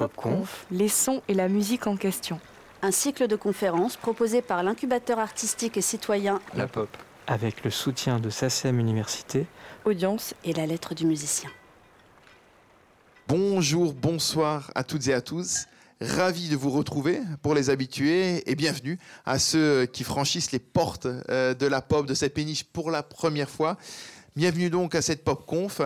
[0.00, 2.40] PopConf, les sons et la musique en question.
[2.80, 6.88] Un cycle de conférences proposé par l'incubateur artistique et citoyen La Pop.
[7.26, 9.44] avec le soutien de SACEM Université.
[9.84, 11.50] Audience et la lettre du musicien.
[13.28, 15.66] Bonjour, bonsoir à toutes et à tous.
[16.00, 21.08] Ravi de vous retrouver pour les habitués et bienvenue à ceux qui franchissent les portes
[21.28, 23.76] euh, de la pop de cette péniche pour la première fois.
[24.34, 25.82] Bienvenue donc à cette pop conf.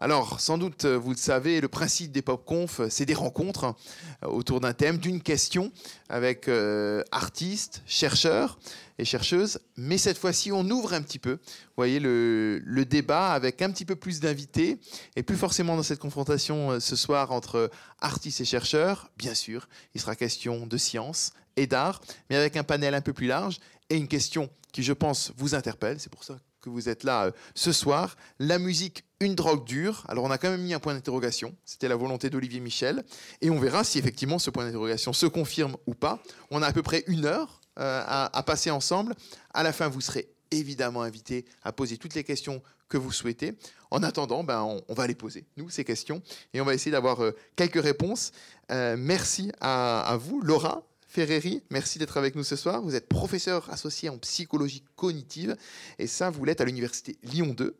[0.00, 3.74] Alors, sans doute, vous le savez, le principe des pop conf, c'est des rencontres
[4.22, 5.72] euh, autour d'un thème, d'une question
[6.08, 8.60] avec euh, artistes, chercheurs
[8.98, 9.58] et chercheuses.
[9.76, 13.84] Mais cette fois-ci, on ouvre un petit peu, vous voyez, le, débat avec un petit
[13.84, 14.78] peu plus d'invités
[15.16, 17.68] et plus forcément dans cette confrontation euh, ce soir entre
[18.00, 19.10] artistes et chercheurs.
[19.16, 23.12] Bien sûr, il sera question de science et d'art, mais avec un panel un peu
[23.12, 23.58] plus large
[23.90, 25.98] et une question qui, je pense, vous interpelle.
[25.98, 26.36] C'est pour ça
[26.68, 28.16] vous êtes là euh, ce soir.
[28.38, 30.04] La musique, une drogue dure.
[30.08, 31.54] Alors on a quand même mis un point d'interrogation.
[31.64, 33.04] C'était la volonté d'Olivier Michel.
[33.40, 36.22] Et on verra si effectivement ce point d'interrogation se confirme ou pas.
[36.50, 39.14] On a à peu près une heure euh, à, passer ensemble.
[39.54, 43.54] À la fin, vous serez évidemment invité à poser toutes les questions que vous souhaitez.
[43.90, 46.22] En attendant, ben, on, va les poser, nous, ces questions,
[46.54, 48.32] et on va essayer d'avoir euh, quelques réponses.
[48.70, 50.87] Merci à vous, Laura.
[51.08, 52.82] Ferreri, merci d'être avec nous ce soir.
[52.82, 55.56] Vous êtes professeur associé en psychologie cognitive
[55.98, 57.76] et ça, vous l'êtes à l'université Lyon 2.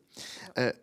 [0.57, 0.73] Euh,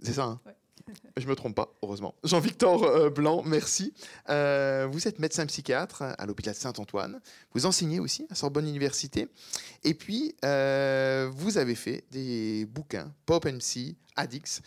[0.00, 0.40] c'est ça, hein?
[1.16, 2.14] Je me trompe pas, heureusement.
[2.24, 3.92] Jean-Victor euh, Blanc, merci.
[4.28, 7.20] Euh, vous êtes médecin psychiatre à l'hôpital Saint-Antoine.
[7.54, 9.28] Vous enseignez aussi à Sorbonne Université.
[9.84, 14.62] Et puis, euh, vous avez fait des bouquins, Pop MC, Addicts,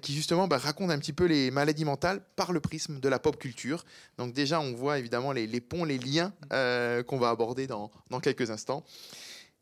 [0.00, 3.18] qui justement bah, racontent un petit peu les maladies mentales par le prisme de la
[3.18, 3.84] pop culture.
[4.16, 8.20] Donc déjà, on voit évidemment les, les ponts, les liens qu'on va aborder dans, dans
[8.20, 8.84] quelques instants.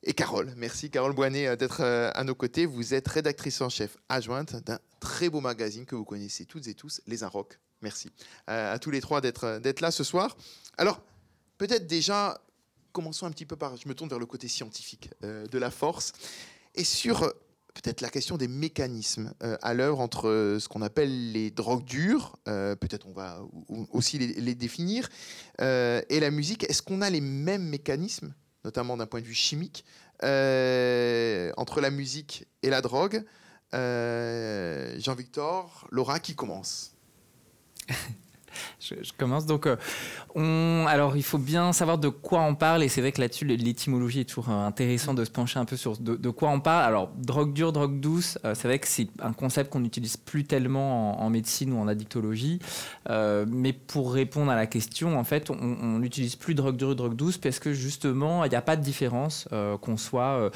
[0.07, 2.67] Et Carole, merci Carole Boinet euh, d'être euh, à nos côtés.
[2.67, 6.75] Vous êtes rédactrice en chef adjointe d'un très beau magazine que vous connaissez toutes et
[6.75, 7.59] tous, Les Inrocks.
[7.81, 8.11] Merci
[8.51, 10.37] euh, à tous les trois d'être là ce soir.
[10.77, 11.01] Alors,
[11.57, 12.39] peut-être déjà,
[12.93, 16.13] commençons un petit peu par, je me tourne vers le côté scientifique de la force,
[16.75, 17.21] et sur
[17.73, 23.07] peut-être la question des mécanismes à l'œuvre entre ce qu'on appelle les drogues dures, peut-être
[23.07, 23.43] on va
[23.91, 25.09] aussi les, définir,
[25.59, 26.65] et la musique.
[26.65, 28.33] Est-ce qu'on a les mêmes mécanismes,
[28.65, 29.85] notamment d'un point de vue chimique,
[30.23, 33.25] euh, entre la musique et la drogue.
[33.75, 36.95] Euh, Jean-Victor, Laura, qui commence?
[38.81, 39.67] Je, je commence donc.
[39.67, 39.77] euh,
[40.35, 43.45] on, alors, il faut bien savoir de quoi on parle, et c'est vrai que là-dessus,
[43.45, 46.61] l'étymologie est toujours euh, intéressant de se pencher un peu sur de, de quoi on
[46.61, 46.85] parle.
[46.85, 50.45] Alors, drogue dure, drogue douce, euh, c'est vrai que c'est un concept qu'on n'utilise plus
[50.45, 52.59] tellement en, en médecine ou en addictologie.
[53.11, 57.15] Euh, mais pour répondre à la question, en fait, on n'utilise plus drogue dure, drogue
[57.17, 59.49] douce parce que justement, il n'y a pas de différence
[59.81, 60.51] qu'on soit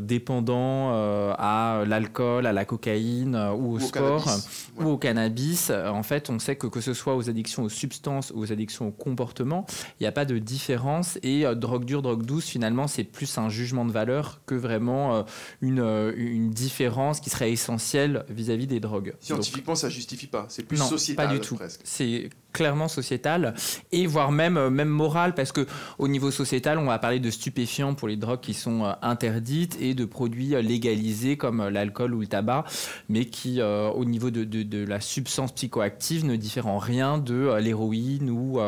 [0.00, 0.90] dépendant
[1.38, 4.68] à l'alcool, à la cocaïne ou au Ou sport cannabis.
[4.78, 5.70] ou au cannabis.
[5.70, 8.88] En fait, on sait que que ce soit aux addictions aux substances ou aux addictions
[8.88, 9.66] au comportement,
[9.98, 11.18] il n'y a pas de différence.
[11.22, 15.16] Et euh, drogue dure, drogue douce, finalement, c'est plus un jugement de valeur que vraiment
[15.16, 15.22] euh,
[15.60, 19.10] une, euh, une différence qui serait essentielle vis-à-vis des drogues.
[19.10, 20.46] Donc, Scientifiquement, ça justifie pas.
[20.48, 21.56] C'est plus non, sociétal pas du tout.
[21.56, 21.80] presque.
[21.84, 23.54] C'est clairement sociétal
[23.92, 25.66] et voire même euh, même moral parce que
[25.98, 29.76] au niveau sociétal, on va parler de stupéfiants pour les drogues qui sont euh, interdites
[29.78, 32.64] et de produits euh, légalisés comme l'alcool ou le tabac,
[33.10, 38.30] mais qui au niveau de, de, la substance psychoactive ne diffèrent en rien de l'héroïne
[38.30, 38.58] ou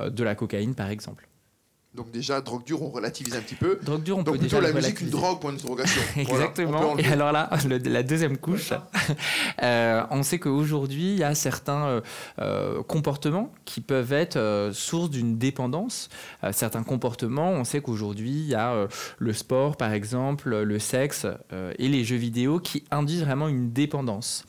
[0.00, 1.28] de la cocaïne par exemple.
[1.94, 3.78] Donc déjà, drogue dure, on relativise un petit peu.
[3.82, 6.02] Drogue dure, on Donc peut plutôt déjà la musique, une drogue, point d'interrogation.
[6.16, 6.96] Exactement.
[6.98, 8.72] et alors là, le- la deuxième couche,
[9.62, 12.00] euh, on sait qu'aujourd'hui, il y a certains euh,
[12.40, 16.08] euh, comportements qui peuvent être euh, source d'une dépendance.
[16.52, 18.86] Certains comportements, on sait qu'aujourd'hui, il y a
[19.18, 21.26] le sport, par exemple, le sexe
[21.78, 24.44] et les jeux vidéo qui induisent vraiment une dépendance.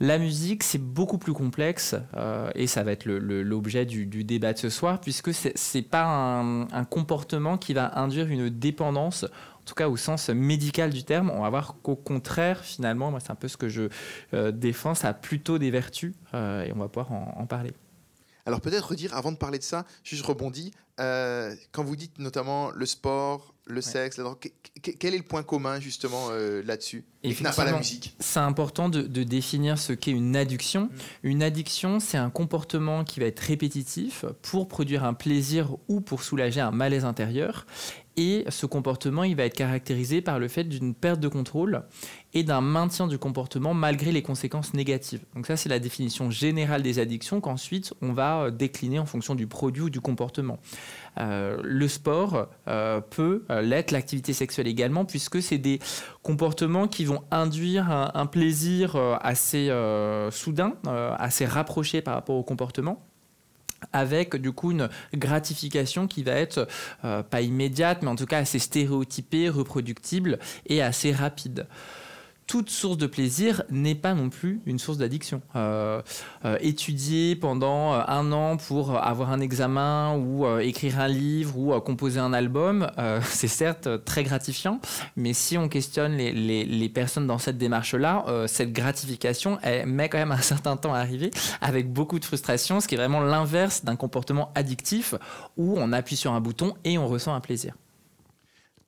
[0.00, 4.58] La musique, c'est beaucoup plus complexe euh, et ça va être l'objet du, débat de
[4.58, 9.74] ce soir, puisque c'est c'est pas un, comportement qui va induire une dépendance, en tout
[9.74, 11.30] cas au sens médical du terme.
[11.30, 13.88] On va voir qu'au contraire, finalement, c'est un peu ce que je
[14.34, 17.72] euh, défends, ça a plutôt des vertus euh, et on va pouvoir en, parler.
[18.46, 22.86] Alors peut-être redire, avant de parler de ça, juste rebondis, quand vous dites notamment le
[22.86, 24.48] sport, le sexe, la drogue, que-
[24.80, 28.14] que- quel est le point commun justement euh, là-dessus Et qui n'a pas la musique
[28.20, 30.88] C'est important de, de définir ce qu'est une addiction.
[31.22, 36.22] Une addiction, c'est un comportement qui va être répétitif pour produire un plaisir ou pour
[36.22, 37.66] soulager un malaise intérieur.
[38.20, 41.84] Et ce comportement, il va être caractérisé par le fait d'une perte de contrôle
[42.34, 45.20] et d'un maintien du comportement malgré les conséquences négatives.
[45.36, 49.36] Donc ça, c'est la définition générale des addictions qu'ensuite on va euh, décliner en fonction
[49.36, 50.58] du produit ou du comportement.
[51.18, 55.80] Euh, le sport euh, peut euh, l'être, l'activité sexuelle également, puisque c'est des
[56.22, 59.70] comportements qui vont induire un, plaisir assez
[60.30, 60.74] soudain,
[61.18, 63.02] assez rapproché par rapport au comportement.
[63.92, 66.68] avec du coup une gratification qui va être
[67.30, 71.66] pas immédiate, mais en tout cas assez stéréotypée, reproductible et assez rapide
[72.48, 75.42] toute source de plaisir n'est pas non plus une source d'addiction.
[75.54, 76.00] Euh,
[76.46, 81.78] euh, étudier pendant euh, un an pour avoir un examen ou écrire un livre ou
[81.80, 82.90] composer un album,
[83.22, 84.80] c'est certes très gratifiant,
[85.14, 90.38] mais si on questionne les, personnes dans cette démarche-là, cette gratification, met quand même un
[90.40, 91.30] certain temps à arriver
[91.60, 95.14] avec beaucoup de frustration, ce qui est vraiment l'inverse d'un comportement addictif
[95.58, 97.74] où on appuie sur un bouton et on ressent un plaisir.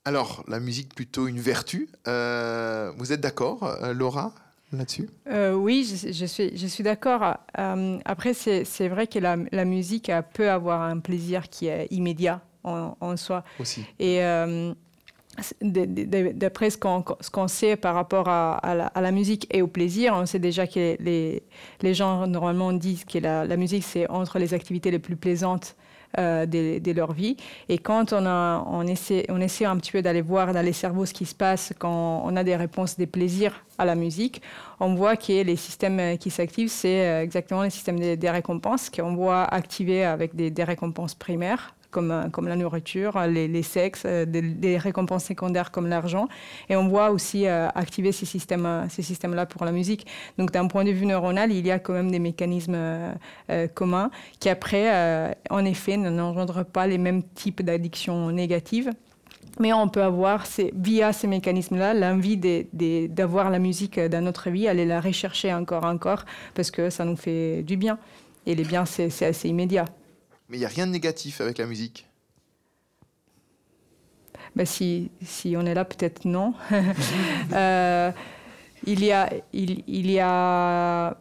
[0.04, 1.88] Alors, la musique plutôt une vertu.
[2.08, 4.32] Euh, vous êtes d'accord, euh, Laura
[4.72, 5.10] là-dessus?
[5.28, 7.36] Euh, Oui, je, suis, je suis d'accord.
[8.04, 13.44] après, c'est vrai que la, musique peut avoir un plaisir qui est immédiat en, soi.
[13.58, 13.84] Aussi.
[13.98, 14.20] Et
[15.60, 20.66] d'après ce qu'on sait par rapport à, la, musique et au plaisir, on sait déjà
[20.66, 21.42] que les,
[21.82, 25.76] les gens normalement disent que la, la musique, c'est entre les activités les plus plaisantes
[26.18, 27.36] euh, de, leur vie.
[27.68, 31.14] Et quand on, essaie, on essaie un petit peu d'aller voir dans les cerveaux ce
[31.14, 34.42] qui se passe quand on a des réponses, des plaisirs à la musique,
[34.80, 39.14] on voit que les systèmes qui s'activent, c'est euh, exactement les systèmes des, récompenses qu'on
[39.14, 44.24] voit activer avec des récompenses primaires comme, euh, comme la nourriture, les, les sexes, euh,
[44.26, 46.28] des, récompenses secondaires comme l'argent.
[46.68, 50.06] Et on voit aussi euh, activer ces systèmes-là ces systèmes pour la musique.
[50.38, 52.76] Donc d'un point de vue neuronal, il y a quand même des mécanismes
[53.74, 58.90] communs qui après, en effet, n'engendrent pas les mêmes types d'addictions négatives.
[59.58, 60.44] Mais on peut avoir,
[60.74, 62.36] via ces mécanismes-là, l'envie
[63.08, 67.16] d'avoir la musique dans notre vie, aller la rechercher encore, encore, parce que ça nous
[67.16, 67.98] fait du bien.
[68.46, 69.84] Et les biens, c'est assez immédiat.
[70.50, 72.06] Mais il n'y a rien de négatif avec la musique.
[74.56, 76.54] Ben si, si on est là, peut-être non.
[77.52, 78.12] Euh,
[78.86, 81.16] il, y a, il, il, y a.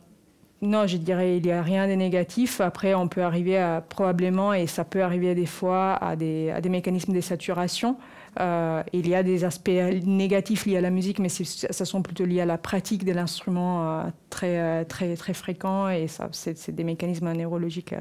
[0.61, 2.61] Non, je dirais il n'y a rien de négatif.
[2.61, 6.61] Après, on peut arriver à, probablement, et ça peut arriver des fois, à des, à
[6.61, 7.97] des mécanismes de saturation.
[8.39, 12.25] Euh, il y a des aspects négatifs liés à la musique, mais ça sont plutôt
[12.25, 16.83] liés à la pratique de l'instrument euh, très, euh, très, très fréquent et c'est, des
[16.83, 17.95] mécanismes neurologiques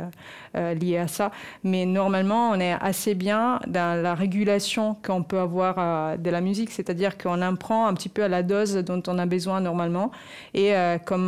[0.55, 1.31] liés à ça.
[1.65, 6.71] Mais normalement, on est assez bien dans la régulation qu'on peut avoir de la musique,
[6.71, 10.11] c'est-à-dire qu'on en prend un petit peu à la dose dont on a besoin normalement.
[10.55, 10.73] Et
[11.05, 11.27] comme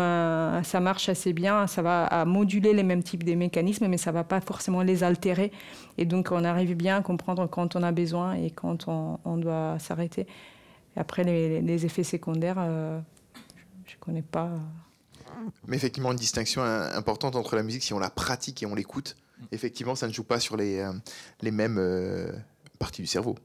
[0.63, 4.17] ça marche assez bien, ça va moduler les mêmes types de mécanismes, mais ça ne
[4.17, 5.53] va pas forcément les altérer.
[6.01, 9.79] Et donc, on arrive bien à comprendre quand on a besoin et quand on, doit
[9.79, 10.27] s'arrêter.
[10.97, 12.99] Après, les, effets secondaires, euh,
[13.85, 14.49] je ne connais pas.
[15.67, 19.15] Mais effectivement, une distinction importante entre la musique, si on la pratique et on l'écoute,
[19.53, 20.91] effectivement, ça ne joue pas sur les, euh,
[21.53, 22.33] mêmes euh,
[22.79, 23.37] parties du cerveau.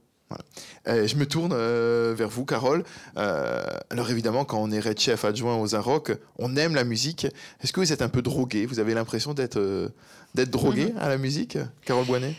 [0.86, 1.54] je me tourne
[2.14, 2.86] vers vous, Carole.
[3.18, 7.28] alors évidemment, quand on est red chef adjoint aux Aroc, on aime la musique.
[7.62, 8.66] Est-ce que vous êtes un peu drogué?
[8.66, 9.92] Vous avez l'impression d'être
[10.36, 10.98] d'être drogué mhm.
[11.00, 12.36] à la musique, Carole Boinet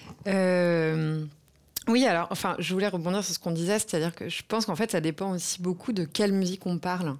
[1.88, 4.74] oui, alors, enfin, je voulais rebondir sur ce qu'on disait, c'est-à-dire que je pense qu'en
[4.74, 7.14] fait, ça dépend aussi beaucoup de quelle musique on parle.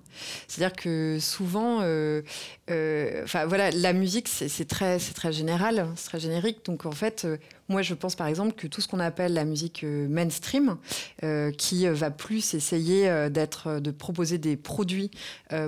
[0.48, 2.22] C'est-à-dire que souvent, euh,
[2.70, 6.64] euh, enfin voilà, la musique, c'est très, c'est très général, c'est très générique.
[6.64, 7.36] Donc en fait, euh,
[7.68, 10.76] moi, je pense par exemple que tout ce qu'on appelle la musique euh, mainstream,
[11.24, 15.10] euh, qui euh, va plus essayer d'être, de proposer des produits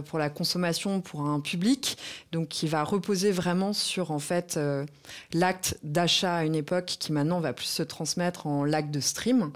[0.06, 1.99] pour la consommation pour un public,
[2.33, 4.59] donc qui va reposer vraiment sur en fait
[5.33, 9.50] l'acte d'achat à une époque qui maintenant va plus se transmettre en l'acte de stream.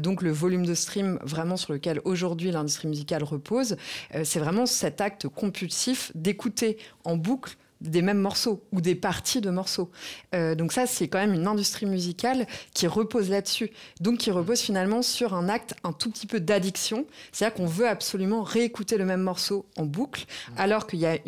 [0.00, 3.76] donc le volume de stream vraiment sur lequel aujourd'hui l'industrie musicale repose,
[4.24, 9.50] c'est vraiment cet acte compulsif d'écouter en boucle des mêmes morceaux ou des parties de
[9.50, 9.90] morceaux.
[10.34, 13.70] Euh, donc ça, c'est quand même une industrie musicale qui repose là-dessus.
[14.00, 17.06] Donc qui repose finalement sur un acte un tout petit peu d'addiction.
[17.32, 21.18] C'est-à-dire qu'on veut absolument réécouter le même morceau en boucle, alors qu'il y a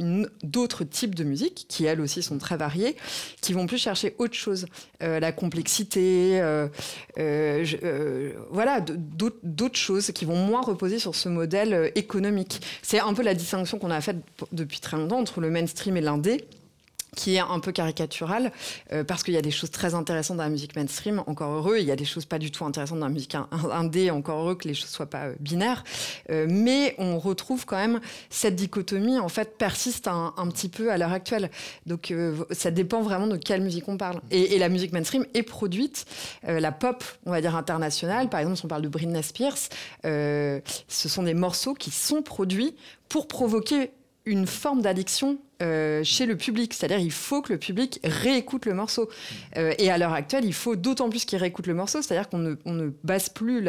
[0.43, 2.97] d'autres types de musique, qui elles aussi sont très variées,
[3.41, 4.67] qui vont plus chercher autre chose.
[5.03, 6.69] Euh, la complexité, euh,
[8.51, 12.61] voilà, d'autres choses qui vont moins reposer sur ce modèle économique.
[12.83, 14.19] C'est un peu la distinction qu'on a faite
[14.53, 16.40] depuis très longtemps entre le mainstream et l'indé
[17.17, 18.53] qui est un peu caricatural,
[18.93, 21.79] euh, parce qu'il y a des choses très intéressantes dans la musique mainstream, encore heureux,
[21.79, 23.37] il y a des choses pas du tout intéressantes dans la musique
[23.71, 25.85] indé, encore heureux que les choses soient pas euh, binaires,
[26.31, 30.99] euh, mais on retrouve quand même cette dichotomie, en fait, persiste un, petit peu à
[30.99, 31.51] l'heure actuelle.
[31.87, 32.13] Donc
[32.51, 34.21] ça dépend vraiment de quelle musique on parle.
[34.31, 36.07] Et, et la musique mainstream est produite,
[36.43, 39.59] la pop, on va dire internationale, par exemple, si on parle de Britney Spears,
[40.03, 42.75] ce sont des morceaux qui sont produits
[43.09, 43.91] pour provoquer
[44.27, 46.73] une forme d'addiction euh, chez le public.
[46.75, 49.09] C'est-à-dire il faut que le public réécoute le morceau.
[49.57, 52.03] Euh, et à l'heure actuelle, il faut d'autant plus qu'il réécoute le morceau.
[52.03, 53.67] C'est-à-dire qu'on ne, on ne, base plus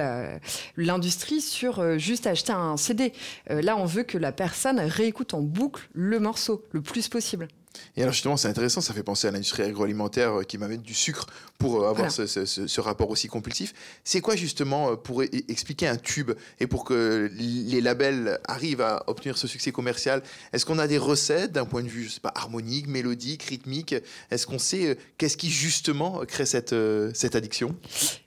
[0.77, 3.13] l'industrie sur euh, juste acheter un CD.
[3.49, 7.47] là, on veut que la personne réécoute en boucle le morceau le plus possible.
[7.95, 10.93] Et alors justement, c'est intéressant, ça fait penser à l'industrie agroalimentaire euh, qui m'amène du
[10.93, 12.09] sucre pour euh, avoir Voilà.
[12.09, 13.73] ce, ce- ce rapport aussi compulsif.
[14.03, 18.81] C'est quoi justement euh, pour e- expliquer un tube et pour que les labels arrivent
[18.81, 20.21] à obtenir ce succès commercial?
[20.53, 23.95] Est-ce qu'on a des recettes d'un point de vue, je sais pas, harmonique, mélodique, rythmique?
[24.31, 26.75] Est-ce qu'on sait qu'est-ce qui justement crée cette,
[27.13, 27.75] cette addiction?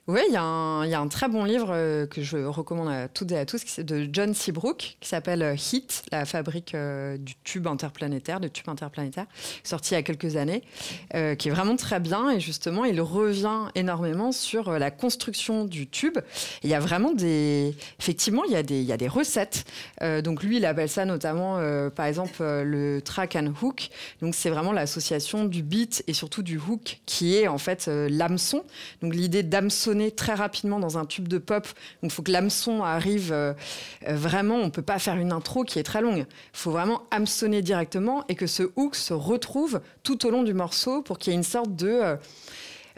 [0.07, 2.89] Oui, il y, a un- il y a un très bon livre que je recommande
[2.89, 7.35] à toutes et à tous, qui de John Seabrook, qui s'appelle Hit, la fabrique du
[7.43, 9.25] tube interplanétaire, de tube interplanétaire,
[9.63, 10.63] sorti il y a quelques années,
[11.13, 12.29] euh, qui est vraiment très bien.
[12.31, 16.17] Et justement, il revient énormément sur euh, la construction du tube.
[16.63, 17.75] Il y a vraiment des...
[17.99, 19.65] Effectivement, il y a des, il y a des recettes.
[20.01, 21.59] Euh, donc lui, il appelle ça notamment,
[21.95, 23.89] par exemple, le track and hook.
[24.21, 28.63] Donc c'est vraiment l'association du beat et surtout du hook, qui est en fait l'hameçon.
[29.01, 31.65] Donc l'idée d'hameçonner très rapidement dans un tube de pop.
[32.01, 33.35] Donc il faut que l'hameçon arrive
[34.07, 34.57] vraiment.
[34.57, 36.25] On peut pas faire une intro qui est très longue.
[36.53, 40.53] Il faut vraiment hameçonner directement et que ce hook se retrouve tout au long du
[40.53, 42.15] morceau pour qu'il y ait une sorte de euh,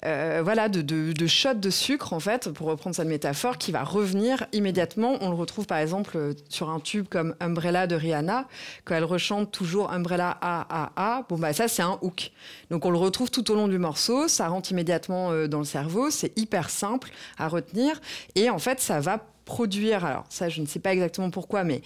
[0.05, 3.71] euh, voilà, de, de, de shot de sucre, en fait, pour reprendre cette métaphore, qui
[3.71, 5.17] va revenir immédiatement.
[5.21, 8.47] On le retrouve, par exemple, euh, sur un tube comme Umbrella de Rihanna,
[8.85, 11.25] quand elle rechante toujours Umbrella A, A, A.
[11.27, 12.31] Bon, bah, ça, c'est un hook.
[12.69, 14.27] Donc, on le retrouve tout au long du morceau.
[14.27, 16.11] Ça rentre immédiatement dans le cerveau.
[16.11, 17.99] C'est hyper simple à retenir.
[18.35, 21.81] Et en fait, ça va produire, alors ça, je ne sais pas exactement pourquoi, mais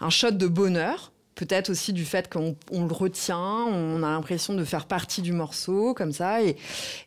[0.00, 1.12] un shot de bonheur.
[1.34, 5.32] Peut-être aussi du fait qu'on on le retient, on a l'impression de faire partie du
[5.32, 6.56] morceau, comme ça, et,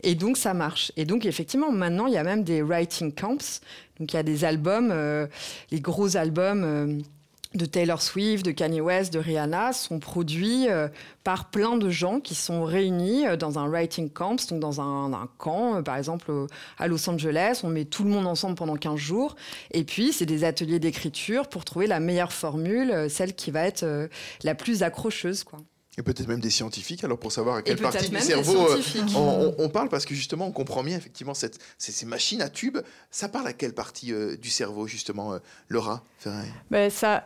[0.03, 0.91] et donc ça marche.
[0.97, 3.61] Et donc effectivement, maintenant, il y a même des writing camps.
[3.99, 5.27] Donc il y a des albums, euh,
[5.71, 6.99] les gros albums euh,
[7.55, 10.89] de Taylor Swift, de Kanye West, de Rihanna sont produits euh,
[11.23, 15.13] par plein de gens qui sont réunis euh, dans un writing camp, donc dans un,
[15.13, 16.31] un camp, euh, par exemple
[16.77, 17.61] à Los Angeles.
[17.63, 19.35] On met tout le monde ensemble pendant 15 jours.
[19.71, 24.09] Et puis, c'est des ateliers d'écriture pour trouver la meilleure formule, celle qui va être
[24.43, 25.43] la plus accrocheuse.
[25.43, 25.59] Quoi.
[25.97, 28.67] Et peut-être même des scientifiques, alors pour savoir à quelle partie du cerveau
[29.15, 32.41] on, on- on parle, parce que justement, on comprend bien, effectivement, cette, ces, ces machines
[32.41, 32.77] à tubes,
[33.09, 35.39] ça parle à quelle partie euh, du cerveau, justement, euh,
[35.69, 36.49] Laura Ferrari?
[36.69, 37.25] Ben, ça,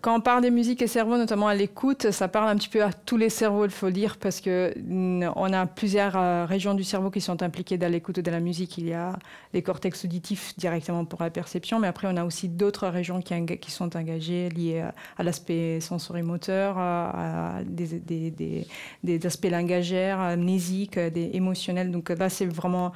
[0.00, 2.82] quand on parle des musiques et cerveau, notamment à l'écoute, ça parle un petit peu
[2.82, 6.84] à tous les cerveaux, il faut dire, parce que on a plusieurs euh, régions du
[6.84, 8.78] cerveau qui sont impliquées dans l'écoute de la musique.
[8.78, 9.18] Il y a
[9.52, 13.70] les cortex auditifs directement pour la perception, mais après on a aussi d'autres régions qui,
[13.70, 14.84] sont engagées liées
[15.16, 21.90] à, l'aspect sensorimoteur, à, à des aspects langagères, amnésiques, des émotionnels.
[21.90, 22.92] Donc là, c'est vraiment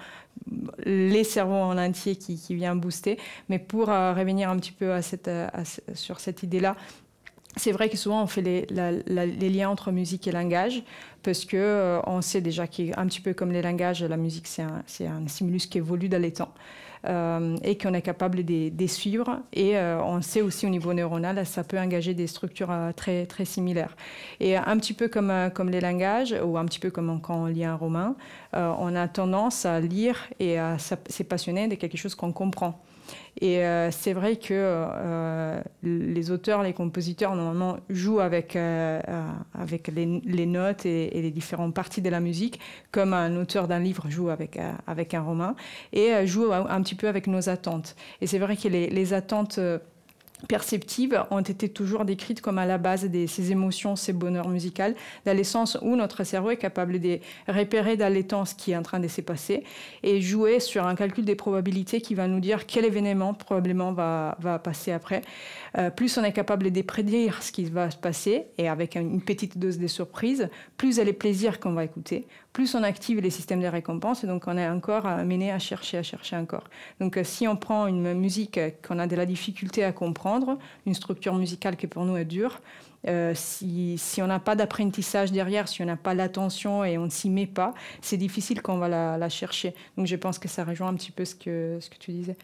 [0.85, 3.19] les cerveaux en entier qui, qui vient booster.
[3.49, 5.49] Mais pour euh, revenir un petit peu à cette, euh,
[5.95, 6.77] sur cette idée-là,
[7.57, 10.83] c'est vrai que souvent on fait les, les liens entre musique et langage
[11.23, 14.63] parce que euh, on sait déjà qu'un petit peu comme les langages, la musique c'est
[14.63, 16.53] un, un stimulus qui évolue dans les temps
[17.05, 19.41] et qu'on est capable de, suivre.
[19.53, 23.27] Et euh, on sait aussi au niveau neuronal, ça peut engager des structures euh, très,
[23.27, 23.97] très similaires.
[24.41, 27.47] Et un petit peu comme, euh, les langages, ou un petit peu comme quand on
[27.47, 28.15] lit un roman,
[28.55, 32.81] euh, on a tendance à lire et à se passionner de quelque chose qu'on comprend.
[33.41, 39.01] Et euh, c'est vrai que euh, les auteurs, les compositeurs, normalement, jouent avec, euh,
[39.55, 42.61] avec les, notes et, les différentes parties de la musique,
[42.93, 45.55] comme un auteur d'un livre joue avec, avec un roman,
[45.93, 47.95] et joue un, petit peu avec nos attentes.
[48.23, 49.61] Et c'est vrai que les, attentes
[50.49, 54.95] perceptives ont été toujours décrites comme à la base de ces émotions, ces bonheurs musicaux,
[55.25, 58.73] dans le sens où notre cerveau est capable de repérer dans les temps ce qui
[58.73, 59.65] est en train de se passer
[60.03, 64.37] et jouer sur un calcul des probabilités qui va nous dire quel événement probablement va,
[64.41, 65.23] va passer après.
[65.79, 69.23] Euh, plus on est capable de prédire ce qui va se passer et avec une
[69.23, 72.27] petite dose de surprise, plus elle est plaisir qu'on va écouter,
[72.57, 76.03] plus on active les systèmes de récompense donc on est encore amené à chercher, à
[76.03, 76.65] chercher encore.
[77.01, 80.59] Donc euh, si on prend une musique euh, qu'on a de la difficulté à comprendre,
[80.87, 82.63] une structure musicale qui pour nous est dure,
[83.09, 87.11] euh, si, on n'a pas d'apprentissage derrière, si on n'a pas l'attention et on ne
[87.11, 89.75] s'y met pas, c'est difficile qu'on va la, la, chercher.
[89.99, 92.39] Donc je pense que ça rejoint un petit peu ce que, ce que tu disais.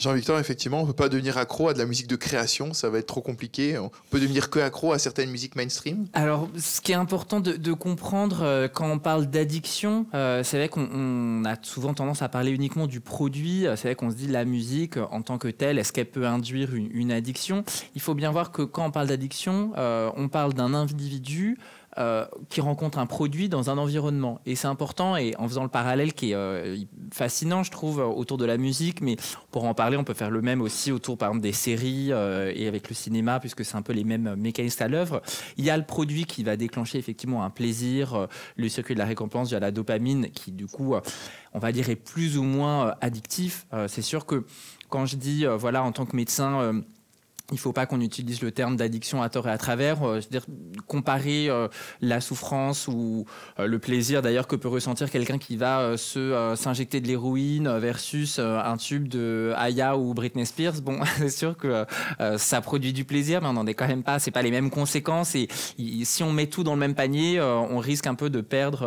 [0.00, 2.88] Jean-Victor, effectivement, on ne peut pas devenir accro à de la musique de création, ça
[2.88, 3.78] va être trop compliqué.
[3.78, 6.06] On peut devenir que accro à certaines musiques mainstream.
[6.14, 10.68] Alors, ce qui est important de, comprendre euh, quand on parle d'addiction, euh, c'est vrai
[10.68, 13.66] qu'on on a souvent tendance à parler uniquement du produit.
[13.76, 16.74] C'est vrai qu'on se dit la musique en tant que telle, est-ce qu'elle peut induire
[16.74, 17.64] une, addiction?
[17.94, 21.58] Il faut bien voir que quand on parle d'addiction, euh, on parle d'un individu
[22.00, 24.40] euh, qui rencontre un produit dans un environnement.
[24.46, 26.78] Et c'est important, et en faisant le parallèle qui est euh,
[27.12, 29.16] fascinant, je trouve, autour de la musique, mais
[29.50, 32.52] pour en parler, on peut faire le même aussi autour, par exemple, des séries euh,
[32.56, 35.20] et avec le cinéma, puisque c'est un peu les mêmes mécanismes à l'œuvre.
[35.58, 39.06] Il y a le produit qui va déclencher effectivement un plaisir, le circuit de la
[39.06, 40.94] récompense via la dopamine, qui du coup,
[41.52, 43.66] on va dire, est plus ou moins addictif.
[43.88, 44.46] c'est sûr que
[44.88, 46.82] quand je dis, voilà, en tant que médecin,
[47.50, 50.20] il ne faut pas qu'on utilise le terme d'addiction à tort et à travers, euh,
[50.20, 50.46] c'est-à-dire
[50.86, 51.68] comparer euh,
[52.00, 53.26] la souffrance ou
[53.58, 58.38] euh, le plaisir d'ailleurs que peut ressentir quelqu'un qui va se s'injecter de l'héroïne versus
[58.38, 60.80] un tube de Aya ou Britney Spears.
[60.82, 61.84] Bon, c'est sûr que
[62.36, 64.70] ça produit du plaisir, mais on n'en est quand même pas, c'est pas les mêmes
[64.70, 65.48] conséquences et
[66.04, 68.82] si on met tout dans le même panier, on risque un peu de perdre,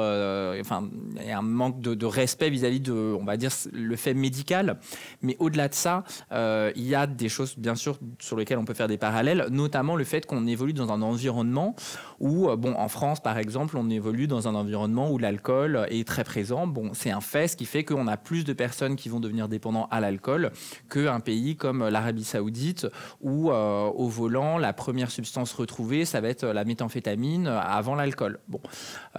[0.60, 0.90] enfin,
[1.28, 4.80] un manque de, respect vis-à-vis de, on va dire, le fait médical.
[5.22, 8.74] Mais au-delà de ça, il y a des choses bien sûr sur lesquelles on peut
[8.74, 11.76] faire des parallèles, notamment le fait qu'on évolue dans un environnement
[12.20, 16.08] où, euh, bon, en France par exemple, on évolue dans un environnement où l'alcool est
[16.08, 16.68] très présent.
[16.68, 19.48] Bon, c'est un fait, ce qui fait qu'on a plus de personnes qui vont devenir
[19.48, 20.52] dépendants à l'alcool
[20.90, 22.88] qu'un pays comme l'Arabie Saoudite
[23.22, 28.40] où euh, au volant, la première substance retrouvée, ça va être la méthamphétamine avant l'alcool.
[28.48, 28.62] Bon,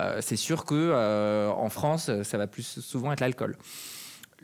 [0.00, 0.84] euh, c'est sûr que
[1.50, 3.56] en France, ça va plus souvent être l'alcool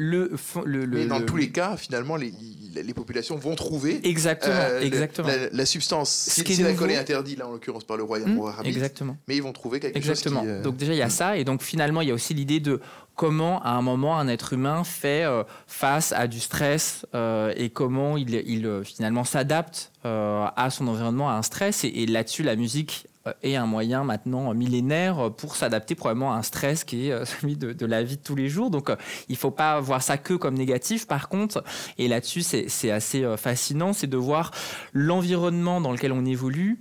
[0.00, 0.30] le,
[0.64, 2.32] le, Mais dans tous les cas, finalement, les,
[2.74, 5.28] les populations vont trouver exactement, euh, exactement.
[5.52, 6.10] La, substance.
[6.10, 9.18] Ce si, l'alcool est interdit, là, en l'occurrence, par le royaume mmh, arabe, exactement.
[9.28, 10.40] mais ils vont trouver quelque exactement.
[10.40, 10.70] chose Exactement.
[10.70, 11.10] Donc déjà, il y a mmh.
[11.10, 12.80] ça, et donc finalement, il y a aussi l'idée de
[13.14, 17.68] comment, à un moment, un être humain fait euh, face à du stress euh, et
[17.68, 21.84] comment il, il finalement s'adapte à son environnement, à un stress.
[21.84, 23.06] et là-dessus, la musique
[23.42, 27.56] est un moyen maintenant millénaire pour s'adapter probablement à un stress qui est euh, celui
[27.56, 28.70] de, la vie de tous les jours.
[28.70, 28.96] Donc euh,
[29.28, 31.06] il ne faut pas voir ça que comme négatif.
[31.06, 31.62] Par contre,
[31.98, 34.50] et là-dessus c'est assez euh, fascinant, c'est de voir
[34.92, 36.78] l'environnement dans lequel on évolue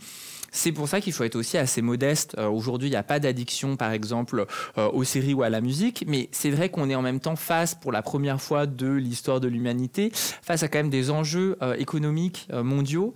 [0.51, 2.36] c'est pour ça qu'il faut être aussi assez modeste.
[2.38, 4.46] Euh, aujourd'hui, il n'y a pas d'addiction, par exemple,
[4.77, 7.36] euh, aux séries ou à la musique, mais c'est vrai qu'on est en même temps
[7.36, 11.58] face, pour la première fois de l'histoire de l'humanité, face à quand même des enjeux
[11.62, 13.13] euh, économiques mondiaux,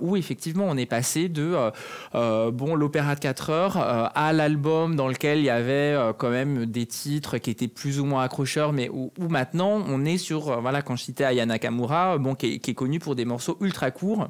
[0.00, 1.70] où effectivement on est passé de
[2.12, 6.86] bon l'opéra de 4 heures à l'album dans lequel il y avait quand même des
[6.86, 10.96] titres qui étaient plus ou moins accrocheurs, mais où, maintenant on est sur, voilà, quand
[10.96, 14.28] je citais Ayana Nakamura, bon, qui est connu pour des morceaux ultra courts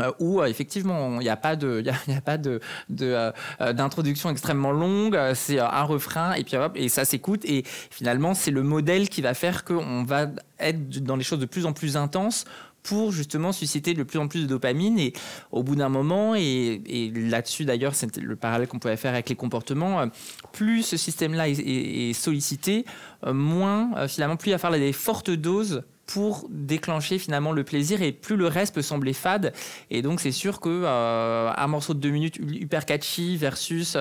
[0.00, 2.60] euh, où euh, effectivement il n'y a pas de il y a, pas de
[3.00, 3.32] euh,
[3.72, 7.44] d'introduction extrêmement longue c'est un refrain et puis et ça s'écoute.
[7.44, 10.28] Et finalement c'est le modèle qui va faire qu'on va
[10.60, 12.44] être dans les choses de plus en plus intenses
[12.82, 14.98] pour justement susciter de plus en plus de dopamine.
[14.98, 15.12] Et
[15.50, 19.36] au bout d'un moment et, là-dessus d'ailleurs c'est le parallèle qu'on pouvait faire avec les
[19.36, 20.04] comportements
[20.52, 22.84] plus ce système là est sollicité
[23.26, 28.12] moins finalement plus il va falloir des fortes doses pour déclencher finalement le plaisir et
[28.12, 29.52] plus le reste peut sembler fade.
[29.90, 33.96] Et donc c'est sûr que euh, un morceau de 2 minutes hyper catchy versus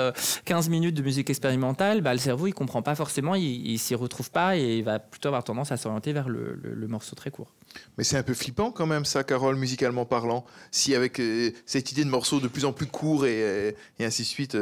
[0.45, 3.77] 15 euh, minutes de musique expérimentale bah, le cerveau il comprend pas forcément il, il
[3.77, 7.29] s'y retrouve pas et il va plutôt avoir tendance à s'orienter vers le, morceau très
[7.29, 7.53] court.
[7.97, 11.91] Mais c'est un peu flippant quand même ça Carole musicalement parlant si avec euh, cette
[11.91, 14.57] idée de morceaux de plus en plus courts et, et ainsi de suite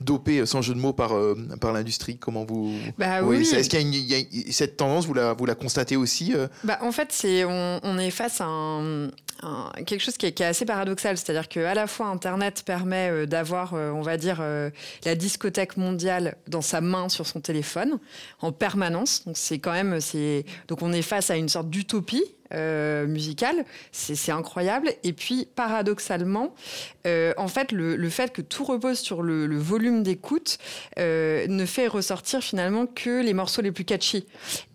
[0.00, 2.72] dopé, sans jeu de mots, par, euh, par l'industrie Comment vous.
[2.98, 3.40] Bah, oui.
[3.40, 6.46] Est-ce qu'il y, a cette tendance, vous la, vous la constatez aussi euh?
[6.64, 9.08] Bah, En fait, c'est, on, on, est face à un,
[9.86, 11.16] quelque chose qui est, qui est assez paradoxal.
[11.16, 14.42] C'est-à-dire qu'à la fois, Internet permet euh, d'avoir, on va dire,
[15.04, 17.98] la discothèque mondiale dans sa main sur son téléphone
[18.40, 19.24] en permanence.
[19.24, 20.00] Donc, c'est quand même.
[20.00, 20.44] C'est...
[20.68, 23.64] Donc, on est face à une sorte d'utopie euh, musicale.
[23.92, 24.90] C'est incroyable.
[25.04, 26.54] Et puis, paradoxalement,
[27.06, 30.58] euh, en fait, le, fait que tout repose sur le, volume d'écoute
[30.98, 34.26] euh, ne fait ressortir finalement que les morceaux les plus catchy.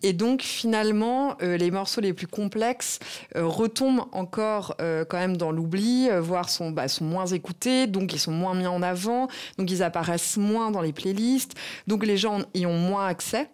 [0.02, 2.98] Et donc, finalement, les morceaux les plus complexes
[3.34, 8.54] retombent encore quand même dans l'oubli, voire bah, sont moins écoutés, donc ils sont moins
[8.54, 11.54] mis en avant, donc ils apparaissent moins dans les playlists,
[11.86, 13.48] donc les gens y ont moins accès.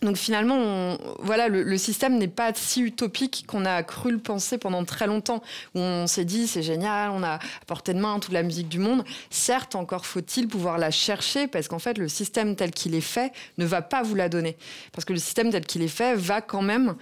[0.00, 4.84] Donc finalement, voilà, le, système n'est pas si utopique qu'on a cru le penser pendant
[4.84, 5.42] très longtemps,
[5.74, 8.68] où on s'est dit c'est génial, on a à portée de main toute la musique
[8.68, 9.04] du monde.
[9.30, 13.32] Certes, encore faut-il pouvoir la chercher, parce qu'en fait, le système tel qu'il est fait
[13.58, 14.56] ne va pas vous la donner.
[14.92, 16.94] Parce que le système tel qu'il est fait va quand même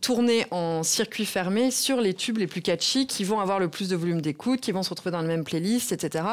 [0.00, 3.88] tourner en circuit fermé sur les tubes les plus catchy qui vont avoir le plus
[3.88, 6.24] de volume d'écoute, qui vont se retrouver dans la même playlist, etc.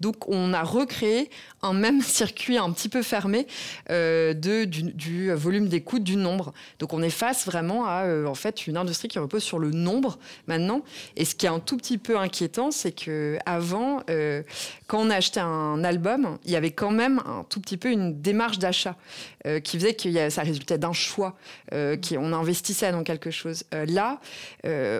[0.00, 1.30] Donc on a recréé
[1.62, 3.46] un même circuit un petit peu fermé
[3.90, 6.52] euh, de, du, volume d'écoute, du nombre.
[6.78, 9.70] Donc on est face vraiment à euh, en fait une industrie qui repose sur le
[9.70, 10.82] nombre maintenant.
[11.16, 14.42] Et ce qui est un tout petit peu inquiétant, c'est que avant, euh,
[14.86, 18.20] quand on achetait un album, il y avait quand même un tout petit peu une
[18.20, 18.96] démarche d'achat
[19.64, 21.36] qui faisait que ça résultait d'un choix,
[22.00, 23.64] qui on investissait quelque chose.
[23.72, 24.20] là,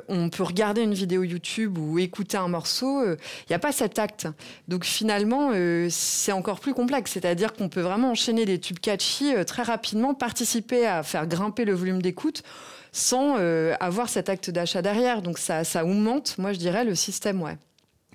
[0.08, 3.16] on peut regarder une vidéo YouTube ou écouter un morceau, il
[3.50, 4.28] n'y a pas cet acte.
[4.68, 5.52] Donc finalement,
[5.90, 7.12] c'est encore plus complexe.
[7.12, 11.64] C'est-à-dire qu'on peut vraiment enchaîner des tubes catchy euh, très rapidement, participer à faire grimper
[11.64, 12.42] le volume d'écoute
[12.92, 15.22] sans euh, avoir cet acte d'achat derrière.
[15.22, 17.58] Donc ça, ça augmente, moi je dirais, le système, ouais.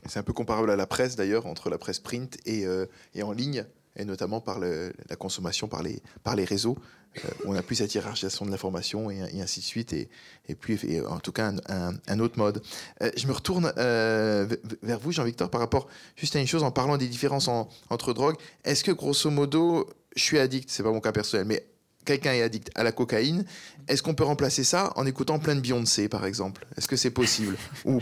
[0.06, 2.86] C'est un peu comparable à la presse d'ailleurs, entre la presse print et, euh,
[3.22, 3.66] en ligne.
[3.96, 6.97] et notamment par la consommation par les, réseaux, euh,
[7.46, 10.10] on a plus cette hiérarchisation de l'information et, ainsi de suite, et,
[10.48, 12.62] et puis en tout cas un, autre mode.
[13.02, 16.98] Euh, je me retourne vers vous, Jean-Victor, par rapport juste à une chose, en parlant
[16.98, 18.38] des différences entre drogues.
[18.64, 21.66] Est-ce que grosso modo, je suis addict, c'est pas mon cas personnel, mais
[22.08, 23.46] quelqu'un est addict à la cocaïne,
[23.88, 26.66] est-ce qu'on peut remplacer ça en écoutant plein de Beyoncé, par exemple?
[26.78, 27.56] Est-ce que c'est possible?
[27.86, 28.00] Ou,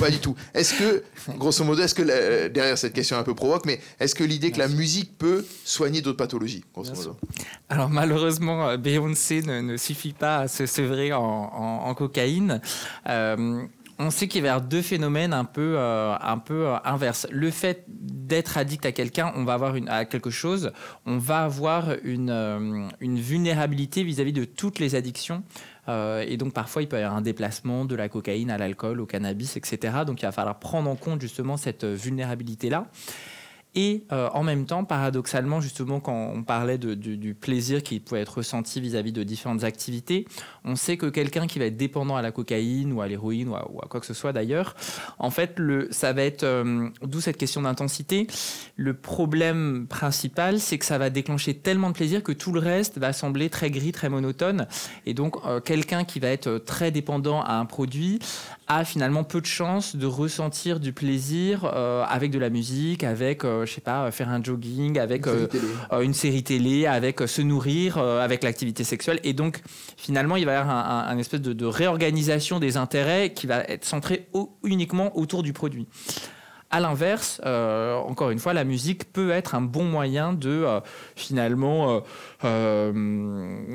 [0.00, 0.34] pas du tout?
[0.54, 1.04] Est-ce que,
[1.36, 4.58] grosso modo, est-ce que, derrière cette question un peu provoque, mais est-ce que l'idée que
[4.58, 7.16] la musique peut soigner d'autres pathologies, grosso modo?
[7.68, 12.60] Alors malheureusement, euh, Beyoncé ne, suffit pas à se sevrer en, cocaïne.
[13.08, 13.64] Euh,
[13.98, 17.26] on sait qu'il y a deux phénomènes un peu, euh, un peu euh, inverses.
[17.30, 20.72] Le fait d'être addict à quelqu'un, on va avoir une, à quelque chose,
[21.06, 25.42] on va avoir une, euh, une vulnérabilité vis-à-vis de toutes les addictions.
[25.86, 29.06] et donc parfois il peut y avoir un déplacement de la cocaïne à l'alcool, au
[29.06, 30.04] cannabis, etc.
[30.06, 32.86] Donc il va falloir prendre en compte justement cette vulnérabilité-là.
[33.74, 38.38] Et euh, en même temps, paradoxalement, justement, quand on parlait du, plaisir qui pouvait être
[38.38, 40.26] ressenti vis-à-vis de différentes activités,
[40.64, 43.56] on sait que quelqu'un qui va être dépendant à la cocaïne ou à l'héroïne ou,
[43.56, 44.76] à quoi que ce soit d'ailleurs,
[45.18, 48.28] en fait, le, ça va être, euh, d'où cette question d'intensité,
[48.76, 52.98] le problème principal, c'est que ça va déclencher tellement de plaisir que tout le reste
[52.98, 54.68] va sembler très gris, très monotone.
[55.06, 58.20] Et donc, euh, quelqu'un qui va être très dépendant à un produit
[58.66, 63.70] a finalement peu de chances de ressentir du plaisir avec de la musique, avec je
[63.70, 67.98] sais pas, faire un jogging, avec une série, euh, euh, télé, avec euh, se nourrir,
[67.98, 69.20] avec l'activité sexuelle.
[69.24, 69.60] Et donc,
[69.96, 74.28] finalement, il va y avoir un, espèce de, réorganisation des intérêts qui va être centré
[74.62, 75.86] uniquement autour du produit.
[76.74, 80.66] À l'inverse, encore une fois, la musique peut être un bon moyen de
[81.14, 82.02] finalement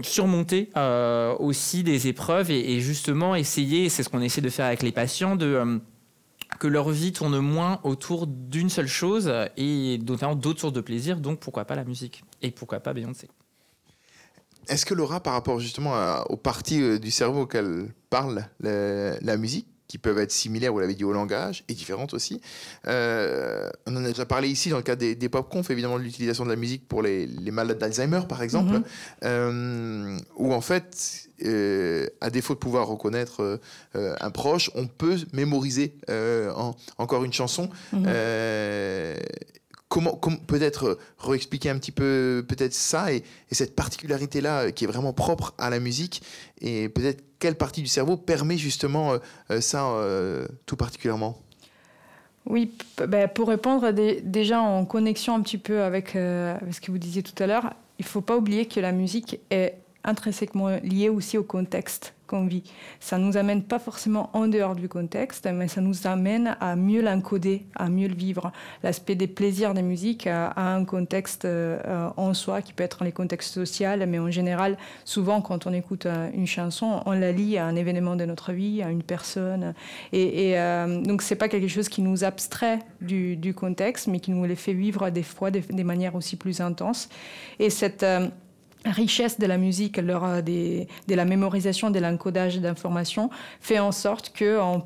[0.04, 0.70] surmonter
[1.40, 5.38] aussi des épreuves et, justement essayer, c'est ce qu'on essaie de faire avec les patients,
[5.38, 11.22] que leur vie tourne moins autour d'une seule chose et notamment d'autres sources de plaisir,
[11.22, 13.30] donc pourquoi pas la musique et pourquoi pas Beyoncé.
[14.68, 19.68] Est-ce que Laura, par rapport justement aux parties euh, du cerveau auxquelles parle la musique,
[19.90, 22.40] qui peuvent être similaires, vous l'avez dit, au langage, et différentes aussi.
[22.88, 26.04] Euh, on en a déjà parlé ici dans le cadre des, des pop-conf, évidemment, de
[26.04, 28.84] l'utilisation de la musique pour les, malades d'Alzheimer, par exemple, mhm.
[29.24, 33.60] euh, où en fait, euh, à défaut de pouvoir reconnaître
[33.96, 35.96] un proche, on peut mémoriser
[36.98, 37.70] encore une chanson.
[37.92, 38.06] Mhm
[39.90, 40.16] comment,
[40.48, 45.12] peut-être euh, réexpliquer un petit peu peut-être ça et, cette particularité-là euh, qui est vraiment
[45.12, 46.22] propre à la musique
[46.62, 49.18] et peut-être quelle partie du cerveau permet justement
[49.50, 49.90] euh, ça
[50.66, 51.38] tout particulièrement?
[52.46, 52.72] Oui,
[53.08, 57.24] ben, pour répondre déjà en connexion un petit peu avec, avec ce que vous disiez
[57.24, 61.38] tout à l'heure, il ne faut pas oublier que la musique est intrinsèquement liée aussi
[61.38, 62.64] au contexte qu'on vit.
[63.00, 67.02] Ça nous amène pas forcément en dehors du contexte, mais ça nous amène à mieux
[67.02, 68.52] l'encoder, à mieux le vivre.
[68.84, 73.12] L'aspect des plaisirs des musiques a, un contexte euh, en soi qui peut être les
[73.12, 77.58] contextes sociaux, mais en général, souvent quand on écoute euh, une chanson, on la lie
[77.58, 79.74] à un événement de notre vie, à une personne.
[80.14, 84.46] Et, et euh, donc pas quelque chose qui nous abstrait du, contexte, mais qui nous
[84.46, 87.10] les fait vivre des fois des manières aussi plus intenses.
[87.58, 88.06] Et cette
[88.86, 94.84] richesse de la musique, leur, de la mémorisation, de l'encodage d'informations, fait en sorte qu'on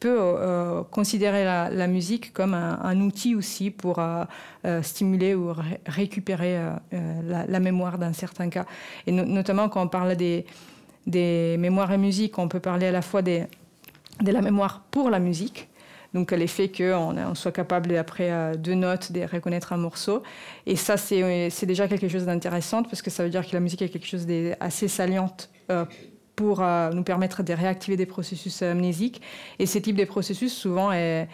[0.00, 4.24] peut euh, considérer la, musique comme un, outil aussi pour euh,
[4.64, 5.52] euh, stimuler ou
[5.86, 6.58] récupérer
[6.92, 8.66] la, mémoire dans certains cas.
[9.06, 10.44] Et notamment quand on parle des,
[11.58, 13.46] mémoires et musique, on peut parler à la fois de
[14.20, 15.68] la mémoire pour la musique,
[16.16, 20.22] donc l'effet qu'on on soit capable, après euh, deux notes, de reconnaître un morceau.
[20.64, 23.82] Et ça, c'est déjà quelque chose d'intéressant parce que ça veut dire que la musique
[23.82, 25.84] est quelque chose d'assez saliente euh,
[26.34, 29.20] pour euh, nous permettre de réactiver des processus amnésiques.
[29.58, 31.28] Et ce type de processus, souvent, est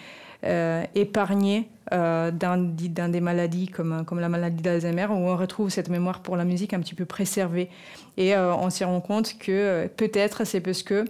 [0.96, 6.44] épargné dans, des maladies comme la maladie d'Alzheimer, où on retrouve cette mémoire pour la
[6.44, 7.70] musique un petit peu préservée.
[8.16, 11.04] Et on s'y rend compte que peut-être c'est parce que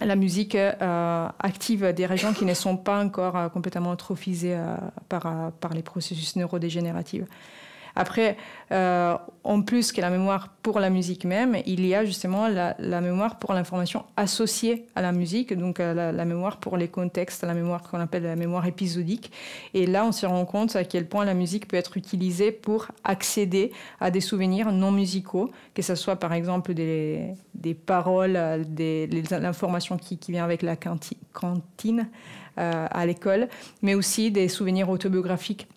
[0.00, 4.76] la musique euh, active des régions qui ne sont pas encore euh, complètement atrophisées euh,
[5.08, 7.24] par, par les processus neurodégénératifs.
[7.96, 8.36] Après,
[8.72, 12.74] euh, en plus que la mémoire pour la musique même, il y a justement la,
[13.00, 17.54] mémoire pour l'information associée à la musique, donc euh, la, mémoire pour les contextes, la
[17.54, 19.32] mémoire qu'on appelle la mémoire épisodique.
[19.72, 22.88] Et là, on se rend compte à quel point la musique peut être utilisée pour
[23.02, 27.34] accéder à des souvenirs non musicaux, que ce soit par exemple des,
[27.86, 32.08] paroles, des, l'information qui, qui, vient avec la cantine,
[32.58, 33.48] euh, à l'école,
[33.82, 35.68] mais aussi des souvenirs autobiographiques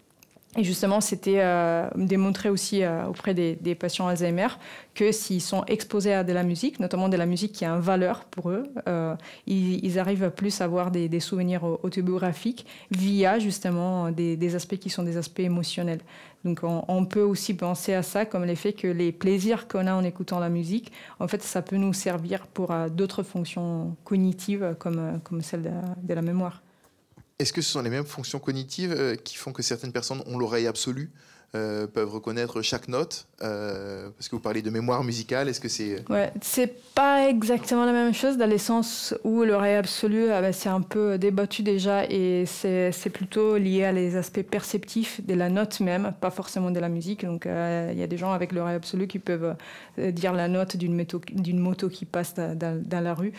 [0.58, 4.48] Et justement, c'était euh, démontré aussi euh, auprès des, patients Alzheimer
[4.96, 7.82] que s'ils sont exposés à de la musique, notamment de la musique qui a une
[7.82, 14.56] valeur pour eux, euh, ils, arrivent plus à avoir des, souvenirs autobiographiques via justement des,
[14.56, 16.02] aspects qui sont des aspects émotionnels.
[16.44, 20.04] Donc on, peut aussi penser à ça comme l'effet que les plaisirs qu'on a en
[20.04, 25.42] écoutant la musique, en fait, ça peut nous servir pour d'autres fonctions cognitives comme, comme
[25.42, 26.64] celle de la mémoire.
[27.40, 30.38] Est-ce que ce sont les mêmes fonctions cognitives euh, qui font que certaines personnes ont
[30.38, 31.10] l'oreille absolue?
[31.56, 35.68] Euh, peuvent reconnaître chaque note euh, Parce que vous parlez de mémoire musicale, est-ce que
[35.68, 36.08] c'est...
[36.08, 40.54] Ouais, c'est pas exactement la même chose dans le sens où l'oreille absolue, ah ben,
[40.54, 45.50] c'est un peu débattu déjà et c'est, plutôt lié à les aspects perceptifs de la
[45.50, 47.26] note même, pas forcément de la musique.
[47.26, 49.56] Donc il y a des gens avec l'oreille absolue qui peuvent
[49.98, 53.34] dire la note d'une, moto, qui passe dans, la rue.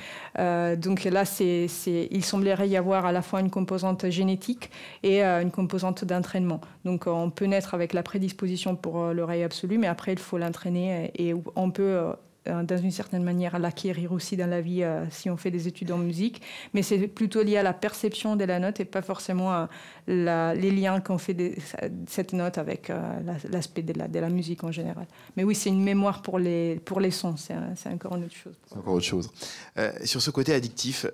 [0.79, 1.68] donc là, c'est,
[2.11, 4.70] il semblerait y avoir à la fois une composante génétique
[5.05, 6.61] et une composante d'entraînement.
[6.85, 10.18] Donc on peut naître avec la la prédisposition pour euh, l'oreille absolue, mais après, il
[10.18, 12.12] faut l'entraîner et on peut euh,
[12.48, 15.92] euh, dans une certaine manière l'acquérir aussi dans la vie si on fait des études
[15.92, 16.40] en musique,
[16.72, 19.68] mais c'est plutôt lié à la perception de la note et pas forcément
[20.11, 21.53] les liens qu'on fait de
[22.09, 22.92] cette note avec
[23.51, 25.07] l'aspect de la, musique en général.
[25.37, 28.55] Mais oui, c'est une mémoire pour les, pour les sons, c'est encore une autre chose.
[28.77, 29.31] Encore autre chose.
[30.05, 31.07] sur ce côté addictif,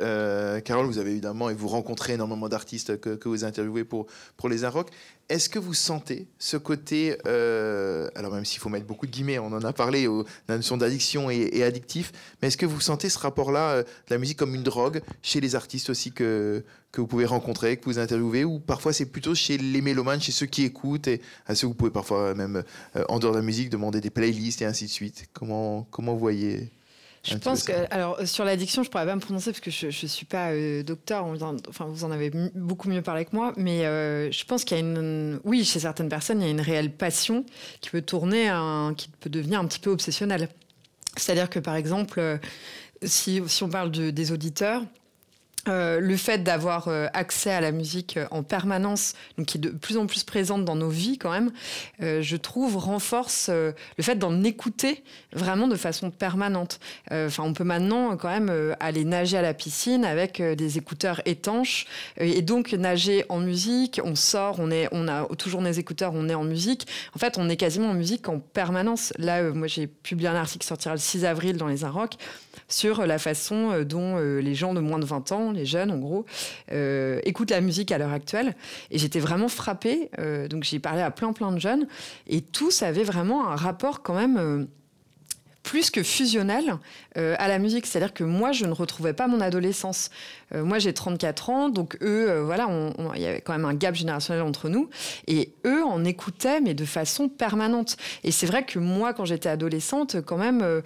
[0.64, 4.06] Carole, vous avez évidemment, et vous rencontrez énormément d'artistes que, vous interviewez pour,
[4.36, 4.90] pour les Inrocks.
[5.28, 9.40] Est-ce que vous sentez ce côté, euh, alors même s'il faut mettre beaucoup de guillemets,
[9.40, 10.06] on en a parlé,
[10.46, 14.18] la notion d'addiction et, addictif, mais est-ce que vous sentez ce rapport-là euh, de la
[14.18, 16.62] musique comme une drogue chez les artistes aussi que,
[16.96, 20.32] que vous pouvez rencontrer, que vous interviewez, ou parfois c'est plutôt chez les mélomanes, chez
[20.32, 22.64] ceux qui écoutent, et à ceux vous pouvez parfois même,
[22.96, 26.14] euh, en dehors de la musique, demander des playlists et ainsi de suite Comment, comment
[26.14, 26.70] vous voyez
[27.22, 29.90] je pense que, alors, sur l'addiction, je pourrais pas me prononcer parce que je, ne
[29.90, 31.26] suis pas euh, docteur.
[31.68, 34.80] enfin, vous en avez beaucoup mieux parlé que moi, mais euh, je pense qu'il y
[34.80, 37.44] a une, oui, chez certaines personnes, il y a une réelle passion
[37.80, 38.48] qui peut tourner,
[38.96, 40.48] qui peut devenir un petit peu obsessionnelle.
[41.16, 42.38] C'est-à-dire que, par exemple, euh,
[43.02, 44.84] si, si on parle de, des auditeurs,
[45.68, 49.60] euh, le fait d'avoir euh, accès à la musique euh, en permanence, donc qui est
[49.60, 51.50] de plus en plus présente dans nos vies quand même,
[52.00, 55.02] je trouve renforce le fait d'en écouter
[55.32, 56.78] vraiment de façon permanente.
[57.10, 61.86] Enfin, on peut maintenant quand même aller nager à la piscine avec des écouteurs étanches
[62.18, 64.00] et donc nager en musique.
[64.04, 66.86] On sort, on est, on a toujours des écouteurs, on est en musique.
[67.14, 69.12] En fait, on est quasiment en musique en permanence.
[69.18, 72.16] Là, moi, j'ai publié un article qui sortira le 6 avril dans les Inrocks
[72.68, 76.24] sur la façon dont les gens de moins de 20 ans les jeunes en gros,
[76.72, 78.54] euh, écoutent la musique à l'heure actuelle.
[78.90, 80.10] Et j'étais vraiment frappée.
[80.18, 81.86] Euh, donc j'ai parlé à plein plein de jeunes
[82.28, 84.64] et tous avaient vraiment un rapport quand même euh,
[85.62, 86.76] plus que fusionnel
[87.16, 87.86] à la musique.
[87.86, 90.10] C'est-à-dire que moi, je ne retrouvais pas mon adolescence.
[90.54, 92.68] Euh, moi, j'ai 34 ans, donc eux, euh, voilà,
[93.14, 94.88] il y avait quand même un gap générationnel entre nous.
[95.26, 97.96] Et eux en écoutaient, mais de façon permanente.
[98.24, 100.82] Et c'est vrai que moi, quand j'étais adolescente, quand même,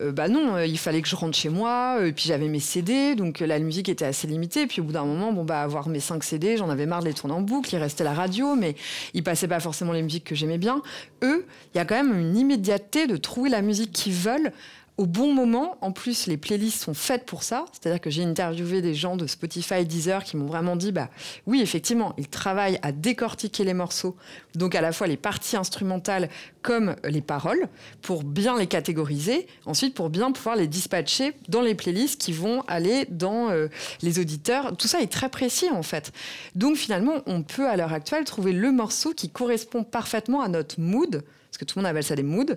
[0.00, 3.40] bah non, il fallait que je rentre chez moi, et puis j'avais mes CD, donc
[3.40, 4.62] la musique était assez limitée.
[4.62, 7.00] Et puis au bout d'un moment, bon, bah, avoir mes 5 CD, j'en avais marre
[7.00, 8.74] de les tourner en boucle, il restait la radio, mais
[9.14, 10.82] il passait pas forcément les musiques que j'aimais bien.
[11.22, 14.52] Eux, il y a quand même une immédiateté de trouver la musique qu'ils veulent
[14.96, 15.76] au bon moment.
[15.80, 17.64] En plus, les playlists sont faites pour ça.
[17.72, 21.08] C'est-à-dire que j'ai interviewé des gens de Spotify, Deezer qui m'ont vraiment dit, bah
[21.46, 24.16] oui, effectivement, ils travaillent à décortiquer les morceaux,
[24.54, 26.28] donc à la fois les parties instrumentales
[26.62, 27.68] comme les paroles,
[28.02, 29.46] pour bien les catégoriser.
[29.66, 33.68] Ensuite, pour bien pouvoir les dispatcher dans les playlists qui vont aller dans euh,
[34.02, 34.76] les auditeurs.
[34.76, 36.12] Tout ça est très précis en fait.
[36.54, 40.80] Donc finalement, on peut à l'heure actuelle trouver le morceau qui correspond parfaitement à notre
[40.80, 41.22] mood
[41.54, 42.56] parce que tout le monde appelle ça des moods.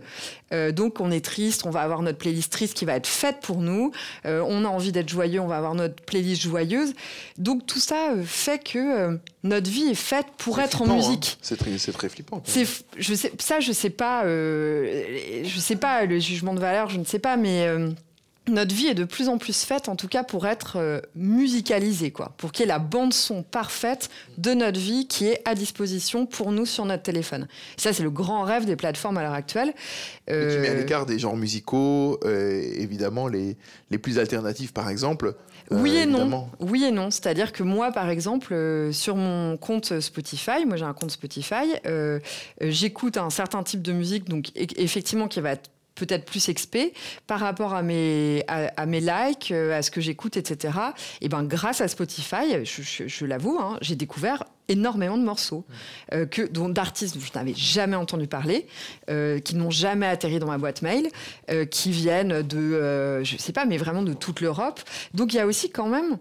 [0.52, 3.38] Euh, donc on est triste, on va avoir notre playlist triste qui va être faite
[3.42, 3.92] pour nous.
[4.26, 6.94] Euh, on a envie d'être joyeux, on va avoir notre playlist joyeuse.
[7.38, 11.38] Donc tout ça euh, fait que notre vie est faite pour être en musique.
[11.38, 11.40] Hein.
[11.44, 12.42] C'est très, très, flippant.
[12.98, 14.24] je sais, ça, je sais pas.
[14.26, 17.68] je sais pas le jugement de valeur, je ne sais pas, mais
[18.48, 22.12] notre vie est de plus en plus faite, en tout cas pour être euh, musicalisée,
[22.12, 25.56] quoi, pour qu'il y ait la bande son parfaite de notre vie qui est à
[25.56, 27.48] disposition pour nous sur notre téléphone.
[27.78, 29.74] ça, c'est le grand rêve des plateformes à l'heure actuelle.
[30.30, 30.54] Euh...
[30.54, 33.58] qui met à euh, l'écart des genres musicaux, euh, évidemment les,
[33.92, 35.34] les plus alternatifs, par exemple.
[35.70, 36.48] Oui et non.
[36.60, 37.12] Oui et non.
[37.12, 38.56] C'est-à-dire que moi, par exemple,
[38.94, 41.74] sur mon compte Spotify, moi j'ai un compte Spotify,
[42.62, 46.94] j'écoute un certain type de musique, donc effectivement qui va être peut-être plus expé
[47.26, 50.78] par rapport à mes, à, mes likes, euh, à ce que j'écoute, etc.
[51.22, 55.66] Et ben grâce à Spotify, je, l'avoue, hein, j'ai découvert énormément de morceaux
[56.14, 58.68] euh, que dont d'artistes dont je n'avais jamais entendu parler,
[59.10, 61.10] euh, qui n'ont jamais atterri dans ma boîte mail,
[61.72, 64.82] qui viennent de, je sais pas, mais vraiment de toute l'Europe.
[65.14, 66.18] Donc il y a aussi quand même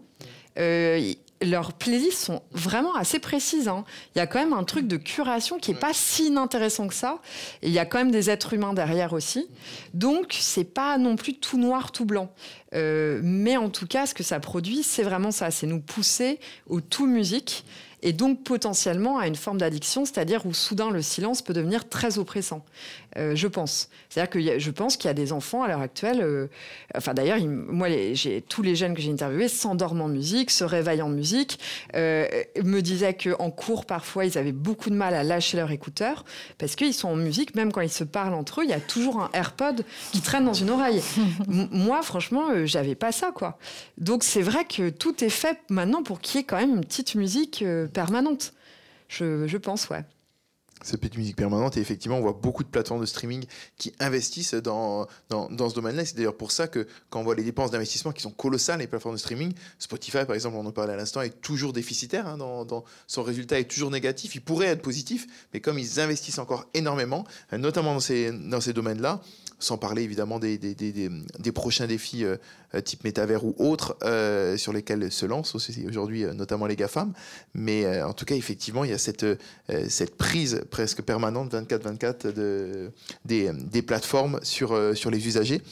[1.43, 3.69] leurs playlists sont vraiment assez précises.
[3.69, 3.85] hein.
[4.15, 6.95] Il y a quand même un truc de curation qui est pas si inintéressant que
[6.95, 7.21] ça.
[7.63, 9.47] Il y a quand même des êtres humains derrière aussi.
[9.95, 12.33] Donc, c'est pas non plus tout noir, tout blanc.
[12.75, 15.51] Euh, mais en tout cas, ce que ça produit, c'est vraiment ça.
[15.51, 17.65] C'est nous pousser au tout musique
[18.03, 22.19] et donc potentiellement à une forme d'addiction, c'est-à-dire où soudain le silence peut devenir très
[22.19, 22.65] oppressant.
[23.17, 23.89] Euh, je pense.
[24.11, 26.21] C'est-à-dire que je pense qu'il y a des enfants à l'heure actuelle.
[26.21, 26.49] euh,
[26.95, 28.15] enfin, d'ailleurs, moi, les-
[28.49, 31.59] tous les jeunes que j'ai interviewés s'endorment en musique, se réveillent en musique,
[31.95, 32.27] euh,
[32.63, 36.25] me disaient qu'en cours, parfois, ils avaient beaucoup de mal à lâcher leur écouteur
[36.59, 38.81] parce qu'ils sont en musique, même quand ils se parlent entre eux, il y a
[38.81, 41.03] toujours un AirPod qui traîne dans une oreille.
[41.49, 43.59] Moi, franchement, euh, j'avais pas ça, quoi.
[43.99, 46.85] Donc, c'est vrai que tout est fait maintenant pour qu'il y ait quand même une
[46.85, 48.53] petite musique permanente.
[49.09, 50.05] Je, je pense, ouais.
[50.87, 51.77] Cette petite musique permanente.
[51.77, 53.45] Et effectivement, on voit beaucoup de plateformes de streaming
[53.77, 56.05] qui investissent dans, dans, dans ce domaine-là.
[56.05, 58.87] C'est d'ailleurs pour ça que quand on voit les dépenses d'investissement qui sont colossales, les
[58.87, 62.27] plateformes de streaming, Spotify, par exemple, on en parlait à l'instant, est toujours déficitaire.
[62.27, 64.35] hein, dans- son résultat est toujours négatif.
[64.35, 68.61] Il pourrait être positif, mais comme ils investissent encore énormément, euh, notamment dans ces, dans
[68.61, 69.21] ces domaines-là,
[69.59, 72.37] sans parler évidemment des, des, des, des- prochains défis euh,
[72.75, 77.13] euh, type métavers ou autres euh, sur lesquels se lancent aussi aujourd'hui notamment les GAFAM.
[77.55, 79.27] Mais en tout cas, effectivement, il y a cette,
[79.89, 82.91] cette prise presque permanente 24-24 de,
[83.25, 85.63] des, plateformes sur, sur les usagers.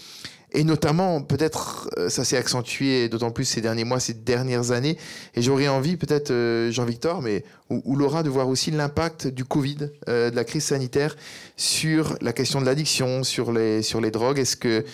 [0.54, 4.96] Et notamment, peut-être, euh, ça s'est accentué d'autant plus ces derniers mois, ces dernières années.
[5.34, 9.90] Et j'aurais envie, peut-être, euh, Jean-Victor, mais ou, Laura, de voir aussi l'impact du Covid,
[10.08, 11.16] euh, de la crise sanitaire,
[11.56, 14.38] sur la question de l'addiction, sur les, sur les drogues.
[14.38, 14.84] Est-ce que,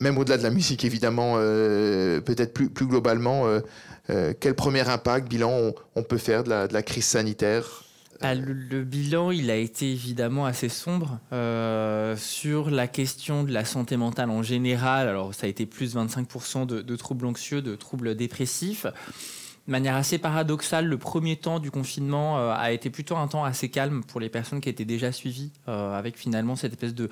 [0.00, 3.46] même au-delà de la musique, évidemment, peut-être plus, plus globalement,
[4.08, 7.83] quel premier impact, bilan, on, peut faire de la crise sanitaire
[8.24, 13.66] Ah, le, bilan, il a été évidemment assez sombre euh, sur la question de la
[13.66, 15.08] santé mentale en général.
[15.08, 18.86] Alors, ça a été plus 25% de, de troubles anxieux, de troubles dépressifs.
[19.66, 23.44] De manière assez paradoxale, le premier temps du confinement euh, a été plutôt un temps
[23.44, 27.08] assez calme pour les personnes qui étaient déjà suivies, euh, avec finalement cette espèce de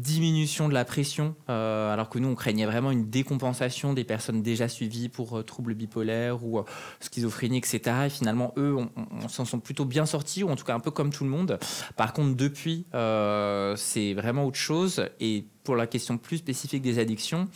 [0.00, 4.42] diminution de la pression, euh, alors que nous, on craignait vraiment une décompensation des personnes
[4.42, 6.64] déjà suivies pour euh, troubles bipolaires ou euh,
[7.00, 7.80] schizophrénie, etc.
[8.06, 10.90] Et finalement, eux, on, s'en sont plutôt bien sortis, ou en tout cas un peu
[10.90, 11.58] comme tout le monde.
[11.96, 15.08] Par contre, depuis, euh, c'est vraiment autre chose.
[15.20, 17.48] Et pour la question plus spécifique des addictions,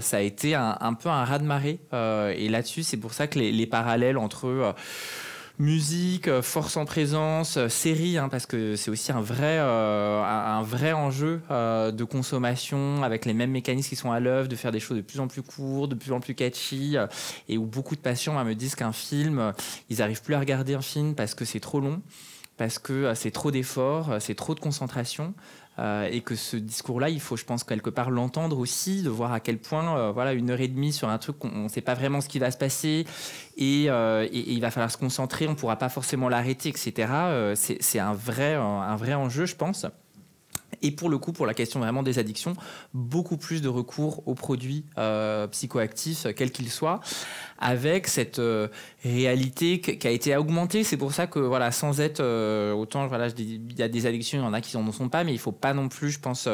[0.00, 1.78] ça a été un, peu un raz-de-marée.
[1.92, 4.74] Et là-dessus, c'est pour ça que les, les parallèles entre...
[5.58, 10.22] musique, euh, force en présence, euh, série, hein, parce que c'est aussi un vrai, euh,
[10.22, 14.72] un, vrai enjeu de consommation avec les mêmes mécanismes qui sont à l'œuvre, de faire
[14.72, 16.96] des choses de plus en plus courtes, de plus en plus catchy,
[17.48, 19.52] et où beaucoup de patients euh, me disent qu'un film,
[19.90, 22.02] ils n'arrivent plus à regarder un film parce que c'est trop long,
[22.56, 25.34] parce que c'est trop d'efforts, c'est trop de concentration.
[25.78, 29.32] Euh, et que ce discours-là, il faut, je pense, quelque part l'entendre aussi, de voir
[29.32, 31.80] à quel point, euh, voilà, une heure et demie sur un truc, on ne sait
[31.80, 33.06] pas vraiment ce qui va se passer,
[33.56, 37.08] et, euh, il va falloir se concentrer, on ne pourra pas forcément l'arrêter, etc.
[37.54, 39.86] C'est un vrai, un vrai enjeu, je pense.
[40.82, 42.54] Et pour le coup, pour la question vraiment des addictions,
[42.92, 47.00] beaucoup plus de recours aux produits euh, psychoactifs, quels qu'ils soient,
[47.58, 48.68] avec cette euh,
[49.04, 50.84] réalité qui a été augmentée.
[50.84, 54.38] C'est pour ça que, voilà, sans être euh, autant, voilà, il y a des addictions,
[54.38, 56.20] il y en a qui n'en sont pas, mais il faut pas non plus, je
[56.20, 56.48] pense,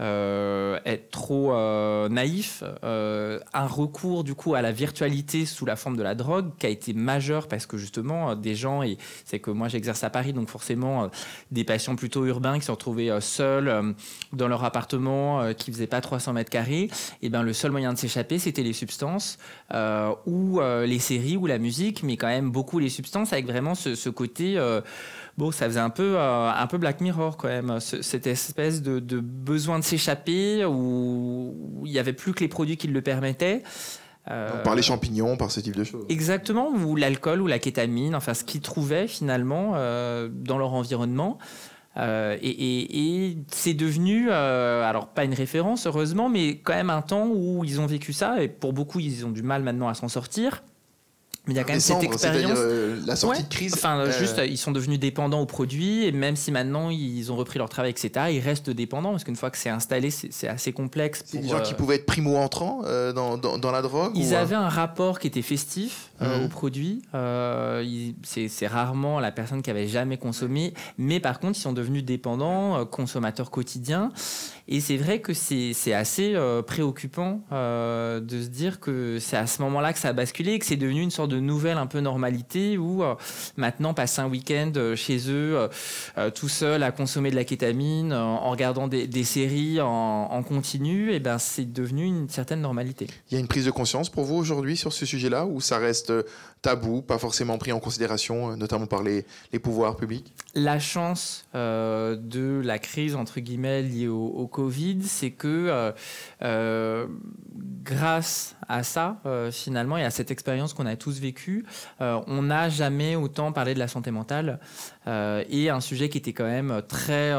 [0.00, 2.62] euh, être trop euh, naïf.
[2.84, 6.66] Euh, un recours, du coup, à la virtualité sous la forme de la drogue qui
[6.66, 10.10] a été majeur parce que, justement, euh, des gens, et c'est que moi j'exerce à
[10.10, 11.08] Paris, donc forcément, euh,
[11.50, 13.20] des patients plutôt urbains qui se retrouvaient euh,
[13.56, 13.92] seuls euh,
[14.32, 16.88] dans leur appartement, euh, qui faisaient pas 300 mètres carrés,
[17.22, 19.38] et ben le seul moyen de s'échapper, c'était les substances
[19.72, 23.74] euh, ou les séries ou la musique, mais quand même beaucoup les substances avec vraiment
[23.74, 24.58] ce, ce côté.
[25.38, 28.80] Bon, ça faisait un peu, euh, un peu Black Mirror quand même, ce- cette espèce
[28.80, 32.86] de, de besoin de s'échapper où où il n'y avait plus que les produits qui
[32.88, 33.62] le permettaient.
[34.30, 36.04] Euh, Donc, Par les champignons, par ce type de choses.
[36.08, 41.38] Exactement, ou l'alcool ou la kétamine, enfin ce qu'ils trouvaient finalement euh, dans leur environnement.
[41.98, 47.26] Euh, et c'est devenu, euh, alors pas une référence heureusement, mais quand même un temps
[47.28, 50.08] où ils ont vécu ça, et pour beaucoup ils ont du mal maintenant à s'en
[50.08, 50.62] sortir.
[51.46, 52.52] Mais il y a quand même cette expérience.
[52.56, 53.44] euh, la sortie Ouais.
[53.46, 53.74] de crise.
[53.74, 57.36] Enfin, euh, juste, ils sont devenus dépendants aux produits, et même si maintenant ils ont
[57.36, 60.72] repris leur travail, etc., ils restent dépendants, parce qu'une fois que c'est installé, c'est assez
[60.72, 61.22] complexe.
[61.24, 64.12] c'est des pour, gens qui euh, pouvaient être primo-entrants euh, dans, dans, dans la drogue
[64.16, 66.44] ils ou, avaient un rapport qui était festif euh, Mhm.
[66.44, 67.02] aux produits.
[67.14, 71.62] Euh, ils- c'est c'est rarement la personne qui avait jamais consommé, mais par contre, ils
[71.62, 74.10] sont devenus dépendants, euh, consommateurs quotidiens.
[74.68, 79.46] Et c'est vrai que c'est assez euh, préoccupant euh, de se dire que c'est à
[79.46, 82.00] ce moment-là que ça a basculé que c'est devenu une sorte de nouvelle un peu
[82.00, 83.02] normalité où
[83.56, 85.68] maintenant passer un week-end chez eux
[86.34, 91.38] tout seul à consommer de la kétamine en, regardant des, séries en, continu, et ben
[91.38, 93.06] c'est devenu une certaine normalité.
[93.30, 95.78] Il y a une prise de conscience pour vous aujourd'hui sur ce sujet-là ou ça
[95.78, 96.12] reste
[96.62, 99.24] tabou, pas forcément pris en considération, notamment par les,
[99.62, 105.92] pouvoirs publics La chance de la crise entre guillemets liée au, Covid, c'est que
[106.42, 107.06] euh,
[107.82, 111.64] grâce à ça, euh, finalement, et à cette expérience qu'on a tous vécue,
[112.00, 114.58] euh, on n'a jamais autant parlé de la santé mentale
[115.06, 117.32] et un sujet qui était quand même très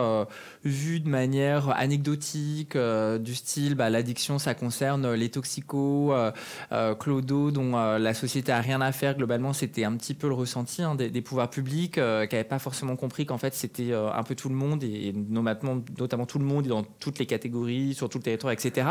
[0.64, 6.14] vu de manière anecdotique, du style bah, l'addiction, ça concerne les toxicos,
[7.00, 9.16] clodo, dont la société a rien à faire.
[9.16, 12.96] Globalement, c'était un petit peu le ressenti hein, des, pouvoirs publics qui n'avaient pas forcément
[12.96, 16.68] compris qu'en fait c'était un peu tout le monde et, notamment, notamment tout le monde
[16.68, 18.88] dans toutes les catégories, sur tout le territoire, etc.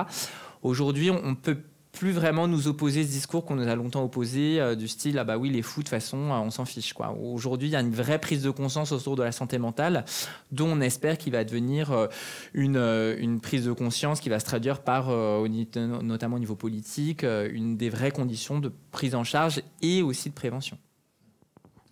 [0.63, 1.59] Aujourd'hui, on peut
[1.97, 5.25] plus vraiment nous opposer ce discours qu'on nous a longtemps opposé euh, du style ah
[5.25, 7.17] bah oui les fous de toute façon euh, on s'en fiche quoi.
[7.19, 10.05] Aujourd'hui il y a une vraie prise de conscience autour de la santé mentale
[10.53, 12.07] dont on espère qu'il va devenir euh,
[12.53, 17.77] une, une, prise de conscience qui va se traduire par notamment au niveau politique une
[17.77, 20.77] des vraies conditions de prise en charge et aussi de prévention.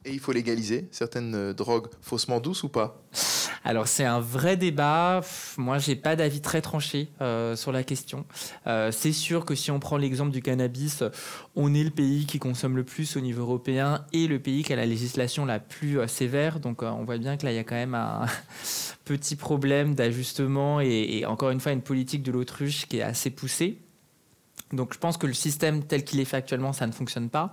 [0.04, 3.02] Et il faut légaliser certaines drogues faussement douces ou pas?
[3.66, 5.22] Alors c'est un vrai débat.
[5.56, 8.26] Moi, j'ai pas d'avis très tranché euh, sur la question.
[8.66, 11.02] Euh, c'est sûr que si on prend l'exemple du cannabis,
[11.56, 14.74] on est le pays qui consomme le plus au niveau européen et le pays qui
[14.74, 16.60] a la législation la plus euh, sévère.
[16.60, 18.26] Donc on voit bien que là, il y a quand même un
[19.06, 23.78] petit problème d'ajustement et, encore une fois une politique de l'autruche qui est assez poussée.
[24.72, 27.52] Donc je pense que le système tel qu'il est fait actuellement, ça ne fonctionne pas.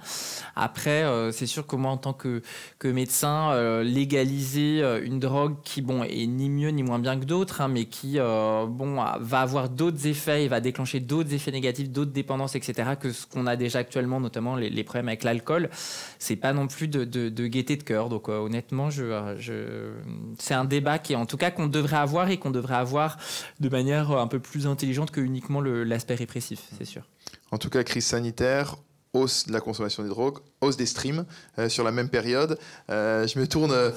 [0.56, 2.42] Après, euh, c'est sûr que moi, en tant que,
[2.84, 7.26] médecin, euh, légaliser euh, une drogue qui, bon, est ni mieux ni moins bien que
[7.26, 11.90] d'autres, hein, mais qui, bon, va avoir d'autres effets et va déclencher d'autres effets négatifs,
[11.90, 15.70] d'autres dépendances, etc., que ce qu'on a déjà actuellement, notamment les, problèmes avec l'alcool,
[16.18, 18.10] c'est pas non plus de, de, gaieté de cœur.
[18.10, 18.90] Donc honnêtement,
[20.40, 23.18] c'est un débat qui, en tout cas, qu'on devrait avoir et qu'on devrait avoir
[23.60, 27.11] de manière un peu plus intelligente que uniquement l'aspect répressif, c'est sûr.
[27.52, 28.78] En tout cas, crise sanitaire,
[29.14, 31.26] hausse de la consommation des drogues, hausse des streams
[31.60, 32.58] euh, sur la même période.
[32.90, 33.92] Euh, je me tourne euh,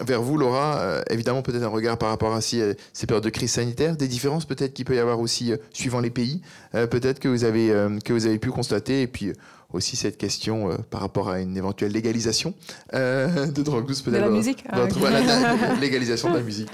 [0.04, 1.02] vers vous, Laura.
[1.10, 4.74] évidemment, peut-être un regard par rapport à ces périodes de crise sanitaire, des différences peut-être
[4.74, 6.42] qu'il peut y avoir aussi suivant les pays,
[6.72, 7.68] peut-être que vous avez
[8.04, 9.32] que vous avez pu constater, et puis
[9.72, 12.54] aussi cette question par rapport à une éventuelle légalisation
[12.92, 14.20] de drogue douce, peut-être.
[14.20, 14.64] De la musique.
[14.68, 16.70] Ah, la légalisation de la musique.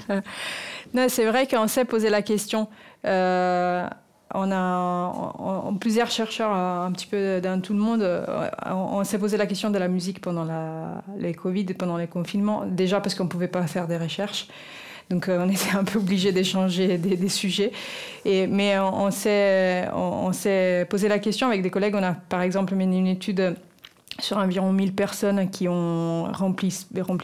[1.09, 2.67] c'est vrai qu'on s'est posé la question
[4.33, 8.01] on a plusieurs chercheurs un petit peu dans tout le monde.
[8.01, 10.47] Euh, on, s'est posé la question de la musique pendant
[11.17, 12.65] les Covid, pendant les confinements.
[12.65, 14.47] Déjà parce qu'on ne pouvait pas faire des recherches.
[15.11, 17.71] Donc euh, on était un peu obligé d'échanger des, sujets.
[18.25, 19.87] Et, mais on, s'est,
[20.89, 21.95] posé la question avec des collègues.
[21.95, 23.55] On a par exemple mené une étude
[24.19, 26.73] sur environ 1000 personnes qui ont rempli,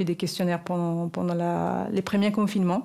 [0.05, 1.09] des questionnaires pendant
[1.91, 2.83] les premiers confinements.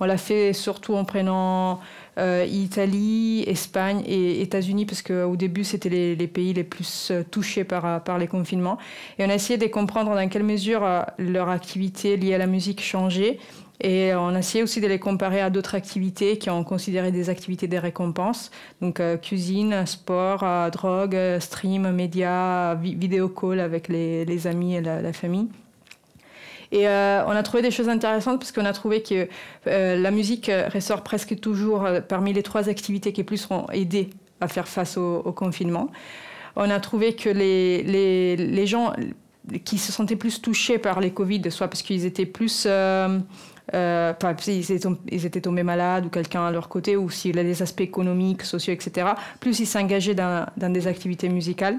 [0.00, 1.80] On l'a fait surtout en prenant
[2.18, 7.64] euh, Italie, Espagne et États-Unis, parce qu'au début, c'était les, pays les plus euh, touchés
[7.64, 8.78] par, par les confinements.
[9.18, 12.46] Et on a essayé de comprendre dans quelle mesure euh, leur activité liée à la
[12.46, 13.38] musique changeait.
[13.80, 17.28] Et on a essayé aussi de les comparer à d'autres activités qui ont considéré des
[17.28, 24.80] activités de récompense, donc cuisine, sport, drogue, stream, médias, vidéo call avec les, amis et
[24.80, 25.48] la famille.
[26.74, 29.28] Et euh, on a trouvé des choses intéressantes parce qu'on a trouvé que
[29.68, 34.10] euh, la musique ressort presque toujours euh, parmi les trois activités qui plus ont aidé
[34.40, 35.92] à faire face au, confinement.
[36.56, 38.92] On a trouvé que les, gens
[39.64, 42.66] qui se sentaient plus touchés par les Covid, soit parce qu'ils étaient plus...
[42.68, 43.20] Euh,
[43.72, 47.62] étaient, ils, étaient, tombés malades ou quelqu'un à leur côté, ou s'il y a des
[47.62, 51.78] aspects économiques, sociaux, etc., plus ils s'engageaient dans des activités musicales.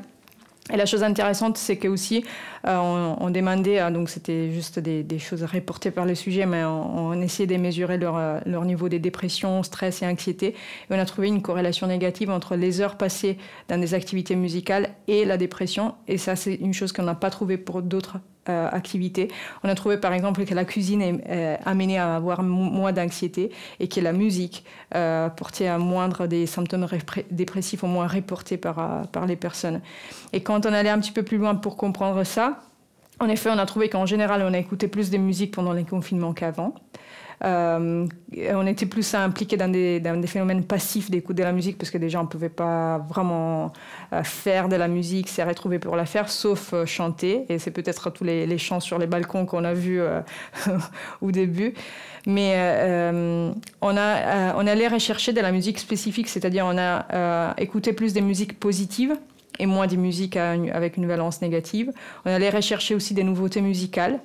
[0.74, 2.26] Et la chose intéressante, c'est que aussi,
[2.66, 7.22] euh, on, demandait, euh, donc c'était juste des, choses reportées par le sujet, mais on,
[7.22, 10.48] essayait de mesurer leur, euh, leur, niveau de dépression, stress et anxiété.
[10.48, 10.56] Et
[10.90, 13.38] on a trouvé une corrélation négative entre les heures passées
[13.68, 15.94] dans des activités musicales et la dépression.
[16.08, 18.18] Et ça, c'est une chose qu'on n'a pas trouvée pour d'autres
[18.50, 18.70] euh.
[19.64, 23.52] On a trouvé par exemple que la cuisine est euh, amenée à avoir moins d'anxiété
[23.80, 24.66] et que la musique
[24.96, 26.88] euh, portait à moindre des symptômes
[27.32, 29.82] dépressifs au moins reportés par, par les personnes.
[30.34, 32.60] Et quand on allait un petit peu plus loin pour comprendre ça,
[33.20, 35.86] en effet, on a trouvé qu'en général, on a écouté plus de musique pendant les
[35.86, 36.76] confinements qu'avant.
[37.44, 38.08] Euh,
[38.54, 42.20] on était plus impliqués dans des, phénomènes passifs d'écoute de la musique parce que déjà
[42.20, 43.74] on ne pouvait pas vraiment
[44.14, 47.46] euh, faire de la musique, s'y retrouver pour la faire, sauf euh, chanter.
[47.50, 50.02] Et c'est peut-être tous les, chants sur les balcons qu'on a vus
[51.22, 51.74] au début.
[52.26, 52.56] Mais
[53.12, 58.60] on, on allait rechercher de la musique spécifique, c'est-à-dire on a écouté plus des musiques
[58.60, 59.16] positives
[59.60, 61.92] et moins des musiques avec une valence négative.
[62.26, 64.20] On allait rechercher aussi des nouveautés musicales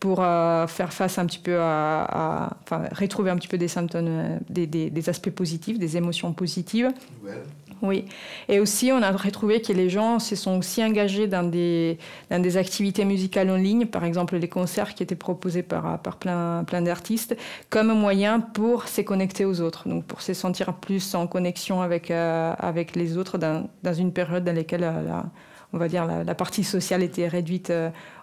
[0.00, 4.06] pour euh, faire face un petit peu à, enfin, retrouver un petit peu des symptômes,
[4.08, 6.92] euh, des, des, aspects positifs, des émotions positives.
[7.82, 8.06] Oui.
[8.48, 11.98] Et aussi, on a retrouvé que les gens se sont aussi engagés dans des,
[12.30, 16.16] dans des activités musicales en ligne, par exemple les concerts qui étaient proposés par, par
[16.16, 17.36] plein, plein d'artistes,
[17.68, 22.10] comme moyen pour se connecter aux autres, donc pour se sentir plus en connexion avec,
[22.10, 25.26] euh, avec les autres dans, dans, une période dans laquelle la,
[25.72, 27.72] on va dire, la, partie sociale était réduite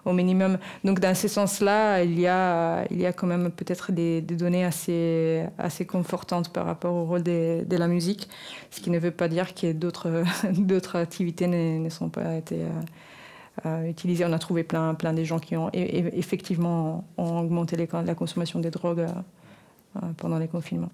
[0.04, 0.58] au minimum.
[0.84, 4.64] Donc, dans ce sens-là, il, y a, il y a quand même peut-être des, données
[4.64, 8.28] assez, assez confortantes par rapport au rôle de, la musique,
[8.70, 10.24] ce qui ne veut pas dire que d'autres,
[10.94, 12.68] activités ne, sont pas été euh,
[13.66, 14.24] euh, utilisées.
[14.24, 18.70] On a trouvé plein, plein de gens qui ont effectivement ont augmenté la consommation des
[18.70, 19.06] drogues
[20.16, 20.90] pendant les confinements.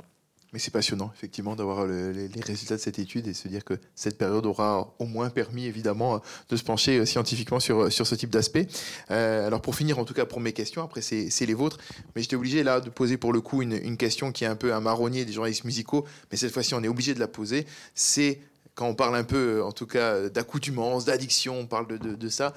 [0.53, 4.19] Mais c'est passionnant, effectivement, d'avoir les, résultats de cette étude et se dire que cette
[4.19, 8.17] période aura au moins permis, évidemment, de se pencher euh, scientifiquement sur, euh, sur ce
[8.17, 8.67] type d'aspect.
[9.13, 11.79] Euh, alors, pour finir, en tout cas, pour mes questions, après, c'est les vôtres.
[12.15, 14.75] Mais j'étais obligé, là, de poser pour le coup une, question qui est un peu
[14.75, 16.05] un marronnier des journalistes musicaux.
[16.31, 17.67] Mais cette fois-ci, on est obligé de la poser.
[17.95, 18.41] C'est
[18.75, 22.55] quand on parle un peu, en tout cas, d'accoutumance, d'addiction, on parle de, de ça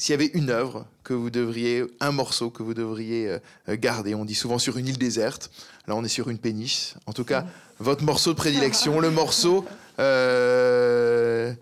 [0.00, 4.14] s'il y avait une œuvre que vous devriez, un morceau que vous devriez euh, garder,
[4.14, 5.50] on dit souvent sur une île déserte,
[5.86, 7.44] là on est sur une péniche, en tout cas,
[7.80, 9.66] votre morceau de prédilection, le morceau
[9.98, 11.52] euh,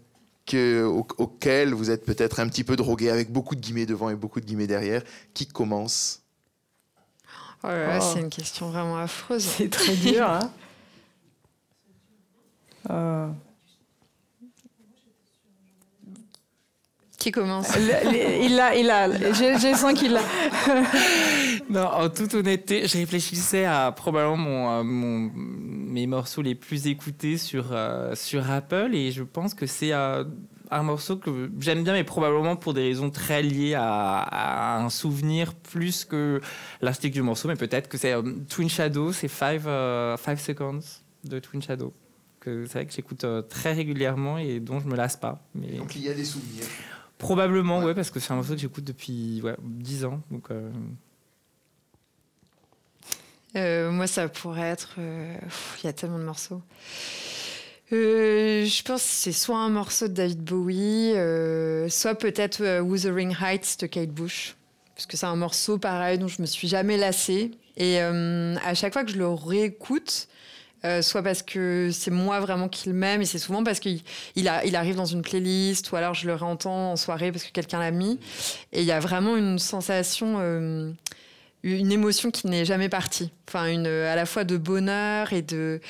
[0.46, 4.14] que, auquel vous êtes peut-être un petit peu drogué, avec beaucoup de guillemets devant et
[4.14, 5.02] beaucoup de guillemets derrière,
[5.34, 6.22] qui commence?
[7.64, 8.12] Oh oh.
[8.14, 9.42] C'est une question vraiment affreuse.
[9.42, 10.24] C'est très dur.
[10.30, 10.50] Hein?
[12.90, 13.28] Euh,
[17.18, 19.32] Qui commence Il l'a, il a.
[19.32, 20.20] J'ai sens qu'il l'a.
[21.68, 26.86] non, en toute honnêteté, je réfléchissais à probablement mon, euh, mon, mes morceaux les plus
[26.86, 30.22] écoutés sur, euh, sur Apple et je pense que c'est euh,
[30.70, 35.54] un morceau que j'aime bien, mais probablement pour des raisons très liées à, un souvenir
[35.54, 36.40] plus que
[36.82, 38.14] l'article du morceau, mais peut-être que c'est
[38.48, 39.68] Twin Shadow, c'est Five,
[40.18, 40.84] five Seconds
[41.24, 41.92] de Twin Shadow.
[42.44, 45.42] C'est vrai que j'écoute très régulièrement et dont je me lasse pas.
[45.54, 45.72] Mais...
[45.72, 46.64] Donc il y a des souvenirs.
[47.18, 47.94] Probablement, ouais.
[47.94, 50.20] parce que c'est un morceau que j'écoute depuis ouais, 10 ans.
[50.30, 50.70] Donc, euh.
[53.56, 54.94] Euh, moi, ça pourrait être.
[54.98, 55.36] Euh,
[55.82, 56.62] il y a tellement de morceaux.
[57.90, 61.12] je pense que c'est soit un morceau de David Bowie,
[61.90, 64.54] soit peut-être Wuthering Heights de Kate Bush.
[64.94, 67.50] Parce que c'est un morceau pareil dont je me suis jamais lassée.
[67.76, 70.28] Et à chaque fois que je le réécoute,
[70.84, 74.00] euh, soit parce que c'est moi vraiment qui le m'aime, et c'est souvent parce qu'il
[74.36, 77.80] il, arrive dans une playlist, ou alors je le réentends en soirée parce que quelqu'un
[77.80, 78.20] l'a mis.
[78.72, 80.92] Et il y a vraiment une sensation, euh,
[81.64, 83.32] une émotion qui n'est jamais partie.
[83.48, 85.80] Enfin, une, à la fois de bonheur et de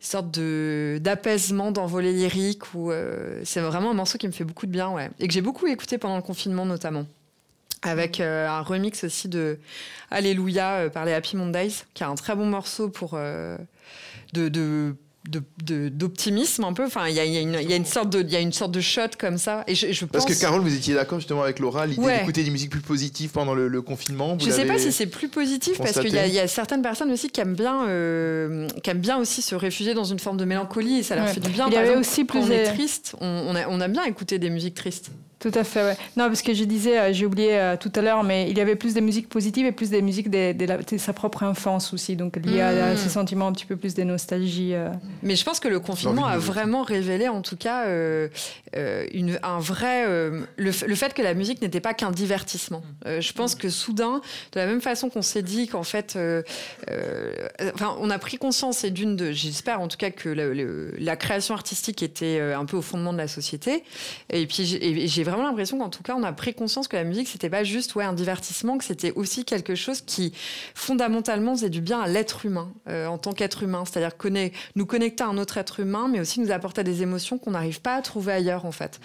[0.00, 4.66] sorte de d'apaisement d'envolée lyrique où euh, c'est vraiment un morceau qui me fait beaucoup
[4.66, 7.06] de bien ouais et que j'ai beaucoup écouté pendant le confinement notamment
[7.82, 9.58] avec un remix aussi de
[10.10, 13.18] Alléluia par les Happy Mondays qui est un très bon morceau pour
[14.32, 14.94] de,
[15.88, 16.84] d'optimisme un peu.
[16.84, 18.72] Enfin, il y a, y, y a, une sorte de, il y a une sorte
[18.72, 19.64] de shot comme ça.
[19.66, 22.50] Et je, je Parce que Carole, vous étiez d'accord justement avec Laura, l'idée d'écouter des
[22.50, 24.38] musiques plus positives pendant le, confinement.
[24.38, 27.10] je ne sais pas si c'est plus positif parce qu'il y, y, a certaines personnes
[27.12, 30.44] aussi qui aiment bien, euh, qui aiment bien aussi se réfugier dans une forme de
[30.44, 31.66] mélancolie et ça leur fait du bien.
[31.68, 32.40] Il y avait aussi plus.
[32.40, 35.10] Quand on est triste, on, on, a, on a bien écouté des musiques tristes.
[35.38, 35.96] Tout à fait, ouais.
[36.16, 38.60] Non, parce que je disais, euh, j'ai oublié euh, tout à l'heure, mais il y
[38.62, 42.16] avait plus de musiques positives et plus des musiques de, de, sa propre enfance aussi,
[42.16, 42.96] donc lié à, mmh.
[42.96, 44.72] ces sentiments un petit peu plus de nostalgie.
[44.72, 44.88] Euh.
[45.22, 47.84] Mais je pense que le confinement a vraiment révélé, en tout cas,
[49.12, 50.06] une, un vrai.
[50.06, 52.82] Le, le, fait que la musique n'était pas qu'un divertissement.
[53.04, 54.22] je pense que soudain,
[54.52, 56.18] de la même façon qu'on s'est dit qu'en fait.
[57.74, 59.32] enfin, on a pris conscience, et d'une de.
[59.32, 60.30] J'espère en tout cas que
[60.98, 63.84] la création artistique était un peu au fondement de la société.
[64.30, 67.28] Et puis, j'ai vraiment l'impression qu'en tout cas, on a pris conscience que la musique,
[67.28, 70.32] c'était pas juste ouais, un divertissement, que c'était aussi quelque chose qui,
[70.74, 73.84] fondamentalement, faisait du bien à l'être humain, euh, en tant qu'être humain.
[73.84, 74.12] C'est-à-dire
[74.74, 77.80] nous connecter à un autre être humain, mais aussi nous apporter des émotions qu'on n'arrive
[77.80, 79.00] pas à trouver ailleurs, en fait.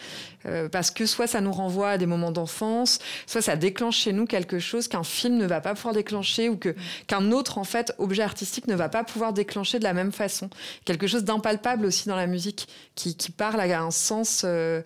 [0.45, 4.13] Euh, parce que soit ça nous renvoie à des moments d'enfance, soit ça déclenche chez
[4.13, 6.75] nous quelque chose qu'un film ne va pas pouvoir déclencher ou que,
[7.07, 10.49] qu'un autre, en fait, objet artistique ne va pas pouvoir déclencher de la même façon.
[10.85, 14.43] Quelque chose d'impalpable aussi dans la musique, qui, qui parle à un sens...
[14.45, 14.81] Euh,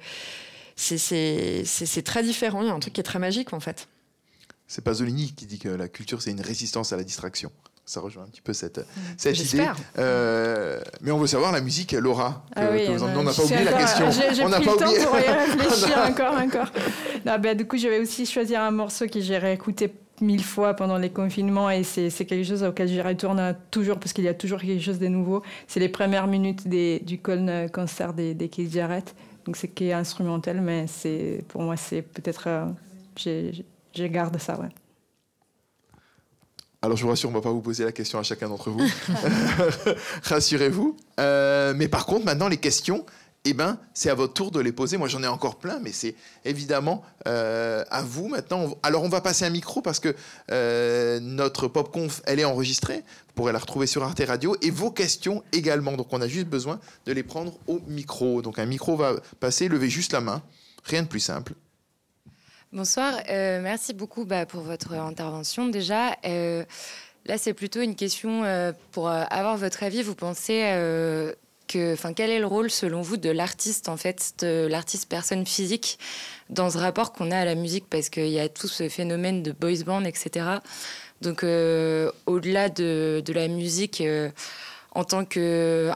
[0.76, 2.62] c'est très différent.
[2.62, 3.88] Il y a un truc qui est très magique, en fait.
[4.68, 7.52] C'est Pasolini qui dit que la culture, c'est une résistance à la distraction.
[7.88, 8.84] Ça rejoint un petit peu cette, mmh.
[9.18, 9.68] cette idée.
[10.00, 12.44] Euh, mais on veut savoir la musique, Laura.
[12.56, 14.10] ah oui, on n'a pas oublié la question.
[14.10, 15.00] J'ai pris pas le oublié.
[15.04, 16.72] temps pour y réfléchir encore, encore.
[17.28, 20.74] Non, bah, du coup, je vais aussi choisir un morceau que j'ai réécouté mille fois
[20.74, 24.34] pendant les confinements et c'est quelque chose auquel je retourne toujours parce qu'il y a
[24.34, 25.44] toujours quelque chose de nouveau.
[25.68, 29.14] C'est les premières minutes des, du concert des, des Keith Jarrett
[29.46, 32.66] donc c'est qui est instrumental, mais c'est pour moi c'est peut-être euh,
[33.16, 33.66] j'ai
[33.96, 34.68] je garde ça, ouais.
[36.82, 38.70] Alors je vous rassure, on ne va pas vous poser la question à chacun d'entre
[38.70, 38.82] vous.
[40.24, 40.96] Rassurez-vous.
[41.20, 43.06] Euh, mais par contre, maintenant, les questions,
[43.46, 44.98] eh ben, c'est à votre tour de les poser.
[44.98, 48.76] Moi, j'en ai encore plein, mais c'est évidemment euh, à vous maintenant.
[48.82, 50.16] Alors, on va passer un micro parce que
[50.52, 53.04] euh, notre PopConf, elle est enregistrée.
[53.28, 55.94] Vous pourrez la retrouver sur Arte Radio et vos questions également.
[55.94, 58.42] Donc, on a juste besoin de les prendre au micro.
[58.42, 59.68] Donc, un micro va passer.
[59.68, 60.42] Levez juste la main.
[60.84, 61.54] Rien de plus simple.
[62.74, 66.18] Bonsoir, euh, merci beaucoup bah, pour votre intervention déjà.
[66.26, 66.66] Euh,
[67.28, 68.44] là, c'est plutôt une question
[68.92, 70.02] pour avoir votre avis.
[70.02, 70.64] Vous pensez
[71.68, 76.00] quel est le rôle selon vous de l'artiste en fait, l'artiste personne physique
[76.50, 77.86] dans ce rapport qu'on a à la musique?
[77.90, 80.46] Parce qu'il y a tout ce phénomène de boys band, etc.
[81.22, 84.04] Donc, au-delà de, la musique
[84.92, 85.92] en tant que,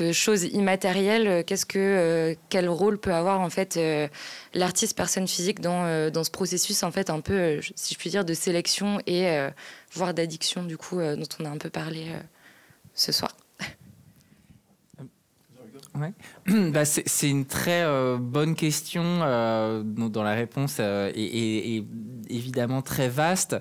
[0.00, 4.08] que chose immatérielle, euh, qu'est-ce que, euh, quel rôle peut avoir en fait euh,
[4.54, 8.24] l'artiste personne physique dans, dans ce processus en fait un peu, si je puis dire,
[8.24, 9.48] de sélection et
[9.92, 12.06] voire d'addiction du coup dont on a un peu parlé
[12.94, 13.36] ce soir?
[15.94, 16.12] Ouais.
[16.72, 17.84] Bah, c'est une très
[18.18, 21.84] bonne question euh, dont, la réponse est, est,
[22.30, 23.56] évidemment très vaste.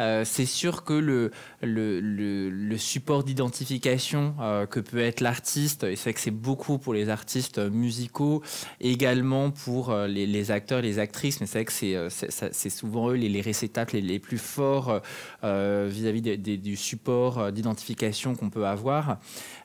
[0.00, 6.20] Euh, c'est sûr que le, support d'identification euh, que peut être l'artiste, et c'est que
[6.20, 8.42] c'est beaucoup pour les artistes musicaux,
[8.80, 13.40] également pour euh, les, acteurs, les actrices, mais c'est que c'est souvent eux les, les
[13.40, 15.00] réceptacles les, plus forts
[15.42, 19.18] vis-à-vis du support d'identification qu'on peut avoir.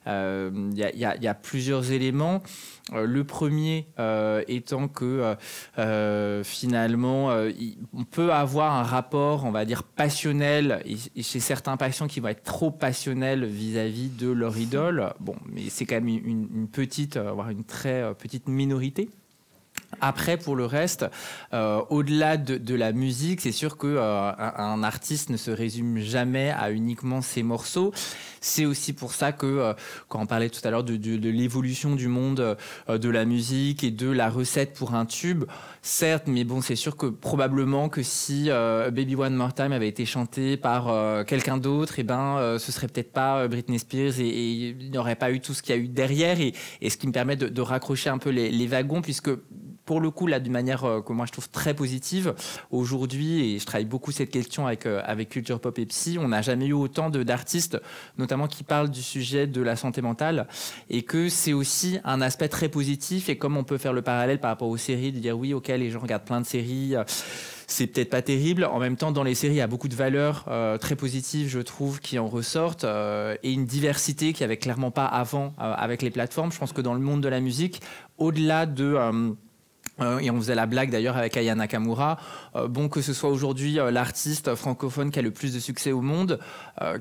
[0.05, 2.41] Il y, a plusieurs éléments.
[2.93, 3.87] Le premier
[4.47, 5.35] étant que
[6.43, 7.29] finalement,
[7.93, 10.83] on peut avoir un rapport, on va dire, passionnel,
[11.21, 15.85] chez certains patients qui vont être trop passionnels vis-à-vis de leur idole, bon, mais c'est
[15.85, 19.09] quand même une, petite, euh, voire une très euh, petite minorité.
[20.01, 21.05] Après, pour le reste,
[21.53, 26.71] euh, au-delà de, la musique, c'est sûr qu'un un artiste ne se résume jamais à
[26.71, 27.93] uniquement ses morceaux.
[28.41, 29.73] C'est aussi pour ça que, euh,
[30.07, 30.95] quand on parlait tout à l'heure de,
[31.29, 32.57] l'évolution du monde
[32.89, 35.45] euh, de la musique et de la recette pour un tube,
[35.81, 39.87] certes, mais bon, c'est sûr que probablement que si euh, Baby One More Time avait
[39.87, 44.27] été chanté par quelqu'un d'autre, et eh ben, ce serait peut-être pas Britney Spears et,
[44.27, 46.39] il n'y aurait pas eu tout ce qu'il y a eu derrière.
[46.39, 46.53] Et,
[46.87, 49.31] ce qui me permet de, raccrocher un peu les wagons, puisque
[49.87, 52.35] pour le coup, là, d'une manière que moi je trouve très positive,
[52.69, 56.43] aujourd'hui, et je travaille beaucoup cette question avec, avec Culture Pop et Psy, on n'a
[56.43, 57.81] jamais eu autant d'artistes,
[58.19, 60.47] notamment qui parle du sujet de la santé mentale
[60.91, 64.39] et que c'est aussi un aspect très positif et comme on peut faire le parallèle
[64.39, 66.95] par rapport aux séries, de dire oui, ok, les gens regardent plein de séries
[67.67, 68.63] c'est peut-être pas terrible.
[68.63, 71.49] En même temps, dans les séries, il y a beaucoup de valeurs euh, très positives,
[71.49, 75.73] je trouve, qui en ressortent, euh, et une diversité qui avait clairement pas avant euh,
[75.75, 76.51] avec les plateformes.
[76.51, 77.81] Je pense que dans le monde de la musique,
[78.17, 78.97] au-delà de
[80.01, 82.17] euh, et on faisait la blague d'ailleurs avec Aya Nakamura.
[82.55, 85.91] Euh, bon, que ce soit aujourd'hui euh, l'artiste francophone qui a le plus de succès
[85.91, 86.39] au monde,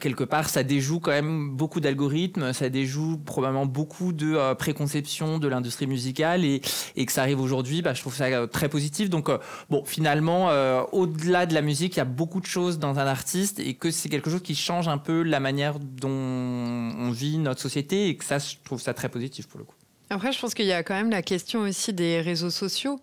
[0.01, 5.49] quelque part, ça déjoue quand même beaucoup d'algorithmes, ça déjoue probablement beaucoup de préconceptions de
[5.49, 6.63] l'industrie musicale et,
[6.97, 9.11] et, que ça arrive aujourd'hui, bah, je trouve ça très positif.
[9.11, 9.29] Donc,
[9.69, 10.49] bon, finalement,
[10.93, 13.91] au-delà de la musique, il y a beaucoup de choses dans un artiste et que
[13.91, 18.17] c'est quelque chose qui change un peu la manière dont on vit notre société et
[18.17, 19.75] que ça, je trouve ça très positif pour le coup.
[20.09, 23.01] Après, je pense qu'il y a quand même la question aussi des réseaux sociaux.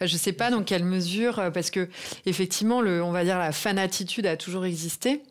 [0.00, 1.88] je ne sais pas dans quelle mesure, euh, parce que
[2.26, 5.22] effectivement, le, on va dire la fanatitude a toujours existé.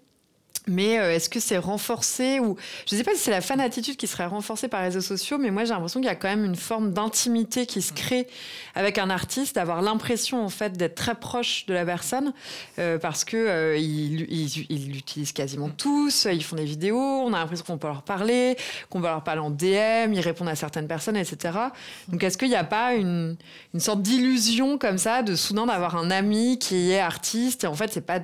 [0.70, 2.56] Mais euh, est-ce que c'est renforcé ou
[2.88, 5.02] je ne sais pas si c'est la fan attitude qui serait renforcée par les réseaux
[5.02, 7.92] sociaux, mais moi j'ai l'impression qu'il y a quand même une forme d'intimité qui se
[7.92, 8.28] crée
[8.76, 12.34] avec un artiste, d'avoir l'impression en fait d'être très proche de la personne
[12.78, 17.66] euh, parce que euh, ils l'utilisent quasiment tous, ils font des vidéos, on a l'impression
[17.66, 18.56] qu'on peut leur parler,
[18.90, 21.58] qu'on va leur parler en DM, ils répondent à certaines personnes, etc.
[22.10, 23.38] Donc est-ce qu'il n'y a pas une,
[23.74, 27.74] une sorte d'illusion comme ça de soudain d'avoir un ami qui est artiste et en
[27.74, 28.20] fait c'est pas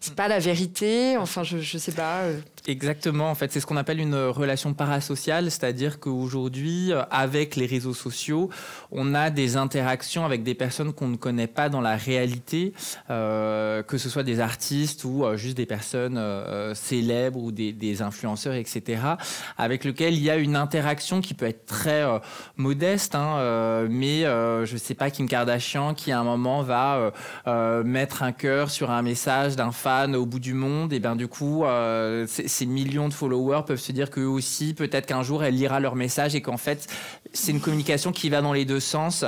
[0.00, 2.26] c'est pas la vérité, enfin je, je sais pas.
[2.68, 2.72] Euh.
[2.72, 7.66] Exactement, en fait, c'est ce qu'on appelle une relation parasociale, c'est-à-dire qu'aujourd'hui, euh, avec les
[7.66, 8.50] réseaux sociaux,
[8.90, 12.72] on a des interactions avec des personnes qu'on ne connaît pas dans la réalité,
[13.10, 16.20] euh, que ce soit des artistes ou juste des personnes
[16.74, 19.02] célèbres ou des, influenceurs, etc.,
[19.58, 22.04] avec lesquels il y a une interaction qui peut être très
[22.56, 27.12] modeste, hein, mais je ne sais pas, Kim Kardashian qui à un moment va
[27.84, 31.28] mettre un cœur sur un message d'un fan au bout du monde, et bien du
[31.28, 35.54] coup, euh, ces millions de followers peuvent se dire qu'eux aussi, peut-être qu'un jour, elle
[35.54, 36.86] lira leur message et qu'en fait,
[37.32, 39.24] c'est une communication qui va dans les deux sens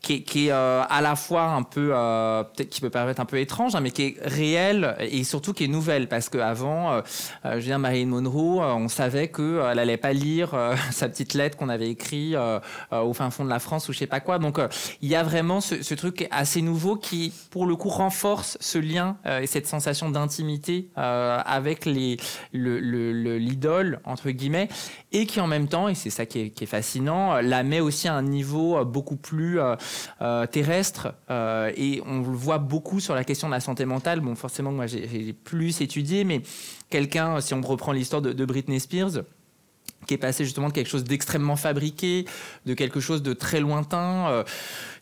[0.00, 3.38] qui est, euh, à la fois un peu, euh, peut-être qui peut paraître un peu
[3.38, 6.08] étrange, hein, mais qui est réelle et surtout qui est nouvelle.
[6.08, 7.02] Parce qu'avant, euh,
[7.44, 10.54] je viens Marilyn Monroe, on savait qu'elle n'allait pas lire
[10.90, 12.36] sa petite lettre qu'on avait écrite
[12.90, 14.38] au fin fond de la France ou je sais pas quoi.
[14.38, 14.58] Donc
[15.02, 18.78] il y a vraiment ce, ce, truc assez nouveau qui, pour le coup, renforce ce
[18.78, 21.84] lien et cette sensation d'intimité avec
[22.52, 24.68] l'idole, entre guillemets,
[25.12, 27.80] et qui en même temps, et c'est ça qui est, qui est, fascinant, la met
[27.80, 29.58] aussi à un niveau beaucoup plus
[30.22, 34.20] euh, terrestre euh, et on le voit beaucoup sur la question de la santé mentale.
[34.20, 36.42] Bon, forcément, moi j'ai plus étudié, mais
[36.88, 39.22] quelqu'un, si on reprend l'histoire de, Britney Spears,
[40.06, 42.24] qui est passé justement de quelque chose d'extrêmement fabriqué,
[42.66, 44.44] de quelque chose de très lointain, euh,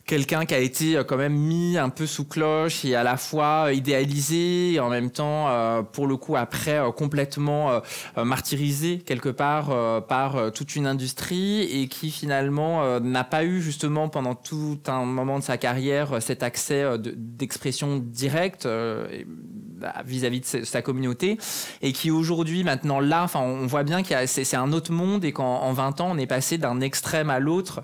[0.09, 3.15] quelqu'un qui a été euh, quand même mis un peu sous cloche et à la
[3.15, 7.81] fois euh, idéalisé et en même temps, euh, pour le coup, après, complètement
[8.17, 14.33] martyrisé quelque part par toute une industrie et qui finalement n'a pas eu justement pendant
[14.33, 21.37] tout un moment de sa carrière cet accès d'expression directe bah, vis-à-vis de sa communauté
[21.81, 25.31] et qui aujourd'hui, maintenant là, enfin, on voit bien que c'est un autre monde et
[25.31, 27.83] qu'en 20 ans, on est passé d'un extrême à l'autre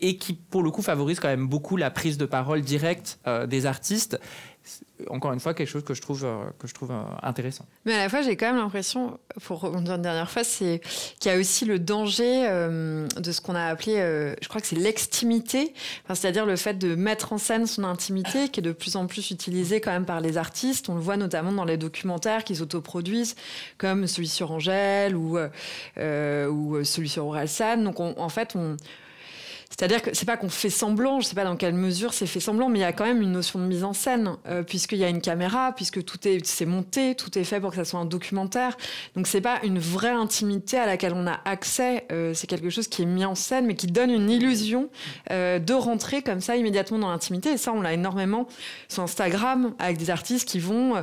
[0.00, 3.46] et qui, pour le coup, favorise quand même beaucoup la prise de parole directe euh,
[3.46, 4.18] des artistes
[5.08, 7.66] encore une fois quelque chose que je trouve euh, que je trouve euh, intéressant.
[7.84, 10.80] Mais à la fois, j'ai quand même l'impression, pour rebondir une dernière fois, c'est
[11.18, 13.96] qu'il y a aussi le danger de ce qu'on a appelé,
[14.40, 15.74] je crois que c'est l'extimité,
[16.08, 19.32] c'est-à-dire le fait de mettre en scène son intimité, qui est de plus en plus
[19.32, 20.88] utilisé quand même par les artistes.
[20.88, 23.34] On le voit notamment dans les documentaires qui s'autoproduisent,
[23.78, 25.38] comme celui sur Angèle ou
[25.96, 27.78] ou celui sur Orelsan.
[27.78, 28.76] Donc en fait, on
[29.76, 32.40] c'est-à-dire que c'est pas qu'on fait semblant, je sais pas dans quelle mesure c'est fait
[32.40, 34.98] semblant, mais il y a quand même une notion de mise en scène, euh, puisqu'il
[34.98, 37.86] y a une caméra, puisque tout est c'est monté, tout est fait pour que ça
[37.86, 38.76] soit un documentaire.
[39.16, 42.06] Donc c'est pas une vraie intimité à laquelle on a accès.
[42.12, 44.90] Euh, c'est quelque chose qui est mis en scène, mais qui donne une illusion
[45.30, 47.52] euh, de rentrer comme ça immédiatement dans l'intimité.
[47.52, 48.46] Et ça, on l'a énormément
[48.88, 51.02] sur Instagram avec des artistes qui vont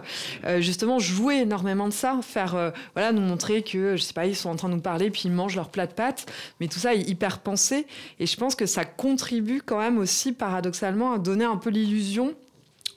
[0.60, 4.50] justement jouer énormément de ça, faire voilà nous montrer que je sais pas ils sont
[4.50, 6.26] en train de nous parler puis ils mangent leur plat de pâtes,
[6.60, 7.88] mais tout ça est hyper pensé.
[8.20, 12.34] Et je pense que ça contribue quand même aussi paradoxalement à donner un peu l'illusion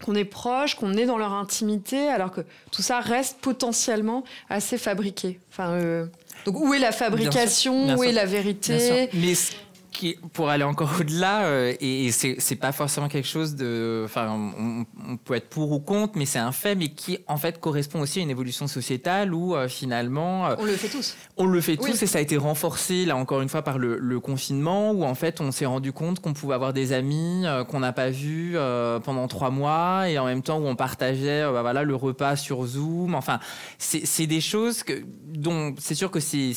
[0.04, 2.40] qu'on est proche, qu'on est dans leur intimité, alors que
[2.72, 5.38] tout ça reste potentiellement assez fabriqué.
[5.52, 6.06] Enfin, euh,
[6.46, 9.08] Donc où est la fabrication, où est la vérité?
[10.32, 14.02] Pour aller encore au-delà, euh, et, c'est pas forcément quelque chose de.
[14.04, 17.60] Enfin, on, peut être pour ou contre, mais c'est un fait, mais qui en fait
[17.60, 20.46] correspond aussi à une évolution sociétale où euh, finalement.
[20.46, 21.16] Euh, on le fait tous.
[21.36, 24.20] On le fait tous, et ça a été renforcé, là encore une fois, par le,
[24.20, 27.92] confinement, où en fait on s'est rendu compte qu'on pouvait avoir des amis qu'on n'a
[27.92, 28.56] pas vus
[29.04, 32.64] pendant trois mois, et en même temps où on partageait bah, voilà, le repas sur
[32.64, 33.14] Zoom.
[33.14, 33.40] Enfin,
[33.78, 36.54] c'est des choses que, dont c'est sûr que c'est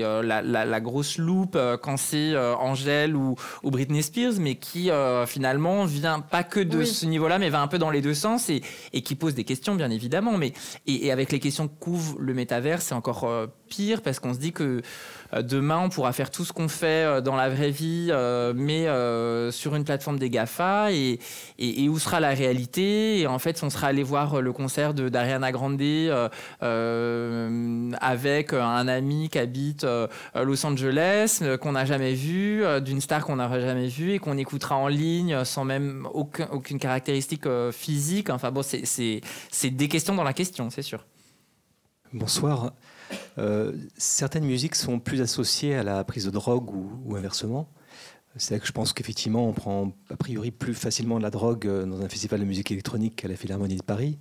[0.00, 5.26] la, la, la, grosse loupe quand c'est en Angèle ou, Britney Spears, mais qui euh,
[5.26, 8.50] finalement vient pas que de ce niveau-là, mais va un peu dans les deux sens
[8.50, 8.62] et,
[9.02, 10.36] qui pose des questions, bien évidemment.
[10.36, 10.52] Mais,
[10.86, 14.52] et, avec les questions qu'ouvre le métavers, c'est encore euh, pire parce qu'on se dit
[14.52, 14.82] que
[15.42, 18.86] demain, on pourra faire tout ce qu'on fait euh, dans la vraie vie, euh, mais
[19.52, 20.92] sur une plateforme des GAFA.
[20.92, 21.18] Et,
[21.88, 23.20] où sera la réalité?
[23.20, 25.68] Et en fait, on sera allé voir le concert d'Ariana Grande
[28.00, 29.86] avec un ami qui habite
[30.34, 34.76] Los Angeles, qu'on n'a jamais vu, d'une star qu'on n'aura jamais vue et qu'on écoutera
[34.76, 38.30] en ligne sans même aucun, aucune caractéristique physique.
[38.30, 41.04] Enfin bon, c'est des questions dans la question, c'est sûr.
[42.12, 42.72] Bonsoir.
[43.38, 47.68] Euh, certaines musiques sont plus associées à la prise de drogue ou, inversement.
[48.36, 51.66] C'est là que je pense qu'effectivement, on prend a priori plus facilement de la drogue
[51.66, 54.18] euh, dans un festival de musique électronique qu'à la Philharmonie de Paris.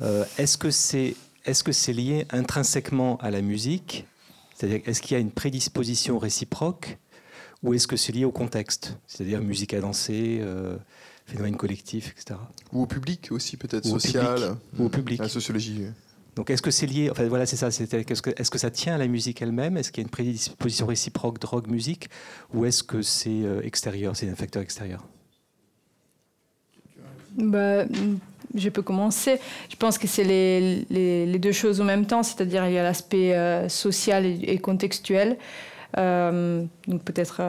[0.00, 4.06] Euh, est-ce que c'est est -ce c'est lié intrinsèquement à la musique?
[4.54, 6.98] C'est-à-dire, est-ce qu'il y a une prédisposition réciproque
[7.62, 8.96] ou est-ce que c'est lié au contexte?
[9.06, 10.40] C'est-à-dire musique à danser,
[11.26, 12.38] phénomène collectif, etc.
[12.72, 14.56] Ou au public aussi, peut-être social.
[14.78, 15.18] ou au public.
[15.18, 15.86] La sociologie.
[16.36, 17.68] Donc est-ce que c'est lié Enfin voilà, c'est ça.
[17.68, 19.76] Est-ce que, ça tient à la musique elle-même?
[19.76, 22.08] Est-ce qu'il y a une prédisposition réciproque drogue-musique?
[22.52, 25.06] Ou est-ce que c'est euh, extérieur C'est un facteur extérieur?
[27.36, 27.84] Bah,
[28.54, 29.38] je peux commencer.
[29.68, 32.82] Je pense que c'est les, les, deux choses en même temps, c'est-à-dire il y a
[32.82, 35.36] l'aspect euh, social et, contextuel.
[35.96, 37.40] Euh, donc peut-être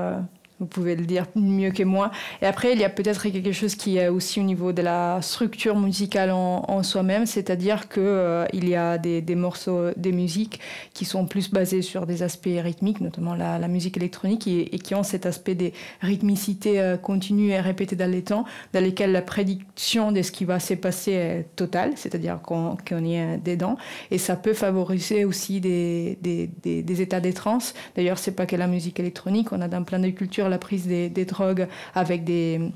[0.59, 2.11] vous pouvez le dire mieux que moi.
[2.41, 5.21] Et après, il y a peut-être quelque chose qui est aussi au niveau de la
[5.21, 10.59] structure musicale en, soi-même, c'est-à-dire qu'il euh, il y a des, morceaux, des musiques
[10.93, 15.03] qui sont plus basées sur des aspects rythmiques, notamment la, musique électronique, et, qui ont
[15.03, 20.11] cet aspect des rythmicités euh, continues et répétées dans les temps, dans lesquelles la prédiction
[20.11, 23.77] de ce qui va se passer est totale, c'est-à-dire qu'on y est dedans.
[24.11, 27.73] Et ça peut favoriser aussi des, des, des, des états de transe.
[27.95, 30.87] D'ailleurs, c'est pas que la musique électronique, on a dans plein de cultures la prise
[30.87, 32.71] des, drogues avec des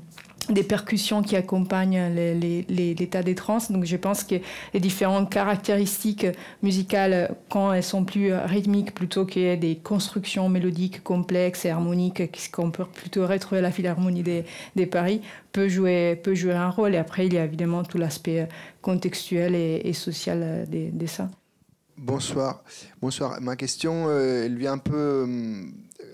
[0.68, 2.12] percussions qui accompagnent
[2.68, 3.58] l'état des trans.
[3.70, 4.36] Donc je pense que
[4.74, 6.26] les différentes caractéristiques
[6.62, 12.70] musicales, quand elles sont plus rythmiques plutôt que des constructions mélodiques complexes et harmoniques, qu'on
[12.70, 15.20] peut plutôt retrouver la philharmonie des, Paris,
[15.52, 16.20] peut jouer,
[16.52, 16.94] un rôle.
[16.94, 18.48] Et après, il y a évidemment tout l'aspect
[18.82, 21.28] contextuel et, social des, des ça.
[22.00, 22.64] Bonsoir.
[23.02, 23.38] Bonsoir.
[23.42, 25.70] Ma question, euh, elle vient un peu hum,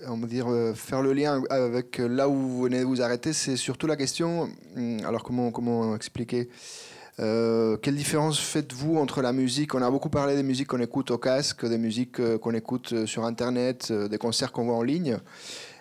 [0.09, 3.33] on va dire, euh, faire le lien avec là où vous venez de vous arrêter,
[3.33, 6.49] c'est surtout la question, hum, alors comment, comment expliquer
[7.19, 9.73] euh, quelle différence faites-vous entre la musique?
[9.73, 13.07] On a beaucoup parlé des musiques qu'on écoute au casque, des musiques euh, qu'on écoute
[13.07, 15.17] sur Internet, des concerts qu'on voit en ligne.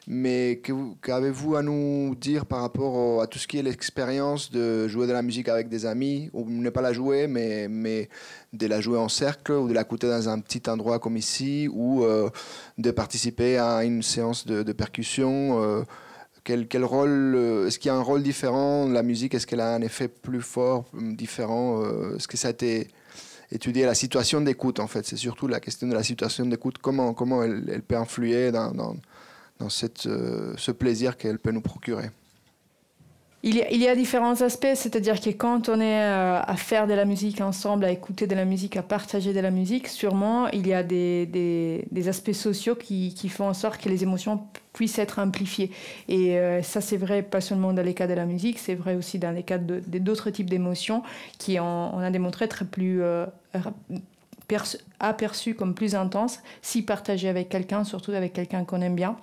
[0.08, 0.62] Mais
[1.02, 5.12] qu'avez-vous à nous dire par rapport à tout ce qui est l'expérience de jouer de
[5.12, 8.08] la musique avec des amis, ou ne pas la jouer, mais, mais
[8.52, 12.04] de la jouer en cercle, ou de l'écouter dans un petit endroit comme ici, ou
[12.04, 12.30] euh,
[12.78, 15.82] de participer à une séance de, percussion euh,
[16.44, 19.60] quel, quel, rôle euh, Est-ce qu'il y a un rôle différent La musique, est-ce qu'elle
[19.60, 21.82] a un effet plus fort, différent
[22.14, 22.86] Est-ce que ça a été
[23.50, 25.04] étudié la situation d'écoute en fait?
[25.04, 26.78] C'est surtout la question de la situation d'écoute.
[26.78, 28.94] Comment, comment elle, peut influer dans
[29.58, 32.10] dans cette, euh, ce plaisir qu'elle peut nous procurer.
[33.42, 37.04] Il y, a, différents aspects, c'est-à-dire que quand on est euh, à faire de la
[37.04, 40.74] musique ensemble, à écouter de la musique, à partager de la musique, sûrement il y
[40.74, 44.42] a des, des, aspects sociaux qui, qui, font en sorte que les émotions
[44.72, 45.70] puissent être amplifiées.
[46.08, 48.96] Et euh, ça, c'est vrai pas seulement dans les cas de la musique, c'est vrai
[48.96, 51.04] aussi dans les cas d'autres types d'émotions
[51.38, 53.00] qui, ont, on a démontré, être plus
[54.98, 59.16] aperçues comme plus intenses si partagées avec quelqu'un, surtout avec quelqu'un qu'on aime bien.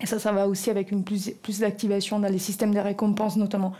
[0.00, 3.36] Et ça, ça va aussi avec une plus, plus d'activation dans les systèmes de récompense
[3.36, 3.72] notamment.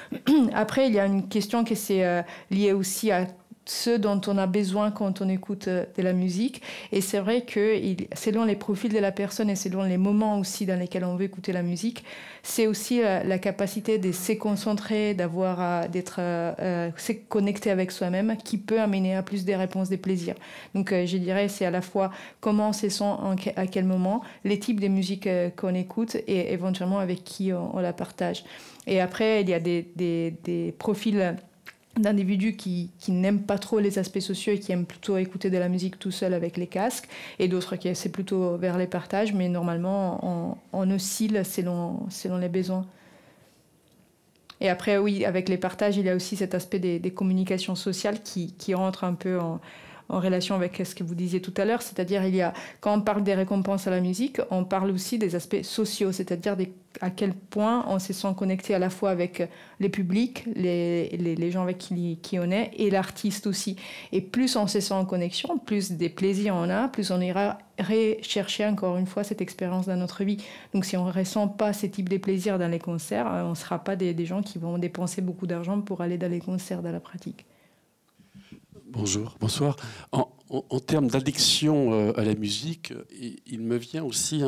[0.54, 3.26] Après, il y a une question qui est euh, liée aussi à
[3.68, 6.62] ce dont on a besoin quand on écoute euh, de la musique.
[6.92, 7.76] Et c'est vrai que
[8.14, 11.24] selon les profils de la personne et selon les moments aussi dans lesquels on veut
[11.24, 12.04] écouter la musique,
[12.42, 16.90] c'est aussi euh, la, capacité de se concentrer, d'avoir, euh, d'être euh,
[17.28, 20.34] connecté avec soi-même qui peut amener à plus des réponses, des plaisirs.
[20.74, 22.10] Donc je dirais c'est à la fois
[22.40, 23.04] comment on se sent
[23.56, 27.92] à quel moment, les types de musique qu'on écoute et éventuellement avec qui on, la
[27.92, 28.44] partage.
[28.86, 31.36] Et après, il y a des, des, des profils
[31.96, 35.58] d'individus qui, qui n'aiment pas trop les aspects sociaux et qui aiment plutôt écouter de
[35.58, 37.08] la musique tout seul avec les casques,
[37.38, 42.48] et d'autres qui essaient plutôt vers les partages, mais normalement on, oscille selon, selon les
[42.48, 42.86] besoins.
[44.60, 47.76] Et après, oui, avec les partages, il y a aussi cet aspect des, des communications
[47.76, 49.60] sociales qui, qui rentre un peu en,
[50.08, 52.96] en relation avec ce que vous disiez tout à l'heure, c'est-à-dire il y a quand
[52.96, 56.56] on parle des récompenses à la musique, on parle aussi des aspects sociaux, c'est-à-dire
[57.00, 59.48] à quel point on se sent connecté à la fois avec
[59.80, 63.76] les publics, les, gens avec qui, on est, et l'artiste aussi.
[64.12, 67.58] Et plus on se sent en connexion, plus des plaisirs on a, plus on ira
[67.78, 70.38] rechercher encore une fois cette expérience dans notre vie.
[70.72, 73.54] Donc si on ne ressent pas ces types de plaisirs dans les concerts, on ne
[73.54, 76.92] sera pas des gens qui vont dépenser beaucoup d'argent pour aller dans les concerts, dans
[76.92, 77.44] la pratique.
[78.90, 79.76] Bonjour, bonsoir.
[80.12, 82.94] En, termes d'addiction euh, à la musique,
[83.46, 84.42] il, me vient aussi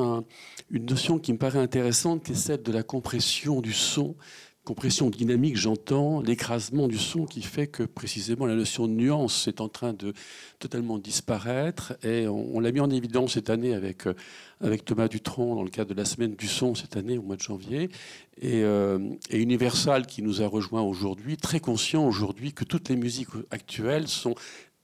[0.71, 4.17] une notion qui me paraît intéressante, qui est celle de la compression du son
[4.71, 9.61] compression dynamique, j'entends l'écrasement du son qui fait que précisément la notion de nuance est
[9.61, 10.13] en train de
[10.61, 11.95] totalement disparaître.
[12.05, 14.15] Et on, l'a mis en évidence cette année avec, euh,
[14.61, 17.35] avec Thomas Dutronc dans le cadre de la semaine du son cette année au mois
[17.35, 17.91] de janvier.
[18.45, 23.31] Euh, et Universal qui nous a rejoint aujourd'hui, très conscient aujourd'hui que toutes les musiques
[23.51, 24.37] actuelles sont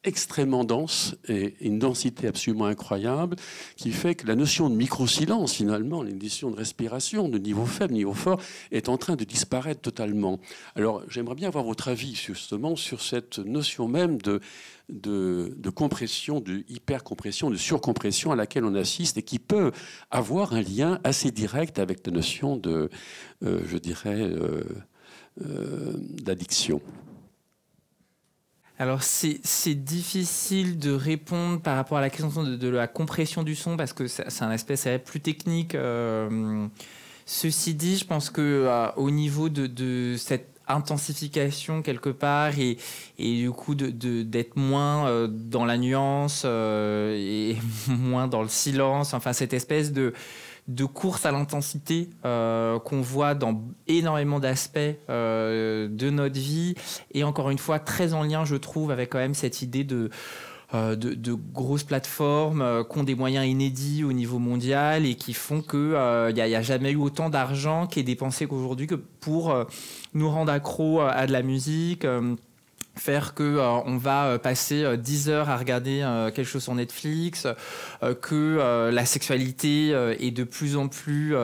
[0.06, 3.36] extrêmement dense et une densité absolument incroyable
[3.76, 7.92] qui fait que la notion de micro-silence, finalement, la notion de respiration, de niveau faible,
[7.92, 8.40] niveau fort,
[8.72, 10.38] est en train de disparaître totalement.
[10.76, 14.40] Alors, j'aimerais bien avoir votre avis justement sur cette notion même de,
[14.88, 19.72] de, compression, de hypercompression, de surcompression à laquelle on assiste et qui peut
[20.10, 22.88] avoir un lien assez direct avec la notion de,
[23.44, 24.62] euh, je dirais, euh,
[25.44, 26.80] euh, d'addiction.
[28.78, 33.76] Alors c'est difficile de répondre par rapport à la question de, la compression du son
[33.76, 35.74] parce que c'est un aspect plus technique.
[35.74, 36.66] Euh,
[37.24, 42.76] ceci dit, je pense que euh, au niveau de, cette intensification quelque part et,
[43.18, 47.56] du coup d'être moins euh, dans la nuance et
[47.88, 50.12] moins dans le silence, enfin cette espèce de
[50.68, 56.74] de course à l'intensité euh, qu'on voit dans énormément d'aspects euh, de notre vie.
[57.12, 60.10] Et encore une fois très en lien je trouve avec quand même cette idée de
[60.74, 65.62] euh, de, grosses plateformes qui ont des moyens inédits au niveau mondial et qui font
[65.62, 69.54] qu'il n'y a, a, jamais eu autant d'argent qui est dépensé qu'aujourd'hui que pour
[70.14, 72.04] nous rendre accro à de la musique
[72.98, 76.00] faire que euh, on va euh, passer 10 euh, heures à regarder
[76.34, 77.46] quelque chose sur Netflix,
[78.22, 81.34] que la sexualité est de plus en plus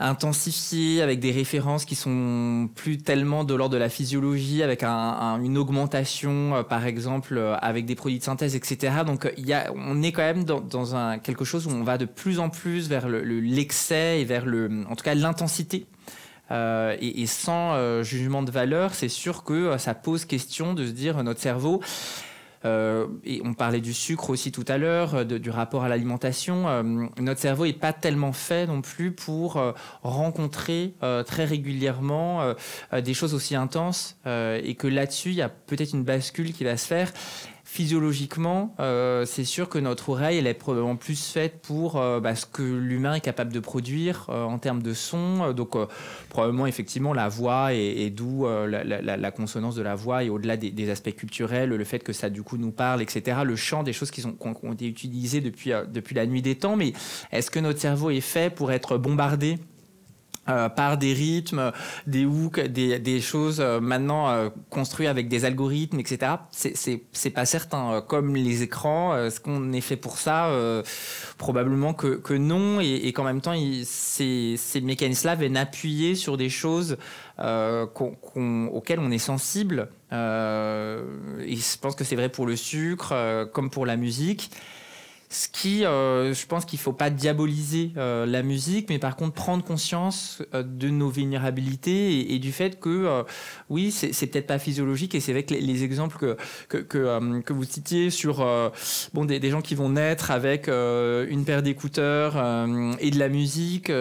[0.00, 5.58] intensifié, avec des références qui sont plus tellement de l'ordre de la physiologie, avec une
[5.58, 8.94] augmentation, euh, par exemple, euh, avec des produits de synthèse, etc.
[9.06, 9.30] Donc,
[9.76, 13.08] on est quand même dans, quelque chose où on va de plus en plus vers
[13.08, 15.86] l'excès le, et vers, le, en tout cas, l'intensité.
[16.50, 21.40] Et, sans jugement de valeur, c'est sûr que ça pose question de se dire notre
[21.40, 21.80] cerveau,
[22.64, 26.68] euh, et on parlait du sucre aussi tout à l'heure, euh, du rapport à l'alimentation.
[26.68, 26.82] Euh,
[27.18, 29.60] notre cerveau n'est pas tellement fait non plus pour
[30.02, 30.94] rencontrer
[31.26, 32.54] très régulièrement
[32.92, 36.76] des choses aussi intenses et que là-dessus, il y a peut-être une bascule qui va
[36.76, 37.12] se faire
[37.72, 42.34] physiologiquement, euh, c'est sûr que notre oreille, elle est probablement plus faite pour euh, bah,
[42.34, 45.52] ce que l'humain est capable de produire euh, en termes de son.
[45.52, 45.76] Donc,
[46.30, 51.14] probablement, effectivement, la voix et, d'où la, consonance de la voix et au-delà des, aspects
[51.14, 53.38] culturels, le fait que ça, du coup, nous parle, etc.
[53.44, 56.74] Le chant, des choses qui, sont, ont été utilisées depuis, depuis la nuit des temps.
[56.74, 56.92] Mais
[57.30, 59.58] est-ce que notre cerveau est fait pour être bombardé
[60.50, 61.72] euh, par des rythmes,
[62.06, 66.32] des hooks, des, choses euh, maintenant euh, construites avec des algorithmes, etc.
[66.50, 68.02] C'est pas certain.
[68.06, 70.50] Comme les écrans, est-ce qu'on est fait pour ça?
[71.38, 76.96] Probablement que, non, et, qu'en même temps, ces, mécanismes-là viennent appuyer sur des choses
[77.38, 79.88] auxquelles on est sensible.
[80.12, 84.50] et je pense que c'est vrai pour le sucre, comme pour la musique.
[85.32, 89.14] Ce qui, euh, je pense qu'il ne faut pas diaboliser euh, la musique, mais par
[89.14, 93.24] contre prendre conscience euh, de nos vulnérabilités et, du fait que,
[93.68, 95.14] oui, c'est peut-être pas physiologique.
[95.14, 96.36] Et c'est avec les, exemples que,
[96.68, 98.38] que, que, vous citiez sur
[99.12, 102.36] bon, des, gens qui vont naître avec une paire d'écouteurs
[102.98, 103.92] et de la musique.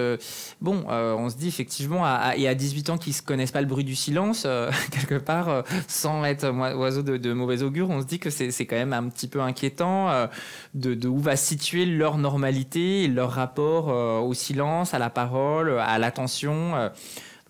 [0.62, 3.62] bon, on se dit effectivement, à, et à 18 ans qui ne se connaissent pas
[3.62, 4.48] le bruit du silence,
[4.92, 8.78] quelque part, sans être oiseau de, de, mauvais augure, on se dit que c'est quand
[8.78, 10.28] même un petit peu inquiétant
[10.74, 15.98] de, de va situer leur normalité, leur rapport euh, au silence, à la parole, à
[16.00, 16.76] l'attention.
[16.76, 16.90] Euh.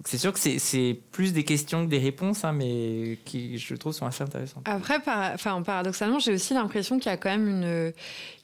[0.06, 3.94] c'est sûr que c'est plus des questions que des réponses, hein, mais qui, je trouve,
[3.94, 4.64] sont assez intéressantes.
[4.68, 7.48] Après, enfin, paradoxalement, j'ai aussi l'impression qu'il y a quand même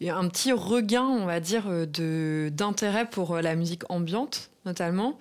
[0.01, 5.17] une, un petit regain, on va dire, d'intérêt pour la musique ambiante notamment,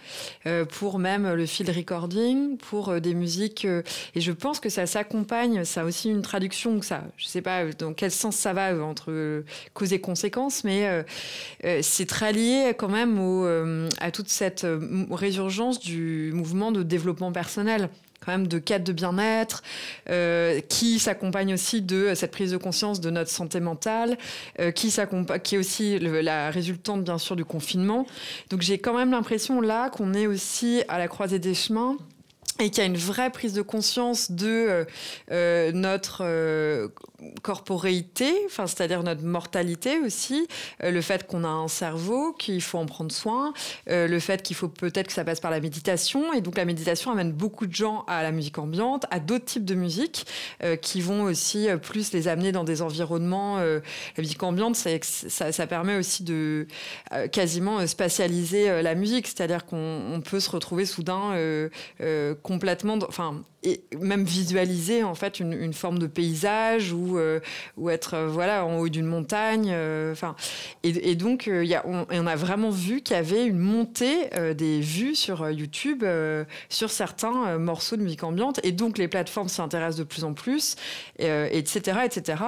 [0.47, 3.65] euh, pour même le field recording, pour euh, des musiques.
[3.65, 3.83] Euh,
[4.15, 7.43] et je pense que ça s'accompagne, ça a aussi une traduction, ça, je ne sais
[7.43, 11.05] pas dans quel sens ça va entre cause et conséquence, mais
[11.83, 13.47] c'est très lié quand même au,
[14.01, 14.67] à toute cette
[15.11, 17.89] résurgence du mouvement de développement personnel
[18.25, 19.63] quand même de quête de bien-être,
[20.11, 24.19] euh, qui s'accompagne aussi de cette prise de conscience de notre santé mentale,
[24.61, 24.93] euh, qui,
[25.43, 28.07] qui est aussi la résultante bien sûr du confinement.
[28.51, 31.97] Donc j'ai quand même l'impression là qu'on est aussi à la croisée des chemins
[32.61, 34.85] et qu'il y a une vraie prise de conscience de euh,
[35.33, 36.23] euh notre
[37.43, 40.47] corporéité, enfin, c'est-à-dire notre mortalité aussi,
[40.83, 43.53] euh, le fait qu'on a un cerveau, qu'il faut en prendre soin,
[43.89, 46.65] euh, le fait qu'il faut peut-être que ça passe par la méditation, et donc la
[46.65, 50.27] méditation amène beaucoup de gens à la musique ambiante, à d'autres types de musique,
[50.81, 53.59] qui vont aussi plus les amener dans des environnements.
[53.59, 53.81] la
[54.19, 56.67] musique ambiante, ça, permet aussi de
[57.33, 61.37] quasiment spatialiser la musique, c'est-à-dire qu'on peut se retrouver soudain
[62.43, 67.41] complètement, enfin, et même visualiser en fait une, forme de paysage ou, euh,
[67.77, 69.71] ou être euh, voilà en haut d'une montagne.
[69.73, 70.35] Euh, enfin,
[70.83, 74.81] et, donc il y a, on, a vraiment vu qu'il y avait une montée des
[74.81, 76.05] vues sur YouTube
[76.69, 80.35] sur certains morceaux de musique ambiante et donc les plateformes s'y intéressent de plus en
[80.35, 80.77] plus,
[81.19, 82.43] etc., etc.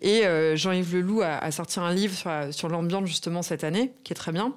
[0.00, 0.22] Et
[0.56, 4.16] Jean-Yves Leloup a, a, sorti un livre sur, sur l'ambiance justement cette année qui est
[4.16, 4.54] très bien.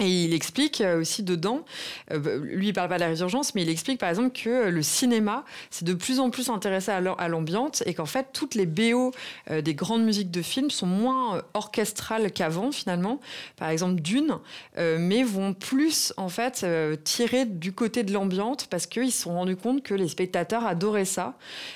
[0.00, 1.64] Et il explique euh, aussi dedans,
[2.12, 4.82] euh, lui il parle pas de la résurgence, mais il explique par exemple que le
[4.82, 9.12] cinéma s'est de plus en plus intéressé à l'ambiance et qu'en fait toutes les BO
[9.50, 13.20] euh, des grandes musiques de films sont moins orchestrales qu'avant finalement,
[13.56, 14.38] par exemple Dune,
[14.76, 16.64] mais vont plus en fait
[17.04, 21.04] tirer du côté de l'ambiance parce qu'ils se sont rendus compte que les spectateurs adoraient
[21.04, 21.34] ça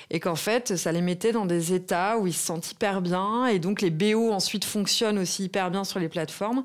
[0.09, 3.45] et qu'en fait ça les mettait dans des états où ils se sentent hyper bien
[3.47, 6.63] et donc les BO ensuite fonctionnent aussi hyper bien sur les plateformes.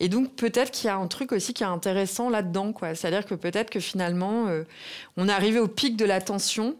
[0.00, 2.94] Et donc peut-être qu'il y a un truc aussi qui est intéressant là-dedans, quoi.
[2.94, 4.64] C'est-à-dire que peut-être que finalement, euh,
[5.18, 6.74] on est arrivé au pic de l'attention.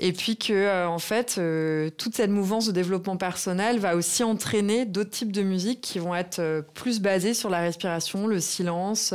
[0.00, 4.22] Et puis que, euh, en fait, euh, toute cette mouvance de développement personnel va aussi
[4.22, 9.12] entraîner d'autres types de musique qui vont être plus basées sur la respiration, le silence.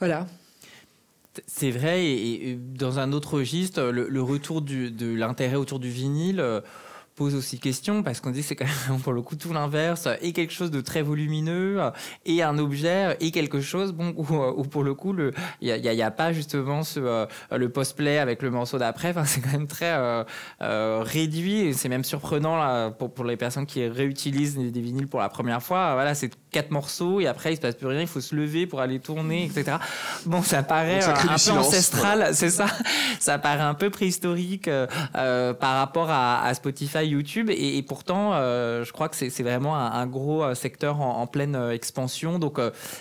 [0.00, 0.26] voilà.
[1.46, 6.62] C'est vrai, et, dans un autre registre, le, retour de l'intérêt autour du vinyle
[7.22, 10.08] pose aussi question parce qu'on dit que c'est quand même pour le coup tout l'inverse
[10.22, 11.80] et quelque chose de très volumineux
[12.26, 15.14] et un objet et quelque chose bon où, pour le coup
[15.60, 19.10] il n'y a, pas justement ce, le post-play avec le morceau d'après.
[19.10, 19.94] Enfin, c'est quand même très
[20.60, 25.20] réduit et c'est même surprenant là, pour, pour les personnes qui réutilisent des, vinyles pour
[25.20, 25.94] la première fois.
[25.94, 28.66] Voilà, c'est quatre morceaux et après il se passe plus rien, il faut se lever
[28.66, 29.76] pour aller tourner, etc.
[30.26, 32.66] Bon, ça paraît un peu ancestral, c'est ça.
[33.20, 38.84] Ça paraît un peu préhistorique euh, euh, par rapport à, Spotify, YouTube et, pourtant, euh,
[38.84, 42.38] je crois que c'est vraiment un, gros secteur en, pleine expansion.
[42.38, 42.58] Donc,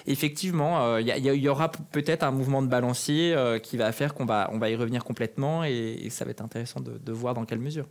[0.07, 4.59] effectivement, il y, aura peut-être un mouvement de balancier qui va faire qu'on va, on
[4.59, 7.87] va y revenir complètement et, ça va être intéressant de, de voir dans quelle mesure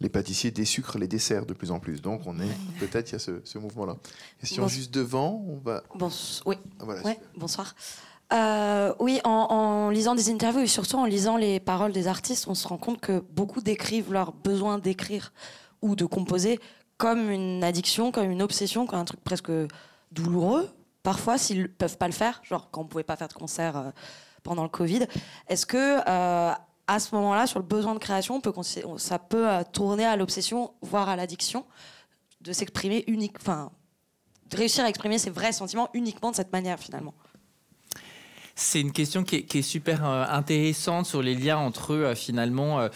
[0.00, 2.00] les pâtissiers sucres, les desserts de plus en plus.
[2.00, 3.96] Donc on est peut-être il y a ce, mouvement-là.
[4.40, 5.82] Question juste devant, on va.
[6.46, 6.56] oui.
[6.80, 6.84] Ah,
[7.36, 7.74] bonsoir.
[8.32, 12.54] Euh, oui, en, lisant des interviews et surtout en lisant les paroles des artistes, on
[12.54, 15.32] se rend compte que beaucoup décrivent leur besoin d'écrire
[15.82, 16.60] ou de composer
[16.96, 19.50] comme une addiction, comme une obsession, comme un truc presque
[20.12, 20.68] douloureux.
[21.02, 23.90] Parfois, s'ils peuvent pas le faire, genre quand on pouvait pas faire de concert euh,
[24.42, 25.06] pendant le Covid,
[25.48, 26.52] est-ce que euh,
[26.86, 28.40] à ce moment-là, sur le besoin de création,
[28.98, 31.64] ça peut tourner à l'obsession, voire à l'addiction,
[32.40, 33.04] de s'exprimer
[33.38, 33.70] enfin,
[34.46, 37.14] de réussir à exprimer ses vrais sentiments uniquement de cette manière finalement?
[38.62, 42.86] C'est une question qui est, super euh, intéressante sur les liens entre euh, finalement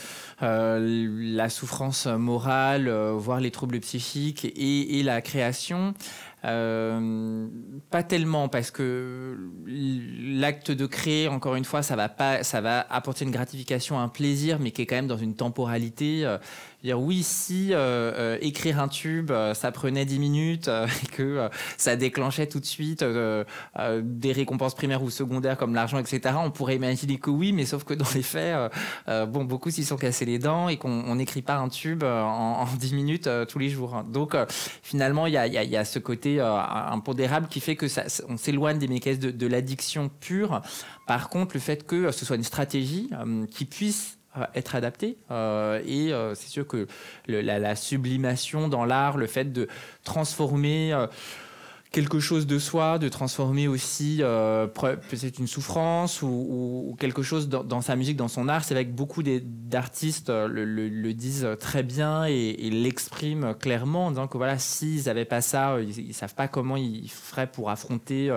[0.42, 5.94] la souffrance morale, voire les troubles psychiques et, et la création.
[6.44, 7.46] Euh,
[7.90, 12.86] pas tellement parce que l'acte de créer, encore une fois, ça va pas, ça va
[12.90, 16.26] apporter une gratification, un plaisir, mais qui est quand même dans une temporalité.
[16.84, 20.68] Dire oui, si euh, euh, écrire un tube, euh, ça prenait 10 minutes
[21.02, 26.34] et que ça déclenchait tout de suite des récompenses primaires ou secondaires comme l'argent, etc.,
[26.38, 28.70] on pourrait imaginer que oui, mais sauf que dans les faits,
[29.06, 32.92] bon, beaucoup s'y sont cassés les dents et qu'on n'écrit pas un tube en, 10
[32.92, 34.02] minutes tous les jours.
[34.04, 34.36] Donc
[34.82, 39.22] finalement, il y a, ce côté impondérable qui fait que ça, on s'éloigne des mécanismes
[39.22, 40.60] de, de l'addiction pure.
[41.06, 43.08] Par contre, le fait que ce soit une stratégie
[43.50, 44.18] qui puisse
[44.54, 45.16] être adapté.
[45.30, 46.86] Euh, et euh, c'est sûr que
[47.28, 49.68] la, sublimation dans l'art, le fait de
[50.04, 51.06] transformer euh,
[51.90, 57.94] quelque chose de soi, de transformer aussi peut-être une souffrance ou, quelque chose dans, sa
[57.94, 63.54] musique, dans son art, c'est vrai que beaucoup d'artistes le, disent très bien et, l'expriment
[63.54, 67.10] clairement en disant que voilà, s'ils n'avaient pas ça, ils ne savent pas comment ils
[67.10, 68.36] feraient pour affronter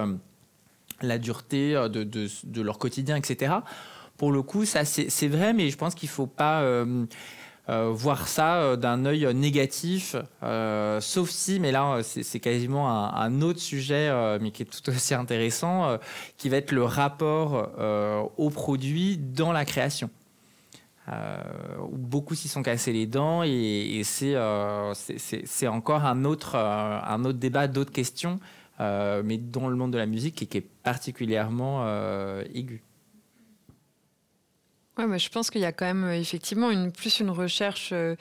[1.01, 3.55] la dureté de leur quotidien, etc
[4.17, 7.05] pour le coup, ça c'est vrai, mais je pense qu'il ne faut pas euh,
[7.69, 10.15] euh, voir ça euh, d'un œil négatif,
[10.99, 14.11] sauf si, mais là c'est quasiment un, autre sujet,
[14.41, 15.97] mais qui est tout aussi intéressant,
[16.37, 17.69] qui va être le rapport
[18.37, 20.09] au produit dans la création.
[21.91, 27.93] beaucoup s'y sont cassés les dents et, c'est encore un autre, un autre débat, d'autres
[27.93, 28.39] questions,
[28.79, 31.85] mais dans le monde de la musique qui est particulièrement
[32.55, 32.81] aigu.
[34.97, 38.15] Ouais, je pense qu'il y a quand même euh, effectivement plus une recherche euh,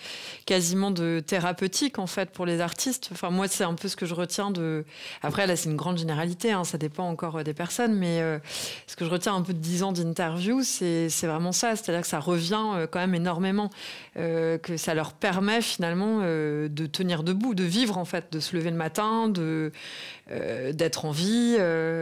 [0.45, 3.09] quasiment de thérapeutique en fait pour les artistes.
[3.13, 4.85] Enfin moi c'est un peu ce que je retiens de.
[5.23, 8.21] Après là c'est une grande généralité, hein, ça dépend encore euh, des personnes, mais
[8.87, 12.09] ce que je retiens un peu de 10 ans d'interview, c'est vraiment ça, c'est-à-dire que
[12.09, 13.71] ça revient quand même énormément,
[14.15, 18.71] que ça leur permet finalement de tenir debout, de vivre en fait, de se lever
[18.71, 19.73] le matin, de
[20.73, 21.57] d'être en vie,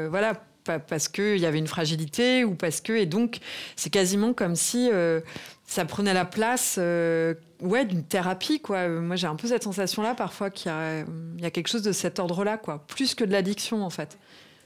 [0.08, 0.34] voilà
[0.64, 2.92] parce qu'il y avait une fragilité ou parce que.
[2.92, 3.38] Et donc,
[3.76, 5.20] c'est quasiment comme si euh,
[5.66, 8.60] ça prenait la place euh, ouais, d'une thérapie.
[8.60, 8.88] Quoi.
[8.88, 12.18] Moi, j'ai un peu cette sensation-là parfois qu'il y, y, a quelque chose de cet
[12.18, 12.84] ordre-là, quoi.
[12.86, 14.18] plus que de l'addiction en fait.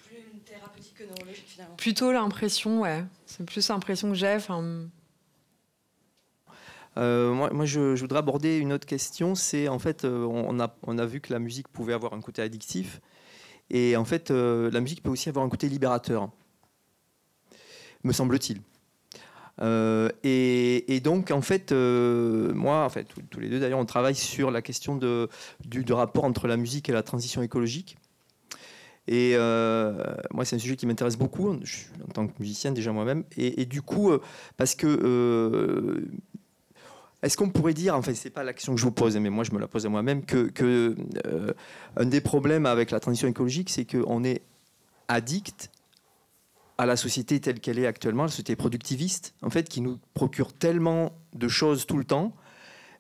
[0.06, 1.76] Plus une thérapeutique que neurologique finalement.
[1.76, 3.04] Plutôt l'impression, ouais.
[3.26, 4.38] C'est plus l'impression que j'ai.
[6.96, 9.34] Euh, moi, moi je, je, voudrais aborder une autre question.
[9.34, 12.42] C'est en fait, on a, on a vu que la musique pouvait avoir un côté
[12.42, 13.00] addictif.
[13.70, 16.30] Et en fait, euh, la musique peut aussi avoir un côté libérateur,
[18.04, 18.60] me semble-t-il.
[19.60, 24.14] Euh, et, donc, en fait, euh, moi, en fait, tous, les deux d'ailleurs, on travaille
[24.14, 25.28] sur la question de,
[25.64, 27.96] du, rapport entre la musique et la transition écologique.
[29.10, 29.36] Et
[30.32, 33.24] moi, c'est un sujet qui m'intéresse beaucoup, en tant que musicien déjà moi-même.
[33.36, 34.12] Et, du coup,
[34.56, 36.08] parce que
[37.22, 39.52] est-ce qu'on pourrait dire, enfin c'est pas l'action que je vous pose, mais moi je
[39.52, 41.52] me la pose à moi-même, que, euh,
[41.96, 44.42] un des problèmes avec la transition écologique, c'est qu'on est
[45.08, 45.70] addict
[46.76, 50.52] à la société telle qu'elle est actuellement, la société productiviste, en fait, qui nous procure
[50.52, 52.36] tellement de choses tout le temps,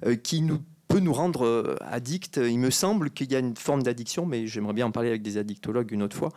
[0.04, 0.58] euh, qui nous
[0.88, 2.40] peut nous rendre euh, addicts.
[2.42, 5.22] Il me semble qu'il y a une forme d'addiction, mais j'aimerais bien en parler avec
[5.22, 6.30] des addictologues une autre fois.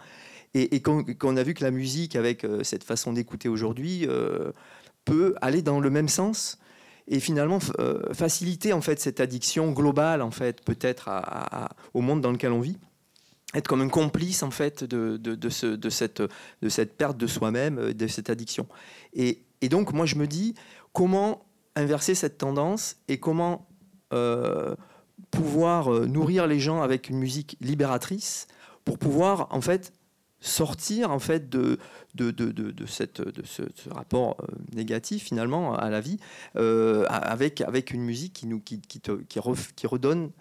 [0.53, 4.05] Et, qu'on a vu que la musique, avec cette façon d'écouter aujourd'hui,
[5.05, 6.59] peut aller dans le même sens
[7.07, 7.59] et finalement
[8.13, 11.09] faciliter en fait cette addiction globale en fait peut-être
[11.93, 12.77] au monde dans lequel on vit
[13.53, 16.21] être comme un complice en fait de, de, ce, de, cette,
[16.61, 18.65] de cette perte de soi-même, de cette addiction.
[19.13, 20.55] Et, et, donc moi je me dis
[20.93, 21.45] comment
[21.75, 23.67] inverser cette tendance et comment
[25.31, 28.47] pouvoir nourrir les gens avec une musique libératrice
[28.85, 29.93] pour pouvoir en fait
[30.41, 31.77] sortir en fait de,
[32.15, 36.17] de, de, de cette, de ce, rapport euh, négatif finalement à la vie
[36.57, 39.39] euh, avec, avec une musique qui, nous, qui, qui, te, qui,
[39.75, 40.31] qui, redonne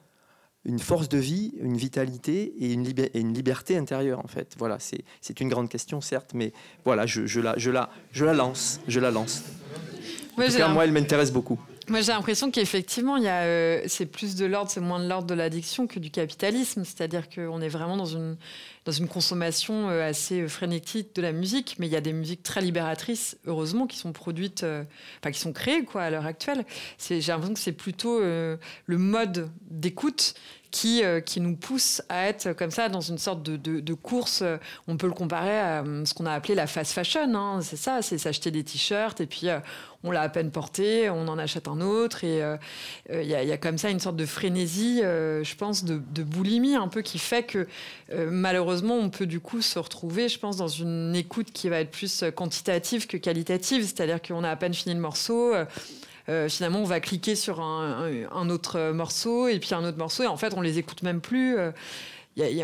[0.65, 4.55] une force de vie, une vitalité et une, et une liberté intérieure en fait.
[4.59, 6.53] Voilà, c'est une grande question certes, mais
[6.85, 9.43] voilà, je, je, la, je, la, je la lance, je la lance.
[10.37, 11.61] en tout cas, moi, elle m'intéresse beaucoup.
[11.91, 15.35] Moi, j'ai l'impression qu'effectivement, il euh, c'est plus de l'ordre, c'est moins de l'ordre de
[15.35, 16.85] l'addiction que du capitalisme.
[16.85, 18.37] C'est-à-dire qu'on est vraiment dans une,
[18.85, 22.43] dans une consommation euh, assez frénétique de la musique, mais il y a des musiques
[22.43, 24.85] très libératrices, heureusement, qui sont produites, euh,
[25.21, 26.65] enfin, qui sont créées quoi, à l'heure actuelle.
[26.99, 30.35] J'ai l'impression que c'est plutôt le mode d'écoute
[30.71, 34.43] qui, qui nous pousse à être comme ça dans une sorte de, course.
[34.89, 37.35] On peut le comparer à ce qu'on a appelé la fast fashion.
[37.35, 37.61] Hein.
[37.63, 39.49] C'est ça, c'est s'acheter des t-shirts et puis
[40.03, 42.25] on l'a à peine porté, on en achète un autre.
[42.25, 42.57] Et il euh,
[43.11, 46.89] euh, y, a comme ça une sorte de frénésie, euh, je pense, de, boulimie un
[46.89, 47.67] peu qui fait que
[48.13, 51.91] malheureusement, on peut du coup se retrouver, je pense, dans une écoute qui va être
[51.91, 53.83] plus quantitative que qualitative.
[53.83, 55.55] C'est-à-dire qu'on a à peine fini le morceau.
[56.27, 60.37] Finalement, on va cliquer sur un, autre morceau et puis un autre morceau, et en
[60.37, 61.59] fait, on les écoute même plus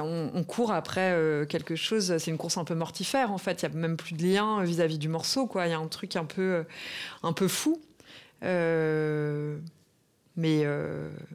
[0.00, 3.68] on, court après euh, quelque chose, c'est une course un peu mortifère en fait, il
[3.68, 5.66] n'y a même plus de lien vis-à-vis du morceau, quoi.
[5.66, 6.62] Il y a un truc un peu, euh,
[7.22, 7.80] un peu fou.
[8.42, 9.56] Euh,
[10.36, 10.66] mais,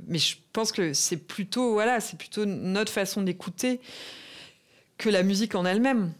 [0.07, 3.81] mais je pense que c'est plutôt, voilà, c'est plutôt notre façon d'écouter
[4.99, 6.13] que la musique en elle-même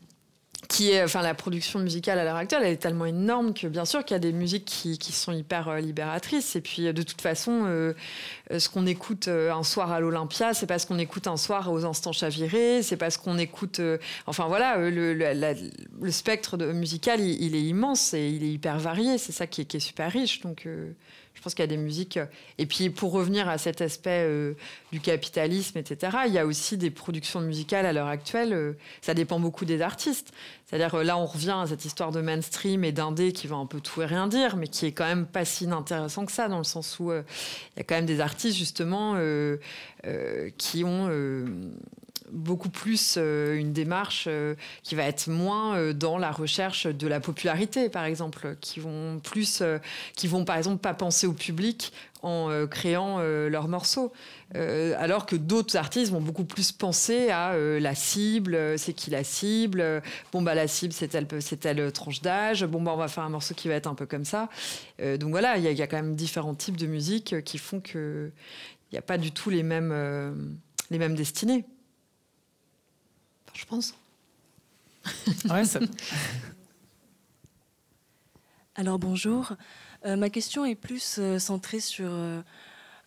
[0.68, 3.86] qui est, enfin, la production musicale à l'heure actuelle, elle est tellement énorme que bien
[3.86, 6.56] sûr qu'il y a des musiques qui, qui sont hyper euh, libératrices.
[6.56, 7.94] Et puis, de toute façon, euh,
[8.58, 11.72] ce qu'on écoute euh, un soir à l'Olympia, c'est pas ce qu'on écoute un soir
[11.72, 13.82] aux Instants Chavirés, c'est pas ce qu'on écoute.
[14.28, 19.18] enfin, voilà, le, le, spectre de, musical, il, est immense et il est hyper varié.
[19.18, 20.42] C'est ça qui est, qui est, super riche.
[20.42, 20.68] Donc,
[21.42, 22.18] je pense qu'il y a des musiques.
[22.18, 22.26] Euh,
[22.60, 24.54] et puis, pour revenir à cet aspect euh,
[24.92, 28.54] du capitalisme, etc., il y a aussi des productions musicales à l'heure actuelle.
[28.54, 30.32] Euh, ça dépend beaucoup des artistes.
[30.68, 33.82] C'est-à-dire, là, on revient à cette histoire de mainstream et d'indé qui va un peu
[33.82, 36.60] tout et rien dire, mais qui est quand même pas si inintéressant que ça, dans
[36.60, 37.24] le sens où il
[37.78, 39.18] y a quand même des artistes, justement,
[40.58, 41.10] qui ont
[42.32, 47.08] beaucoup plus euh, une démarche euh, qui va être moins euh, dans la recherche de
[47.08, 49.64] la popularité, par exemple, qui vont plus,
[50.16, 51.94] qui vont par exemple pas penser au public
[52.24, 54.14] en créant leurs morceaux,
[54.54, 60.04] alors que d'autres artistes vont beaucoup plus penser à la cible, c'est qui la cible,
[60.32, 63.24] bon bah la cible c'est telle, c'est telle tranche d'âge, bon bah on va faire
[63.24, 64.50] un morceau qui va être un peu comme ça.
[65.00, 68.32] donc voilà, il y, a quand même différents types de musique qui font que
[68.92, 70.62] il n'y a pas du tout les mêmes,
[70.92, 71.66] les mêmes destinées
[73.54, 73.94] je pense.
[78.76, 79.54] Alors bonjour.
[80.06, 82.42] Euh, ma question est plus euh, centrée sur euh,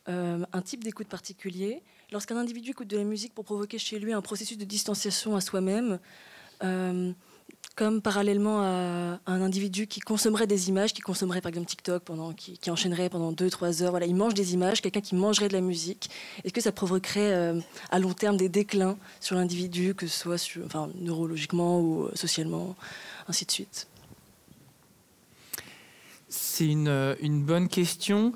[0.07, 1.83] un type d'écoute particulier.
[2.13, 5.41] Lorsqu'un individu écoute de la musique pour provoquer chez lui un processus de distanciation à
[5.41, 5.99] soi-même,
[7.75, 12.33] comme parallèlement à un individu qui consommerait des images, qui consommerait par exemple TikTok, pendant,
[12.33, 13.91] qui, enchaînerait pendant 2-3 heures.
[13.91, 16.09] Voilà, il mange des images, quelqu'un qui mangerait de la musique.
[16.45, 17.61] Est-ce que ça provoquerait euh,
[17.91, 20.55] à long terme des déclins sur l'individu, que ce soit
[21.01, 22.77] neurologiquement ou socialement,
[23.29, 23.89] ainsi de suite?
[26.35, 28.33] C'est une, euh, une, bonne question.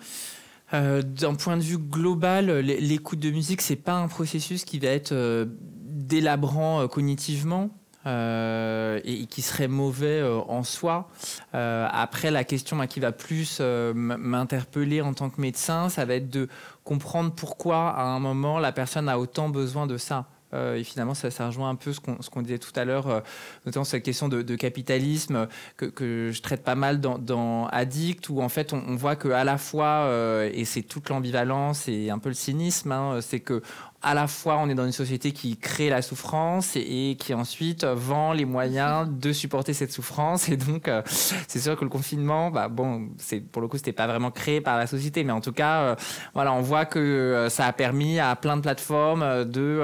[0.73, 4.89] Euh, D'un point de vue global, l'écoute de musique, c'est pas un processus qui va
[4.89, 7.71] être euh, délabrant cognitivement.
[8.09, 11.11] Euh, et, qui serait mauvais euh, en soi.
[11.55, 16.31] Euh, après, la question qui va plus m'interpeller en tant que médecin, ça va être
[16.31, 16.49] de
[16.85, 20.27] comprendre pourquoi à un moment la personne a autant besoin de ça.
[20.55, 23.23] et finalement, ça, ça, rejoint un peu ce qu'on disait tout à l'heure,
[23.67, 28.49] notamment cette question de, capitalisme que, je traite pas mal dans, dans Addict, où en
[28.49, 30.09] fait on, voit que à la fois,
[30.51, 33.61] et c'est toute l'ambivalence et un peu le cynisme, hein, c'est que
[34.03, 37.85] à la fois on est dans une société qui crée la souffrance et, qui ensuite
[37.85, 40.49] vend les moyens de supporter cette souffrance.
[40.49, 43.93] Et donc euh, c'est sûr que le confinement bah bon c'est pour le coup c'était
[43.93, 45.25] pas vraiment créé par la société.
[45.25, 45.97] Mais en tout cas euh,
[46.35, 49.83] voilà on voit que euh, ça a permis à plein de plateformes de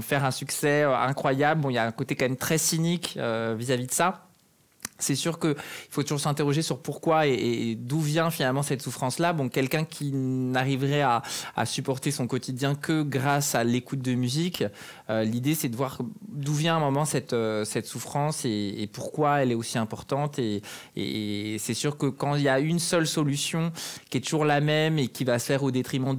[0.00, 1.60] faire un succès incroyable.
[1.60, 3.20] Bon il y a un côté quand même très cynique vis
[3.72, 4.31] à -vis de ça
[5.02, 5.54] c'est sûr qu'il
[5.90, 9.32] faut toujours s'interroger sur pourquoi et, d'où vient finalement cette souffrance-là.
[9.32, 11.22] Bon, quelqu'un qui n'arriverait à,
[11.64, 14.64] supporter son quotidien que grâce à l'écoute de musique,
[15.10, 15.98] euh, l'idée c'est de voir
[16.28, 20.38] d'où vient à un moment cette, euh, cette souffrance et, pourquoi elle est aussi importante.
[20.38, 20.62] Et,
[21.58, 23.72] c'est sûr que quand il y a une seule solution
[24.10, 26.16] qui est toujours la même et qui va se faire au détriment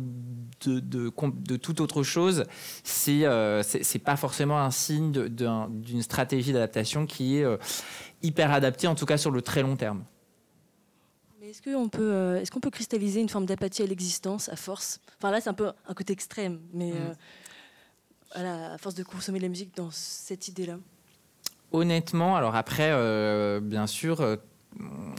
[0.65, 2.45] de, de, toute autre chose,
[2.83, 3.61] c'est euh,
[4.03, 7.45] pas forcément un signe d'une stratégie d'adaptation qui est
[8.23, 10.03] hyper adapté, en tout cas sur le très long terme.
[11.41, 14.99] est-ce qu'on peut, euh, est-ce qu'on peut cristalliser une forme d'apathie à l'existence à force?
[15.19, 17.15] Enfin là, c'est un peu un côté extrême, mais mm.
[18.37, 20.77] euh, à, force de consommer de la musique dans cette idée-là.
[21.71, 24.37] Honnêtement, alors après, euh, bien sûr,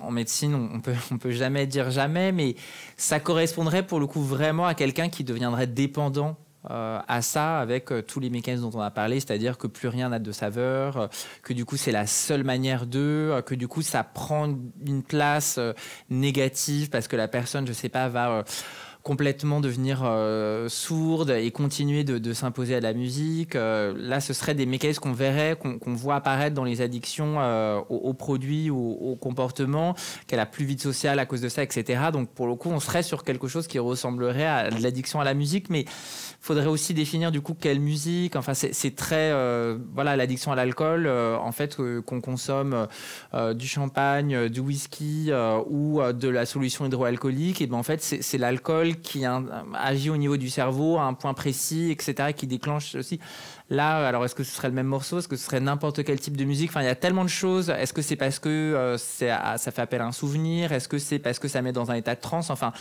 [0.03, 2.57] en médecine, on peut, on peut jamais dire jamais, mais
[2.97, 6.37] ça correspondrait pour le coup vraiment à quelqu'un qui deviendrait dépendant
[6.71, 9.89] euh, à ça avec euh, tous les mécanismes dont on a parlé, c'est-à-dire que plus
[9.89, 11.07] rien n'a de saveur, euh,
[11.43, 14.49] que du coup c'est la seule manière de, que du coup ça prend
[14.87, 15.61] une place
[16.09, 18.45] négative parce que la personne, je sais pas, va
[19.03, 19.99] complètement devenir
[20.69, 23.53] sourde et continuer de, s'imposer à la musique.
[23.53, 27.39] Là, ce serait des mécanismes qu'on verrait, qu'on voit apparaître dans les addictions
[27.91, 29.95] aux, produits ou aux, comportements,
[30.27, 32.05] qu'elle a plus vite sociale à cause de ça, etc.
[32.13, 35.35] Donc, pour le coup, on serait sur quelque chose qui ressemblerait à l'addiction à la
[35.35, 35.85] musique, mais
[36.45, 38.37] faudrait aussi définir du coup quelle musique.
[38.37, 39.33] Enfin, c'est très
[39.95, 41.09] voilà l'addiction à l'alcool.
[41.09, 42.87] en fait, qu'on consomme
[43.55, 45.31] du champagne, du whisky
[45.67, 49.25] ou de la solution hydroalcoolique, et ben en fait, c'est l'alcool qui
[49.75, 53.21] agit au niveau du cerveau à un point précis, etc., qui déclenche aussi.
[53.71, 55.19] Là, alors est-ce que ce serait le même morceau?
[55.19, 56.69] Est-ce que ce serait n'importe quel type de musique?
[56.69, 57.71] Enfin, il y a tellement de choses.
[57.71, 60.73] Est-ce que c'est parce que euh, ça fait appel à un souvenir?
[60.73, 62.51] Est-ce que c'est parce que ça met dans un état de transe?
[62.51, 62.75] Enfin,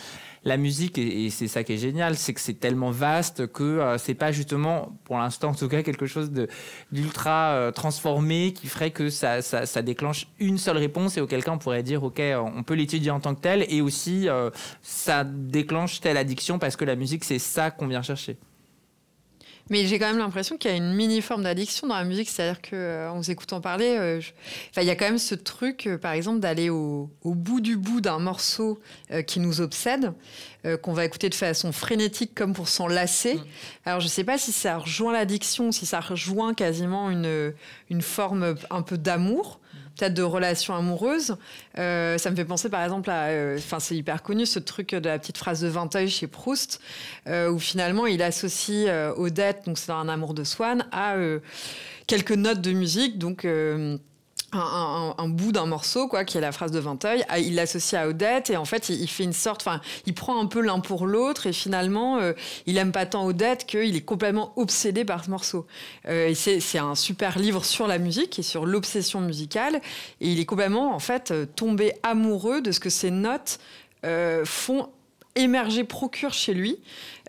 [0.44, 3.98] la musique, et, c'est ça qui est génial, c'est que c'est tellement vaste que euh,
[3.98, 6.34] c'est pas justement, pour l'instant en tout cas, quelque chose
[6.92, 9.42] d'ultra euh, transformé qui ferait que ça,
[9.84, 12.22] déclenche une seule réponse et auquel cas on pourrait dire, ok,
[12.56, 14.28] on peut l'étudier en tant que tel et aussi
[14.82, 18.38] ça déclenche telle addiction parce que la musique, c'est ça qu'on vient chercher.
[19.70, 22.30] Mais j'ai quand même l'impression qu'il y a une mini forme d'addiction dans la musique,
[22.30, 24.22] c'est-à-dire que euh, en vous écoutant parler, euh,
[24.78, 28.02] il y a quand même ce truc, euh, par exemple, d'aller au, bout du bout
[28.02, 28.80] d'un morceau
[29.28, 30.14] qui nous obsède,
[30.82, 33.36] qu'on va écouter de façon frénétique comme pour s'en lasser.
[33.36, 33.44] Mm.
[33.86, 37.54] Alors je ne sais pas si ça rejoint l'addiction, si ça rejoint quasiment une,
[37.90, 39.60] une forme un peu d'amour
[39.96, 41.38] peut-être de relations amoureuses.
[41.78, 44.92] Euh, ça me fait penser par exemple à, euh, enfin c'est hyper connu ce truc
[44.92, 46.80] de la petite phrase de Vinteuil chez Proust,
[47.28, 51.16] euh, où finalement il associe Odette, donc c'est un amour de Swann, à
[52.08, 53.46] quelques notes de musique, donc
[54.56, 57.24] un, bout d'un morceau, quoi, qui est la phrase de Vinteuil.
[57.30, 60.42] Ah, il l'associe à Odette et en fait, il, fait une sorte, enfin, il prend
[60.42, 62.34] un peu l'un pour l'autre et finalement, euh,
[62.66, 65.66] il aime pas tant Odette qu'il est complètement obsédé par ce morceau.
[66.08, 69.82] Euh, c'est un super livre sur la musique et sur l'obsession musicale
[70.22, 73.60] et il est complètement, en fait, euh, tombé amoureux de ce que ces notes
[74.44, 74.90] font
[75.36, 76.80] émerger, procure chez lui.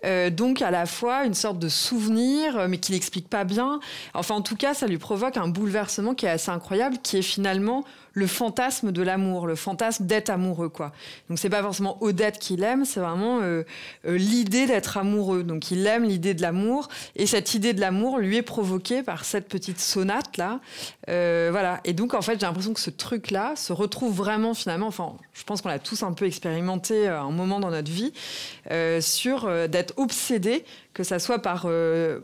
[0.05, 3.79] Euh, donc à la fois une sorte de souvenir, euh, mais qu'il n'explique pas bien.
[4.13, 7.21] Enfin, en tout cas, ça lui provoque un bouleversement qui est assez incroyable, qui est
[7.21, 7.83] finalement
[8.15, 10.91] le fantasme de l'amour, le fantasme d'être amoureux, quoi.
[11.29, 13.63] Donc c'est pas forcément Odette qui l'aime, c'est vraiment euh,
[14.05, 15.43] l'idée d'être amoureux.
[15.43, 19.25] Donc il aime l'idée de l'amour, et cette idée de l'amour lui est provoquée par
[19.25, 20.59] cette petite sonate là,
[21.07, 21.81] voilà.
[21.83, 24.87] Et donc en fait j'ai l'impression que ce truc là se retrouve vraiment finalement.
[24.87, 28.13] Enfin, je pense qu'on l'a tous un peu expérimenté un moment dans notre vie
[29.01, 30.63] sur d'être obsédé,
[30.95, 32.19] que ça soit par euh,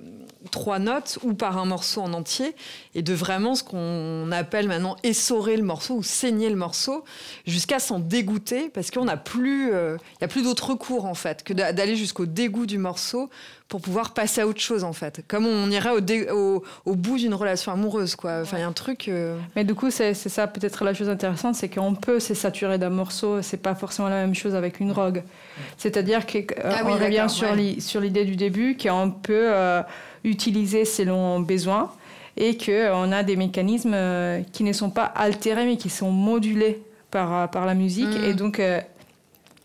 [0.50, 2.56] trois notes ou par un morceau en entier,
[2.96, 7.04] et de vraiment ce qu'on appelle maintenant essorer le morceau ou saigner le morceau,
[7.46, 11.44] jusqu'à s'en dégoûter, parce qu'on n'a plus, euh, y a plus d'autre recours en fait
[11.44, 13.30] que d'aller jusqu'au dégoût du morceau
[13.72, 15.24] pour pouvoir passer à autre chose en fait.
[15.30, 15.92] Comme on irait
[16.30, 18.42] au, au, bout d'une relation amoureuse quoi.
[18.42, 19.08] Enfin, il y a un truc.
[19.08, 22.78] Euh, Mais du coup, c'est ça peut-être la chose intéressante, c'est qu'on peut se saturer
[22.78, 23.42] d'un morceau.
[23.42, 25.24] C'est pas forcément la même chose avec une drogue.
[25.78, 27.28] C'est-à-dire qu'on ah revient
[27.80, 29.54] sur l'idée du début qu'on peut
[30.26, 31.92] euh, utiliser selon besoin
[32.38, 36.82] et qu'on a des mécanismes euh, qui ne sont pas altérés mais qui sont modulés
[37.10, 38.08] par, par la musique.
[38.08, 38.24] Mm.
[38.24, 38.62] Et donc,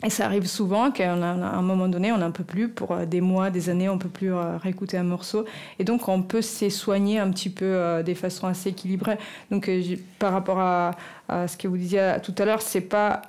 [0.05, 3.23] et ça arrive souvent qu'à un moment donné, on n'en peut plus, pour euh, des
[3.23, 5.47] mois, des années, on ne peut plus euh, réécouter un morceau.
[5.79, 9.17] Et donc, on peut s'ésoigner un petit peu euh, des façons assez équilibrées.
[9.51, 9.71] Donc,
[10.19, 10.91] par rapport à,
[11.29, 13.23] ce que vous disiez tout à l'heure, c'est pas,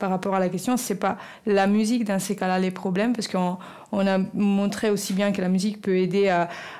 [0.00, 3.28] par rapport à la question, c'est pas la musique dans ces cas-là les problèmes, parce
[3.28, 3.58] qu'on
[3.92, 6.34] on a montré aussi bien que la musique peut aider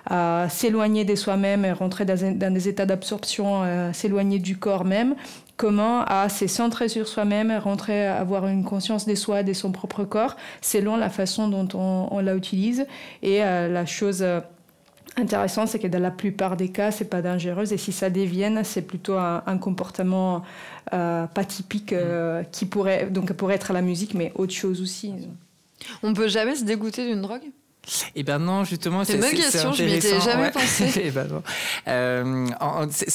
[0.06, 5.14] à, s'éloigner de soi-même et rentrer dans des états d'absorption, s'éloigner du corps même,
[5.60, 10.04] comment à se centrer sur soi-même, rentrer, avoir une conscience de soi, de son propre
[10.04, 12.86] corps, selon la façon dont on, la utilise.
[13.22, 14.40] Et euh, la chose euh,
[15.18, 17.70] intéressant, c'est que dans la plupart des cas, c'est pas dangereux.
[17.74, 20.42] Et si ça devienne, c'est plutôt un, comportement
[20.94, 25.12] euh, pas typique euh, qui pourrait, donc pourrait être la musique, mais autre chose aussi.
[26.02, 27.50] On peut jamais se dégoûter d'une drogue?
[28.14, 29.72] Eh ben non, justement, c'est une bonne question.
[29.72, 30.90] Je m'y étais jamais pensé.
[31.02, 31.26] Eh ben
[31.88, 32.46] euh,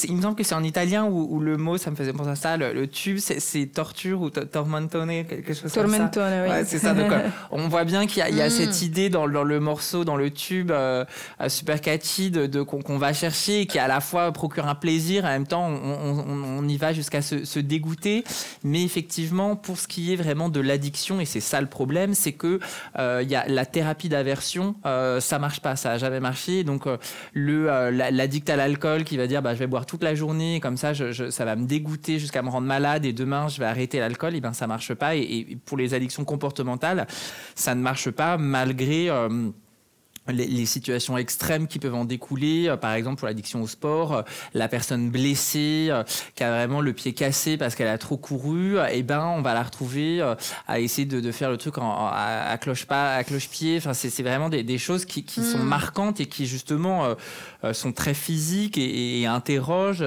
[0.08, 2.36] il me semble que c'est en italien où, le mot, ça me faisait penser à
[2.36, 2.56] ça.
[2.56, 6.42] Le, tube, c'est torture ou tormentone, quelque chose tormentone, comme ça.
[6.42, 6.50] oui.
[6.50, 6.94] Ouais, c'est ça.
[6.94, 8.84] Donc, euh, on voit bien qu'il y, a, cette mm.
[8.84, 11.04] idée dans, le morceau, dans le tube euh,
[11.48, 15.28] super catchy de, qu'on va chercher et qui à la fois procure un plaisir, en
[15.28, 18.24] même temps, on, y va jusqu'à se, dégoûter.
[18.64, 22.32] Mais effectivement, pour ce qui est vraiment de l'addiction, et c'est ça le problème, c'est
[22.32, 22.60] que
[22.98, 26.64] il y a la thérapie d'aversion euh, ça marche pas, ça a jamais marché.
[26.64, 26.96] Donc euh,
[27.32, 30.60] le euh, l'addict à l'alcool qui va dire bah je vais boire toute la journée,
[30.60, 33.98] comme ça ça va me dégoûter jusqu'à me rendre malade et demain je vais arrêter
[33.98, 35.14] l'alcool, et ben ça marche pas.
[35.16, 37.06] Et, pour les addictions comportementales,
[37.54, 39.10] ça ne marche pas malgré
[40.28, 44.22] les, situations extrêmes qui peuvent en découler, euh, par exemple pour l'addiction au sport, euh,
[44.54, 46.02] la personne blessée euh,
[46.34, 49.42] qui a vraiment le pied cassé parce qu'elle a trop couru, et eh ben on
[49.42, 50.20] va la retrouver
[50.66, 53.76] à essayer de, faire le truc à, cloche pas, à cloche pied.
[53.78, 55.62] Enfin c'est vraiment des, choses qui, sont mm.
[55.62, 57.14] marquantes et qui justement
[57.72, 60.04] sont très physiques et, interrogent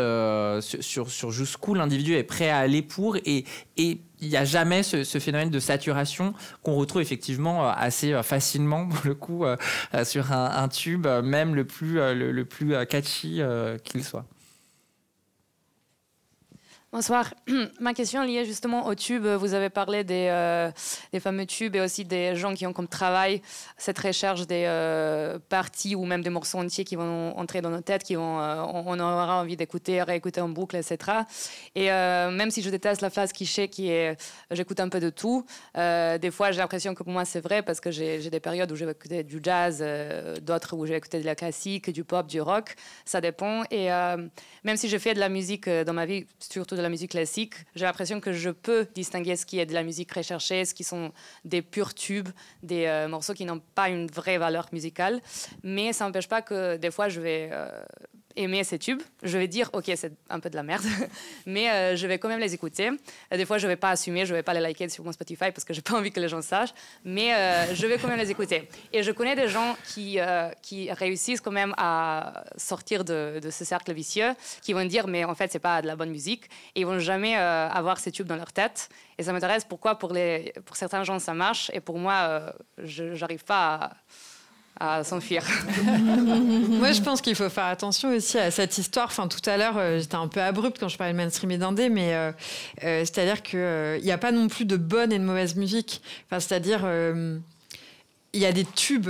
[0.61, 3.45] sur, sur, jusqu'où l'individu est prêt à aller pour et,
[3.77, 6.33] et il n'y a jamais ce, phénomène de saturation
[6.63, 9.55] qu'on retrouve effectivement euh, assez euh, facilement, pour le coup, euh,
[10.03, 13.41] sur un, tube, même le plus, le plus catchy
[13.83, 14.25] qu'il soit.
[16.91, 17.35] Bonsoir.
[17.79, 19.23] Ma question est liée justement au tube.
[19.23, 20.71] Vous avez parlé des, euh,
[21.13, 23.43] des, fameux tubes et aussi des gens qui ont comme travail
[23.77, 27.81] cette recherche des euh, parties ou même des morceaux entiers qui vont entrer dans nos
[27.81, 30.97] têtes, qui vont, euh, on, aura envie d'écouter, réécouter en boucle, etc.
[31.75, 35.45] Et même si je déteste la phase cliché qui est j'écoute un peu de tout,
[35.75, 38.75] des fois j'ai l'impression que pour moi c'est vrai parce que j'ai des périodes où
[38.75, 39.83] j'ai écouté du jazz,
[40.41, 42.75] d'autres où j'ai écouté de la classique, du pop, du rock.
[43.05, 43.63] Ça dépend.
[43.69, 43.89] Et
[44.63, 47.53] même si j'ai fait de la musique dans ma vie, surtout de la musique classique,
[47.75, 50.83] j'ai l'impression que je peux distinguer ce qui est de la musique recherchée, ce qui
[50.83, 51.11] sont
[51.45, 52.29] des purs tubes,
[52.63, 55.21] des euh, morceaux qui n'ont pas une vraie valeur musicale.
[55.63, 57.69] Mais ça n'empêche pas que des fois, je vais euh,
[58.39, 59.01] aimer ces tubes.
[59.21, 60.85] Je vais dire, ok, c'est un peu de la merde,
[61.45, 62.89] mais euh, je vais quand même les écouter.
[62.89, 65.51] Euh, des fois, je vais pas assumer, je vais pas les liker sur mon Spotify
[65.51, 68.17] parce que j'ai pas envie que les gens sachent, mais euh, je vais quand même
[68.17, 68.69] les écouter.
[68.93, 70.17] Et je connais des gens qui,
[70.61, 75.25] qui réussissent quand même à sortir de, de, ce cercle vicieux, qui vont dire, mais
[75.25, 76.45] en fait, c'est pas de la bonne musique,
[76.75, 78.89] et ils vont jamais avoir ces tubes dans leur tête.
[79.17, 83.03] Et ça m'intéresse pourquoi pour, les, pour certains gens ça marche, et pour moi, je
[83.19, 83.91] n'arrive pas à
[84.79, 85.43] à s'enfuir.
[85.83, 89.07] Moi, je pense qu'il faut faire attention aussi à cette histoire.
[89.07, 91.57] Enfin, tout à l'heure, euh, j'étais un peu abrupte quand je parlais de mainstream et
[91.57, 92.31] d'indé, mais euh,
[92.83, 96.01] euh, c'est-à-dire qu'il n'y a pas non plus de bonne et de mauvaise musique.
[96.25, 96.87] Enfin, c'est-à-dire
[98.31, 99.09] il y a des tubes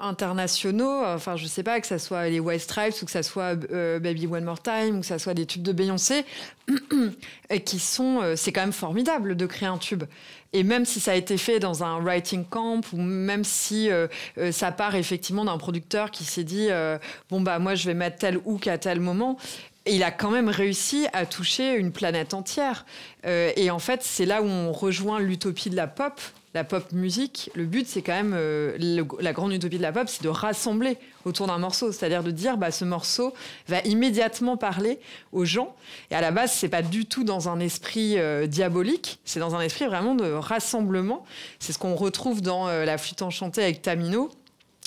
[0.00, 3.54] internationaux, enfin je sais pas que ça soit les White Stripes ou que ça soit
[3.54, 6.24] Baby One More Time ou que ça soit des tubes de Beyoncé,
[7.66, 10.04] qui sont, c'est quand même formidable de créer un tube.
[10.52, 14.06] Et même si ça a été fait dans un writing camp, ou même si euh,
[14.38, 16.98] euh, ça part effectivement d'un producteur qui s'est dit euh,
[17.30, 19.38] bon bah moi je vais mettre tel hook à tel moment,
[19.86, 22.86] il a quand même réussi à toucher une planète entière.
[23.24, 26.20] et en fait, c'est là où on rejoint l'utopie de la pop,
[26.54, 28.76] la pop musique, le but, c'est quand même, euh,
[29.20, 31.92] la grande utopie de la pop, c'est de rassembler autour d'un morceau.
[31.92, 33.32] C'est-à-dire de dire, bah, ce morceau
[33.68, 34.98] va immédiatement parler
[35.32, 35.74] aux gens.
[36.10, 39.54] Et à la base, c'est pas du tout dans un esprit euh, diabolique, c'est dans
[39.54, 41.24] un esprit vraiment de rassemblement.
[41.58, 44.30] C'est ce qu'on retrouve dans euh, La flûte enchantée avec Tamino.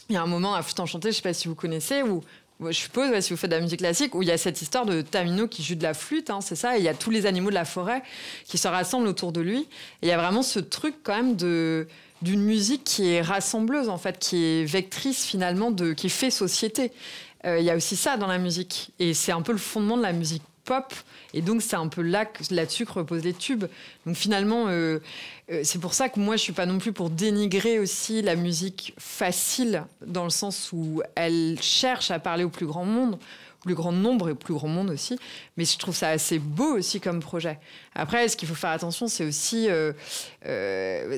[0.09, 2.21] Il y a un moment, La flûte enchantée, je sais pas si vous connaissez, où
[2.61, 4.85] je suppose, si vous faites de la musique classique, où il y a cette histoire
[4.85, 7.09] de Tamino qui joue de la flûte, hein, c'est ça, et il y a tous
[7.09, 8.01] les animaux de la forêt
[8.45, 9.67] qui se rassemblent autour de lui.
[10.01, 14.19] Il y a vraiment ce truc quand même d'une musique qui est rassembleuse en fait,
[14.19, 16.91] qui est vectrice finalement de, qui fait société.
[17.45, 19.97] Euh, il y a aussi ça dans la musique, et c'est un peu le fondement
[19.97, 20.93] de la musique pop.
[21.33, 23.65] Et donc, c'est un peu là là-dessus que reposent les tubes.
[24.05, 24.99] Donc, finalement, euh,
[25.51, 28.35] euh, c'est pour ça que moi, je suis pas non plus pour dénigrer aussi la
[28.35, 33.17] musique facile, dans le sens où elle cherche à parler au plus grand monde
[33.65, 35.17] plus grand nombre et plus grand monde aussi.
[35.57, 37.59] Mais je trouve ça assez beau aussi comme projet.
[37.95, 39.91] Après, ce qu'il faut faire attention, c'est aussi euh,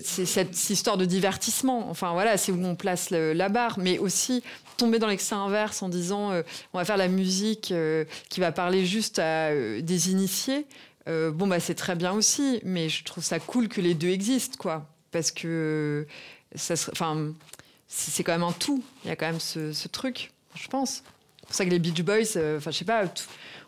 [0.03, 1.89] c'est cette histoire de divertissement.
[1.89, 4.43] Enfin voilà, c'est où on place la barre, mais aussi
[4.77, 6.43] tomber dans l'excès inverse en disant euh,
[6.73, 10.65] on va faire la musique euh, qui va parler juste à euh, des initiés.
[11.07, 14.57] bon bah c'est très bien aussi, mais je trouve ça cool que les deux existent
[14.59, 16.05] quoi, parce que
[16.55, 17.33] ça, enfin
[17.87, 18.83] c'est quand même un tout.
[19.03, 21.03] Il y a quand même ce, truc, je pense.
[21.47, 23.03] Pour ça que les Beach Boys, euh, enfin, je sais pas,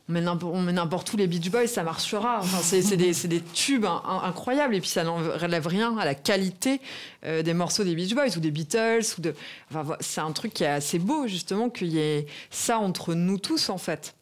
[0.10, 2.40] on met n'importe où les Beach Boys, ça marchera.
[2.42, 6.82] Enfin, c'est des, des, tubes incroyables et puis ça n'enlève rien à la qualité
[7.26, 9.06] euh, des morceaux des Beach Boys ou des Beatles.
[9.18, 9.36] Ou de,
[9.70, 13.38] enfin, c'est un truc qui est assez beau, justement, qu'il y ait ça entre nous
[13.38, 14.16] tous, en fait.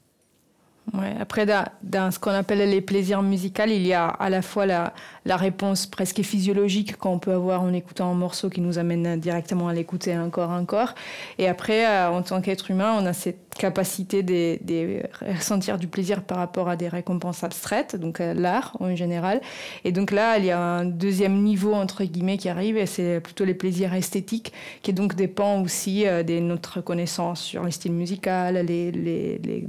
[1.19, 4.93] Après, dans, ce qu'on appelle les plaisirs musicaux, il y a à la fois la,
[5.25, 9.73] réponse presque physiologique qu'on peut avoir en écoutant un morceau qui nous amène directement à
[9.73, 10.95] l'écouter encore, encore.
[11.37, 15.01] Et après, euh, en tant qu'être humain, on a cette capacité de,
[15.35, 19.41] ressentir du plaisir par rapport à des récompenses abstraites, donc euh, l'art en général.
[19.83, 23.19] Et donc là, il y a un deuxième niveau, entre guillemets, qui arrive, et c'est
[23.19, 27.93] plutôt les plaisirs esthétiques, qui donc dépend aussi euh, de notre connaissance sur les styles
[27.93, 29.67] musicaux, les, les, les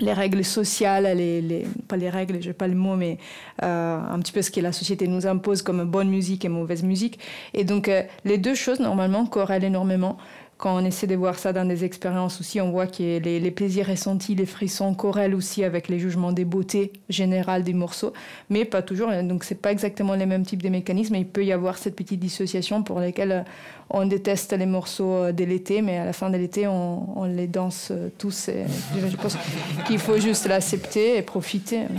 [0.00, 3.18] les règles sociales, les, pas les règles, je n'ai pas le mot, mais
[3.62, 6.82] euh, un petit peu ce que la société nous impose comme bonne musique et mauvaise
[6.82, 7.18] musique.
[7.52, 10.18] Et donc, euh, les deux choses, normalement, corrèlent énormément
[10.64, 13.50] quand on essaie de voir ça dans des expériences aussi, on voit que les, les,
[13.50, 18.14] plaisirs ressentis, les frissons corrèlent aussi avec les jugements des beautés générales des morceaux,
[18.48, 19.10] mais pas toujours.
[19.24, 21.16] Donc c'est pas exactement les mêmes types de mécanismes.
[21.16, 23.42] il peut y avoir cette petite dissociation pour lesquelles euh,
[23.90, 27.46] on déteste les morceaux euh, de l'été, mais à la fin de l'été, on, les
[27.46, 28.48] danse euh, tous.
[28.48, 29.36] Je pense
[29.86, 31.82] qu'il faut juste l'accepter et profiter.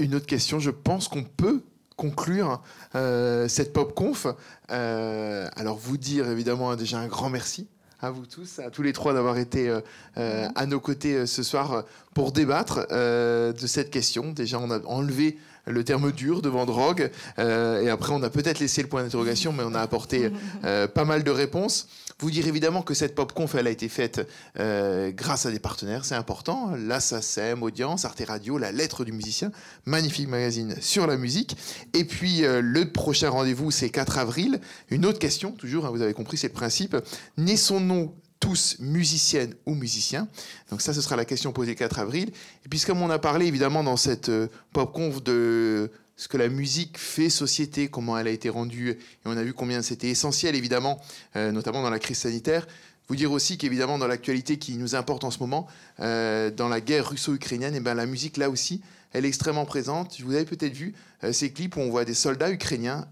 [0.00, 1.62] Une autre question, je pense qu'on peut
[1.96, 2.62] conclure
[2.94, 4.26] euh, cette pop conf.
[4.70, 7.66] Euh, alors vous dire évidemment déjà un grand merci
[8.00, 9.74] à vous tous, à tous les trois d'avoir été
[10.18, 14.32] euh, à nos côtés ce soir pour débattre de cette question.
[14.32, 18.82] Déjà on a enlevé le terme dur devant drogue et après on a peut-être laissé
[18.82, 20.30] le point d'interrogation mais on a apporté
[20.62, 21.88] pas mal de réponses.
[22.20, 24.26] Vous dire évidemment que cette pop conf, elle a été faite
[24.58, 26.72] euh, grâce à des partenaires, c'est important.
[27.00, 29.50] SACEM, Audience, Arte Radio, La Lettre du Musicien,
[29.84, 31.56] magnifique magazine sur la musique.
[31.92, 34.60] Et puis euh, le prochain rendez-vous, c'est 4 avril.
[34.90, 36.96] Une autre question, toujours, hein, vous avez compris, c'est le principe.
[37.36, 40.28] Naissons-nous tous musiciennes ou musiciens?
[40.70, 42.30] Donc ça, ce sera la question posée 4 avril.
[42.64, 46.36] Et puis comme on a parlé évidemment dans cette euh, pop conf de ce que
[46.36, 50.08] la musique fait société, comment elle a été rendue, et on a vu combien c'était
[50.08, 51.00] essentiel, évidemment,
[51.36, 52.66] euh, notamment dans la crise sanitaire.
[53.08, 55.66] Vous dire aussi qu'évidemment, dans l'actualité qui nous importe en ce moment,
[56.00, 58.80] euh, dans la guerre russo-ukrainienne, et eh ben, la musique, là aussi,
[59.12, 60.20] elle est extrêmement présente.
[60.22, 63.06] Vous avez peut-être vu euh, ces clips où on voit des soldats ukrainiens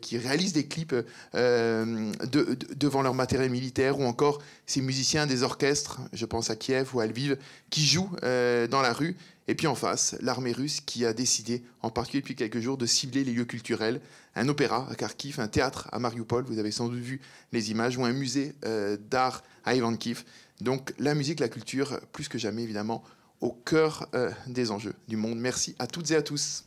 [0.00, 0.94] qui réalisent des clips
[1.34, 7.00] devant leur matériel militaire, ou encore ces musiciens des orchestres, je pense à Kiev ou
[7.00, 7.36] à Lviv,
[7.68, 11.90] qui jouent dans la rue et puis en face, l'armée russe qui a décidé, en
[11.90, 14.00] particulier depuis quelques jours, de cibler les lieux culturels.
[14.34, 17.20] Un opéra à Kharkiv, un théâtre à Mariupol, vous avez sans doute vu
[17.52, 20.24] les images, ou un musée euh, d'art à Ivankiv.
[20.60, 23.04] Donc la musique, la culture, plus que jamais évidemment,
[23.40, 25.38] au cœur euh, des enjeux du monde.
[25.38, 26.64] Merci à toutes et à tous.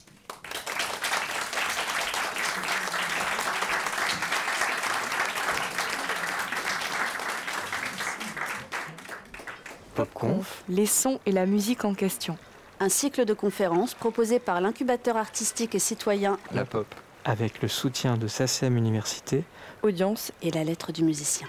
[9.95, 12.37] Popconf, les sons et la musique en question
[12.79, 16.87] un cycle de conférences proposé par l'incubateur artistique et citoyen La Pop,
[17.25, 19.43] avec le soutien de SACEM Université,
[19.83, 21.47] Audience et la lettre du musicien.